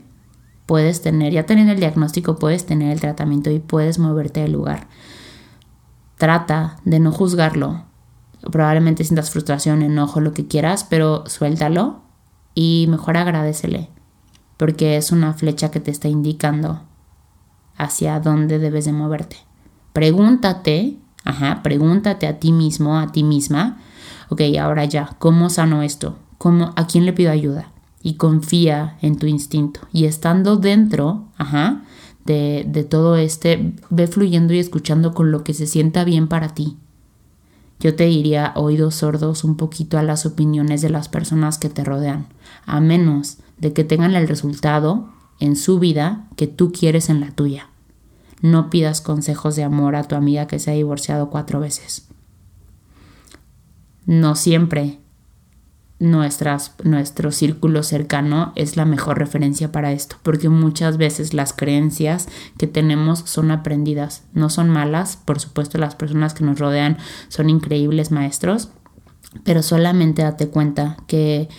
puedes 0.65 1.01
tener, 1.01 1.33
ya 1.33 1.45
teniendo 1.45 1.73
el 1.73 1.79
diagnóstico, 1.79 2.37
puedes 2.37 2.65
tener 2.65 2.91
el 2.91 3.01
tratamiento 3.01 3.49
y 3.49 3.59
puedes 3.59 3.99
moverte 3.99 4.41
del 4.41 4.51
lugar. 4.51 4.87
Trata 6.17 6.77
de 6.83 6.99
no 6.99 7.11
juzgarlo. 7.11 7.85
Probablemente 8.51 9.03
sientas 9.03 9.31
frustración, 9.31 9.81
enojo, 9.81 10.19
lo 10.19 10.33
que 10.33 10.47
quieras, 10.47 10.83
pero 10.83 11.23
suéltalo 11.27 12.06
y 12.59 12.87
mejor 12.89 13.17
agradecele, 13.17 13.87
porque 14.57 14.97
es 14.97 15.11
una 15.11 15.35
flecha 15.35 15.69
que 15.69 15.79
te 15.79 15.91
está 15.91 16.07
indicando 16.07 16.81
hacia 17.77 18.19
dónde 18.19 18.57
debes 18.57 18.85
de 18.85 18.93
moverte. 18.93 19.37
Pregúntate, 19.93 20.97
ajá, 21.23 21.61
pregúntate 21.61 22.25
a 22.25 22.39
ti 22.39 22.51
mismo, 22.51 22.97
a 22.97 23.11
ti 23.11 23.21
misma, 23.21 23.77
ok, 24.29 24.41
ahora 24.59 24.85
ya, 24.85 25.15
¿cómo 25.19 25.51
sano 25.51 25.83
esto? 25.83 26.17
¿Cómo, 26.39 26.73
¿A 26.75 26.87
quién 26.87 27.05
le 27.05 27.13
pido 27.13 27.29
ayuda? 27.29 27.69
Y 28.01 28.15
confía 28.15 28.97
en 29.03 29.19
tu 29.19 29.27
instinto. 29.27 29.81
Y 29.93 30.05
estando 30.05 30.55
dentro, 30.57 31.25
ajá, 31.37 31.83
de, 32.25 32.65
de 32.67 32.83
todo 32.83 33.17
este, 33.17 33.75
ve 33.91 34.07
fluyendo 34.07 34.51
y 34.55 34.57
escuchando 34.57 35.13
con 35.13 35.31
lo 35.31 35.43
que 35.43 35.53
se 35.53 35.67
sienta 35.67 36.03
bien 36.05 36.27
para 36.27 36.55
ti 36.55 36.75
yo 37.79 37.95
te 37.95 38.05
diría 38.05 38.53
oídos 38.55 38.95
sordos 38.95 39.43
un 39.43 39.55
poquito 39.55 39.97
a 39.97 40.03
las 40.03 40.25
opiniones 40.25 40.81
de 40.81 40.89
las 40.89 41.09
personas 41.09 41.57
que 41.57 41.69
te 41.69 41.83
rodean, 41.83 42.27
a 42.67 42.79
menos 42.79 43.37
de 43.57 43.73
que 43.73 43.83
tengan 43.83 44.13
el 44.13 44.27
resultado 44.27 45.09
en 45.39 45.55
su 45.55 45.79
vida 45.79 46.27
que 46.35 46.45
tú 46.45 46.71
quieres 46.71 47.09
en 47.09 47.21
la 47.21 47.31
tuya. 47.31 47.69
No 48.41 48.69
pidas 48.69 49.01
consejos 49.01 49.55
de 49.55 49.63
amor 49.63 49.95
a 49.95 50.03
tu 50.03 50.15
amiga 50.15 50.45
que 50.45 50.59
se 50.59 50.69
ha 50.69 50.75
divorciado 50.75 51.31
cuatro 51.31 51.59
veces. 51.59 52.07
No 54.05 54.35
siempre 54.35 54.99
nuestro 55.99 57.31
círculo 57.31 57.81
cercano 57.81 58.51
es 58.55 58.77
la 58.77 58.85
mejor 58.85 59.17
referencia 59.17 59.71
para 59.71 59.91
esto, 59.91 60.17
porque 60.21 60.47
muchas 60.47 60.97
veces 60.97 61.33
las 61.33 61.53
creencias 61.53 62.27
que 62.59 62.67
tenemos 62.67 63.23
son 63.25 63.49
aprendidas, 63.49 64.23
no 64.33 64.51
son 64.51 64.69
malas, 64.69 65.17
por 65.17 65.39
supuesto 65.39 65.79
las 65.79 65.95
personas 65.95 66.35
que 66.35 66.43
nos 66.43 66.59
rodean 66.59 66.97
son 67.29 67.49
increíbles 67.49 68.11
maestros, 68.11 68.69
pero 69.43 69.63
solamente 69.63 70.21
date 70.21 70.49
cuenta 70.49 70.97
que 71.07 71.49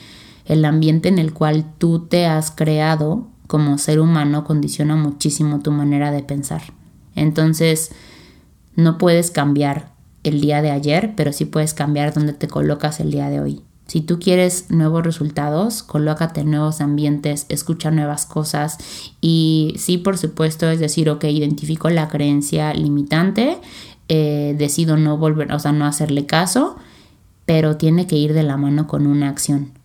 el 0.49 0.65
ambiente 0.65 1.09
en 1.09 1.19
el 1.19 1.33
cual 1.33 1.65
tú 1.77 2.07
te 2.07 2.27
has 2.27 2.51
creado 2.51 3.29
como 3.47 3.79
ser 3.79 4.01
humano 4.01 4.45
condiciona 4.45 4.97
muchísimo 4.97 5.61
tu 5.61 5.71
manera 5.71 6.11
de 6.11 6.23
pensar. 6.23 6.63
Entonces, 7.15 7.93
no 8.75 8.99
puedes 8.99 9.31
cambiar 9.31 9.93
el 10.25 10.41
día 10.41 10.63
de 10.63 10.71
ayer, 10.71 11.13
pero 11.17 11.33
sí 11.33 11.45
puedes 11.45 11.75
cambiar 11.75 12.15
dónde 12.15 12.33
te 12.33 12.49
colocas 12.49 12.99
el 12.99 13.11
día 13.11 13.29
de 13.29 13.41
hoy. 13.41 13.63
Si 13.87 14.01
tú 14.01 14.19
quieres 14.19 14.71
nuevos 14.71 15.03
resultados, 15.03 15.83
colócate 15.83 16.41
en 16.41 16.51
nuevos 16.51 16.81
ambientes, 16.81 17.47
escucha 17.49 17.91
nuevas 17.91 18.27
cosas 18.27 18.79
y 19.21 19.75
sí, 19.79 19.97
por 19.97 20.19
supuesto, 20.19 20.69
es 20.69 20.79
decir, 20.79 21.09
ok, 21.09 21.25
identifico 21.25 21.89
la 21.89 22.09
creencia 22.09 22.73
limitante, 22.75 23.59
eh, 24.09 24.55
decido 24.59 24.97
no 24.99 25.17
volver, 25.17 25.53
o 25.53 25.59
sea, 25.59 25.73
no 25.73 25.87
hacerle 25.87 26.27
caso, 26.27 26.77
pero 27.47 27.77
tiene 27.77 28.07
que 28.07 28.17
ir 28.17 28.35
de 28.35 28.43
la 28.43 28.59
mano 28.59 28.87
con 28.87 29.07
una 29.07 29.31
acción. 29.31 29.78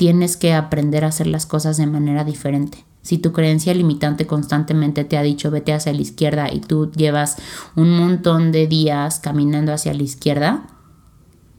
Tienes 0.00 0.38
que 0.38 0.54
aprender 0.54 1.04
a 1.04 1.08
hacer 1.08 1.26
las 1.26 1.44
cosas 1.44 1.76
de 1.76 1.86
manera 1.86 2.24
diferente. 2.24 2.86
Si 3.02 3.18
tu 3.18 3.32
creencia 3.32 3.74
limitante 3.74 4.26
constantemente 4.26 5.04
te 5.04 5.18
ha 5.18 5.22
dicho 5.22 5.50
vete 5.50 5.74
hacia 5.74 5.92
la 5.92 6.00
izquierda 6.00 6.50
y 6.50 6.60
tú 6.60 6.90
llevas 6.92 7.36
un 7.76 7.98
montón 7.98 8.50
de 8.50 8.66
días 8.66 9.20
caminando 9.20 9.74
hacia 9.74 9.92
la 9.92 10.02
izquierda 10.02 10.62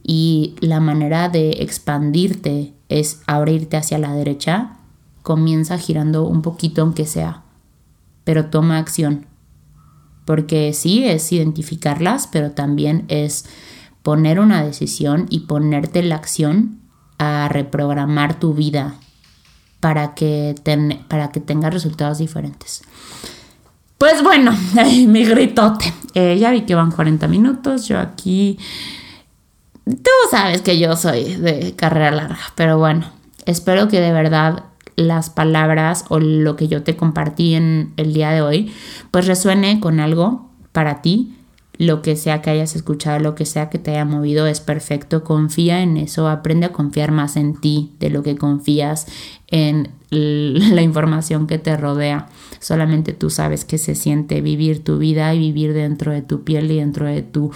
y 0.02 0.56
la 0.58 0.80
manera 0.80 1.28
de 1.28 1.50
expandirte 1.60 2.74
es 2.88 3.20
abrirte 3.28 3.76
hacia 3.76 3.98
la 3.98 4.12
derecha, 4.12 4.72
comienza 5.22 5.78
girando 5.78 6.24
un 6.24 6.42
poquito 6.42 6.82
aunque 6.82 7.06
sea, 7.06 7.44
pero 8.24 8.46
toma 8.46 8.78
acción. 8.78 9.26
Porque 10.24 10.72
sí 10.72 11.04
es 11.04 11.30
identificarlas, 11.30 12.26
pero 12.26 12.50
también 12.50 13.04
es 13.06 13.44
poner 14.02 14.40
una 14.40 14.64
decisión 14.64 15.26
y 15.30 15.46
ponerte 15.46 16.02
la 16.02 16.16
acción 16.16 16.81
reprogramar 17.48 18.38
tu 18.38 18.54
vida 18.54 18.94
para 19.80 20.14
que, 20.14 20.54
para 21.08 21.30
que 21.32 21.40
tengas 21.40 21.74
resultados 21.74 22.18
diferentes. 22.18 22.82
Pues 23.98 24.22
bueno, 24.22 24.52
mi 25.06 25.24
gritote. 25.24 25.92
Eh, 26.14 26.38
ya 26.38 26.50
vi 26.50 26.62
que 26.62 26.74
van 26.74 26.90
40 26.90 27.28
minutos. 27.28 27.86
Yo 27.88 27.98
aquí. 27.98 28.58
Tú 29.84 30.10
sabes 30.30 30.62
que 30.62 30.78
yo 30.78 30.96
soy 30.96 31.34
de 31.36 31.74
carrera 31.74 32.12
larga, 32.12 32.38
pero 32.54 32.78
bueno, 32.78 33.04
espero 33.46 33.88
que 33.88 34.00
de 34.00 34.12
verdad 34.12 34.64
las 34.94 35.30
palabras 35.30 36.04
o 36.08 36.20
lo 36.20 36.54
que 36.54 36.68
yo 36.68 36.82
te 36.82 36.96
compartí 36.96 37.54
en 37.54 37.92
el 37.96 38.12
día 38.12 38.30
de 38.30 38.42
hoy, 38.42 38.72
pues 39.10 39.26
resuene 39.26 39.80
con 39.80 39.98
algo 39.98 40.50
para 40.70 41.02
ti 41.02 41.34
lo 41.78 42.02
que 42.02 42.16
sea 42.16 42.42
que 42.42 42.50
hayas 42.50 42.76
escuchado, 42.76 43.18
lo 43.18 43.34
que 43.34 43.46
sea 43.46 43.70
que 43.70 43.78
te 43.78 43.92
haya 43.92 44.04
movido 44.04 44.46
es 44.46 44.60
perfecto, 44.60 45.24
confía 45.24 45.82
en 45.82 45.96
eso, 45.96 46.28
aprende 46.28 46.66
a 46.66 46.72
confiar 46.72 47.12
más 47.12 47.36
en 47.36 47.60
ti 47.60 47.92
de 47.98 48.10
lo 48.10 48.22
que 48.22 48.36
confías 48.36 49.06
en 49.48 49.90
la 50.10 50.82
información 50.82 51.46
que 51.46 51.58
te 51.58 51.76
rodea. 51.76 52.28
Solamente 52.60 53.12
tú 53.12 53.30
sabes 53.30 53.64
qué 53.64 53.78
se 53.78 53.94
siente 53.94 54.40
vivir 54.40 54.84
tu 54.84 54.98
vida 54.98 55.34
y 55.34 55.38
vivir 55.38 55.72
dentro 55.72 56.12
de 56.12 56.22
tu 56.22 56.44
piel 56.44 56.70
y 56.70 56.76
dentro 56.76 57.06
de 57.06 57.22
tu 57.22 57.50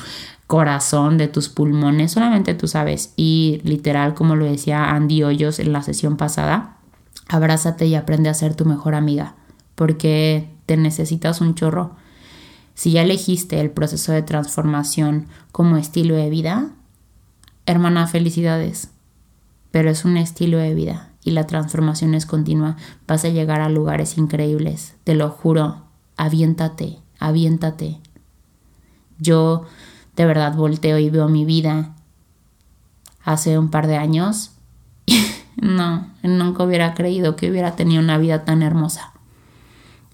corazón, 0.47 1.19
de 1.19 1.29
tus 1.29 1.49
pulmones, 1.49 2.13
solamente 2.13 2.55
tú 2.55 2.69
sabes. 2.69 3.13
Y 3.17 3.61
literal, 3.65 4.15
como 4.15 4.37
lo 4.37 4.47
decía 4.47 4.91
Andy 4.91 5.23
Hoyos 5.23 5.59
en 5.59 5.73
la 5.73 5.83
sesión 5.83 6.17
pasada, 6.17 6.79
abrázate 7.29 7.87
y 7.87 7.95
aprende 7.95 8.29
a 8.29 8.35
ser 8.35 8.55
tu 8.55 8.65
mejor 8.65 8.95
amiga, 8.95 9.35
porque 9.75 10.49
te 10.67 10.77
necesitas 10.77 11.41
un 11.41 11.55
chorro 11.55 11.97
si 12.77 12.93
ya 12.93 13.03
elegiste 13.03 13.59
el 13.59 13.71
proceso 13.71 14.13
de 14.13 14.23
transformación 14.23 15.29
como 15.51 15.79
estilo 15.79 16.15
de 16.15 16.29
vida, 16.29 16.69
hermana, 17.65 18.07
felicidades. 18.07 18.91
Pero 19.71 19.91
es 19.91 20.05
un 20.05 20.19
estilo 20.19 20.59
de 20.59 20.75
vida 20.75 21.11
y 21.25 21.31
la 21.31 21.47
transformación 21.47 22.15
es 22.15 22.27
continua. 22.27 22.77
Vas 23.09 23.25
a 23.25 23.31
llegar 23.31 23.63
a 23.63 23.71
lugares 23.71 24.19
increíbles, 24.19 24.95
te 25.05 25.15
lo 25.15 25.31
juro. 25.31 25.85
Aviéntate, 26.19 26.99
aviéntate. 27.19 27.99
Yo 29.19 29.65
de 30.15 30.27
verdad 30.27 30.55
volteo 30.55 30.99
y 30.99 31.09
veo 31.09 31.29
mi 31.29 31.47
vida 31.47 31.95
hace 33.25 33.59
un 33.59 33.71
par 33.71 33.87
de 33.87 33.97
años. 33.97 34.53
no, 35.57 36.13
nunca 36.23 36.63
hubiera 36.63 36.93
creído 36.93 37.37
que 37.37 37.51
hubiera 37.51 37.75
tenido 37.75 38.03
una 38.03 38.19
vida 38.19 38.45
tan 38.45 38.63
hermosa. 38.63 39.15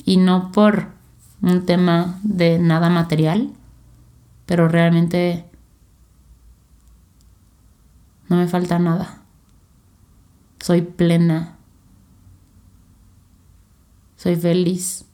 Y 0.04 0.16
no 0.16 0.52
por 0.52 0.91
un 1.42 1.66
tema 1.66 2.20
de 2.22 2.58
nada 2.58 2.88
material, 2.88 3.52
pero 4.46 4.68
realmente 4.68 5.44
no 8.28 8.36
me 8.36 8.46
falta 8.46 8.78
nada. 8.78 9.22
Soy 10.60 10.82
plena. 10.82 11.56
Soy 14.16 14.36
feliz. 14.36 15.04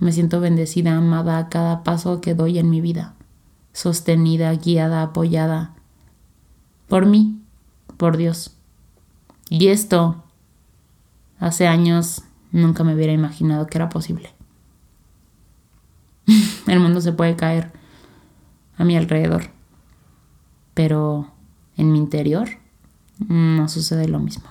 Me 0.00 0.12
siento 0.12 0.40
bendecida, 0.40 0.96
amada 0.96 1.38
a 1.38 1.48
cada 1.48 1.84
paso 1.84 2.20
que 2.20 2.34
doy 2.34 2.58
en 2.58 2.70
mi 2.70 2.80
vida. 2.80 3.14
Sostenida, 3.72 4.52
guiada, 4.54 5.02
apoyada. 5.02 5.74
Por 6.88 7.04
mí, 7.04 7.38
por 7.98 8.16
Dios. 8.16 8.56
Y 9.50 9.68
esto, 9.68 10.24
hace 11.38 11.66
años, 11.66 12.22
nunca 12.52 12.84
me 12.84 12.94
hubiera 12.94 13.12
imaginado 13.12 13.66
que 13.66 13.76
era 13.76 13.90
posible. 13.90 14.35
El 16.66 16.80
mundo 16.80 17.00
se 17.00 17.12
puede 17.12 17.36
caer 17.36 17.72
a 18.76 18.84
mi 18.84 18.96
alrededor. 18.96 19.50
Pero 20.74 21.30
en 21.76 21.92
mi 21.92 21.98
interior 21.98 22.48
no 23.28 23.68
sucede 23.68 24.08
lo 24.08 24.18
mismo. 24.18 24.44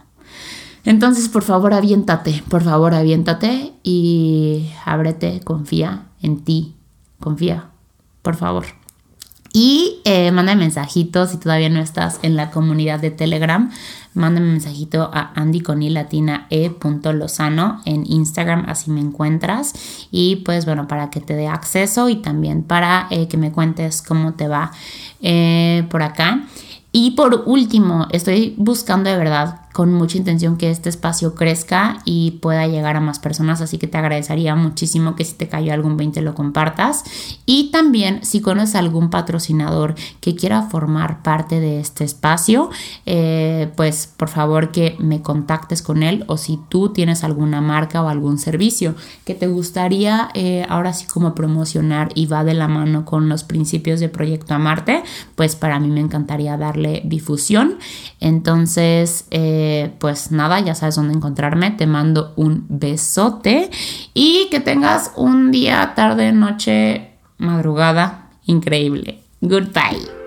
Entonces, 0.83 1.29
por 1.29 1.43
favor, 1.43 1.73
aviéntate, 1.73 2.43
por 2.47 2.63
favor, 2.63 2.93
aviéntate 2.93 3.73
y 3.83 4.69
ábrete, 4.85 5.41
confía 5.43 6.07
en 6.21 6.43
ti, 6.43 6.75
confía, 7.19 7.69
por 8.21 8.35
favor. 8.35 8.65
Y 9.57 10.01
eh, 10.03 10.33
manda 10.33 10.53
mensajitos 10.53 11.29
si 11.29 11.37
todavía 11.37 11.69
no 11.69 11.79
estás 11.79 12.19
en 12.23 12.35
la 12.35 12.51
comunidad 12.51 12.99
de 12.99 13.09
Telegram. 13.09 13.71
Mándame 14.13 14.47
mensajito 14.47 15.09
a 15.13 15.31
andyconilatina.e.lozano 15.33 17.81
en 17.85 18.03
Instagram, 18.05 18.65
así 18.67 18.91
me 18.91 18.99
encuentras. 18.99 19.71
Y 20.11 20.41
pues 20.43 20.65
bueno, 20.65 20.89
para 20.89 21.09
que 21.09 21.21
te 21.21 21.37
dé 21.37 21.47
acceso 21.47 22.09
y 22.09 22.17
también 22.17 22.63
para 22.63 23.07
eh, 23.11 23.29
que 23.29 23.37
me 23.37 23.53
cuentes 23.53 24.01
cómo 24.01 24.33
te 24.33 24.49
va 24.49 24.73
eh, 25.21 25.87
por 25.89 26.03
acá. 26.03 26.43
Y 26.91 27.11
por 27.11 27.43
último, 27.45 28.07
estoy 28.11 28.55
buscando 28.57 29.09
de 29.09 29.15
verdad 29.15 29.61
con 29.75 29.91
mucha 29.91 30.17
intención 30.17 30.55
que 30.55 30.71
este 30.71 30.87
espacio 30.87 31.35
crezca 31.35 31.97
y 32.05 32.39
pueda 32.41 32.65
llegar 32.65 32.95
a 32.95 33.01
más 33.01 33.19
personas, 33.19 33.59
así 33.59 33.77
que 33.77 33.87
te 33.87 33.97
agradecería 33.97 34.55
muchísimo 34.55 35.17
que 35.17 35.25
si 35.25 35.33
te 35.33 35.49
cayó 35.49 35.73
algún 35.73 35.97
20 35.97 36.21
lo 36.21 36.33
compartas. 36.33 37.03
Y 37.45 37.71
también 37.71 38.23
si 38.23 38.39
conoces 38.39 38.75
algún 38.75 39.09
patrocinador 39.09 39.95
que 40.21 40.33
quiera 40.33 40.61
formar 40.61 41.23
parte 41.23 41.59
de 41.59 41.81
este 41.81 42.05
espacio, 42.05 42.69
eh, 43.05 43.69
pues 43.75 44.07
por 44.15 44.29
favor 44.29 44.71
que 44.71 44.95
me 44.97 45.21
contactes 45.21 45.81
con 45.81 46.03
él 46.03 46.23
o 46.27 46.37
si 46.37 46.57
tú 46.69 46.93
tienes 46.93 47.25
alguna 47.25 47.59
marca 47.59 48.01
o 48.01 48.07
algún 48.07 48.37
servicio 48.37 48.95
que 49.25 49.35
te 49.35 49.47
gustaría 49.47 50.29
eh, 50.35 50.65
ahora 50.69 50.93
sí 50.93 51.05
como 51.05 51.35
promocionar 51.35 52.13
y 52.15 52.27
va 52.27 52.45
de 52.45 52.53
la 52.53 52.69
mano 52.69 53.03
con 53.03 53.27
los 53.27 53.43
principios 53.43 53.99
de 53.99 54.07
Proyecto 54.07 54.53
Amarte, 54.53 55.03
pues 55.35 55.57
para 55.57 55.81
mí 55.81 55.89
me 55.89 55.99
encantaría 55.99 56.55
darle 56.55 57.01
difusión. 57.03 57.75
Entonces, 58.21 59.25
pues 59.99 60.31
nada, 60.31 60.59
ya 60.59 60.75
sabes 60.75 60.95
dónde 60.95 61.13
encontrarme. 61.13 61.71
Te 61.71 61.87
mando 61.87 62.33
un 62.35 62.65
besote 62.69 63.69
y 64.13 64.47
que 64.51 64.59
tengas 64.59 65.11
un 65.15 65.51
día, 65.51 65.93
tarde, 65.95 66.31
noche, 66.31 67.17
madrugada 67.37 68.29
increíble. 68.45 69.23
Goodbye. 69.41 70.24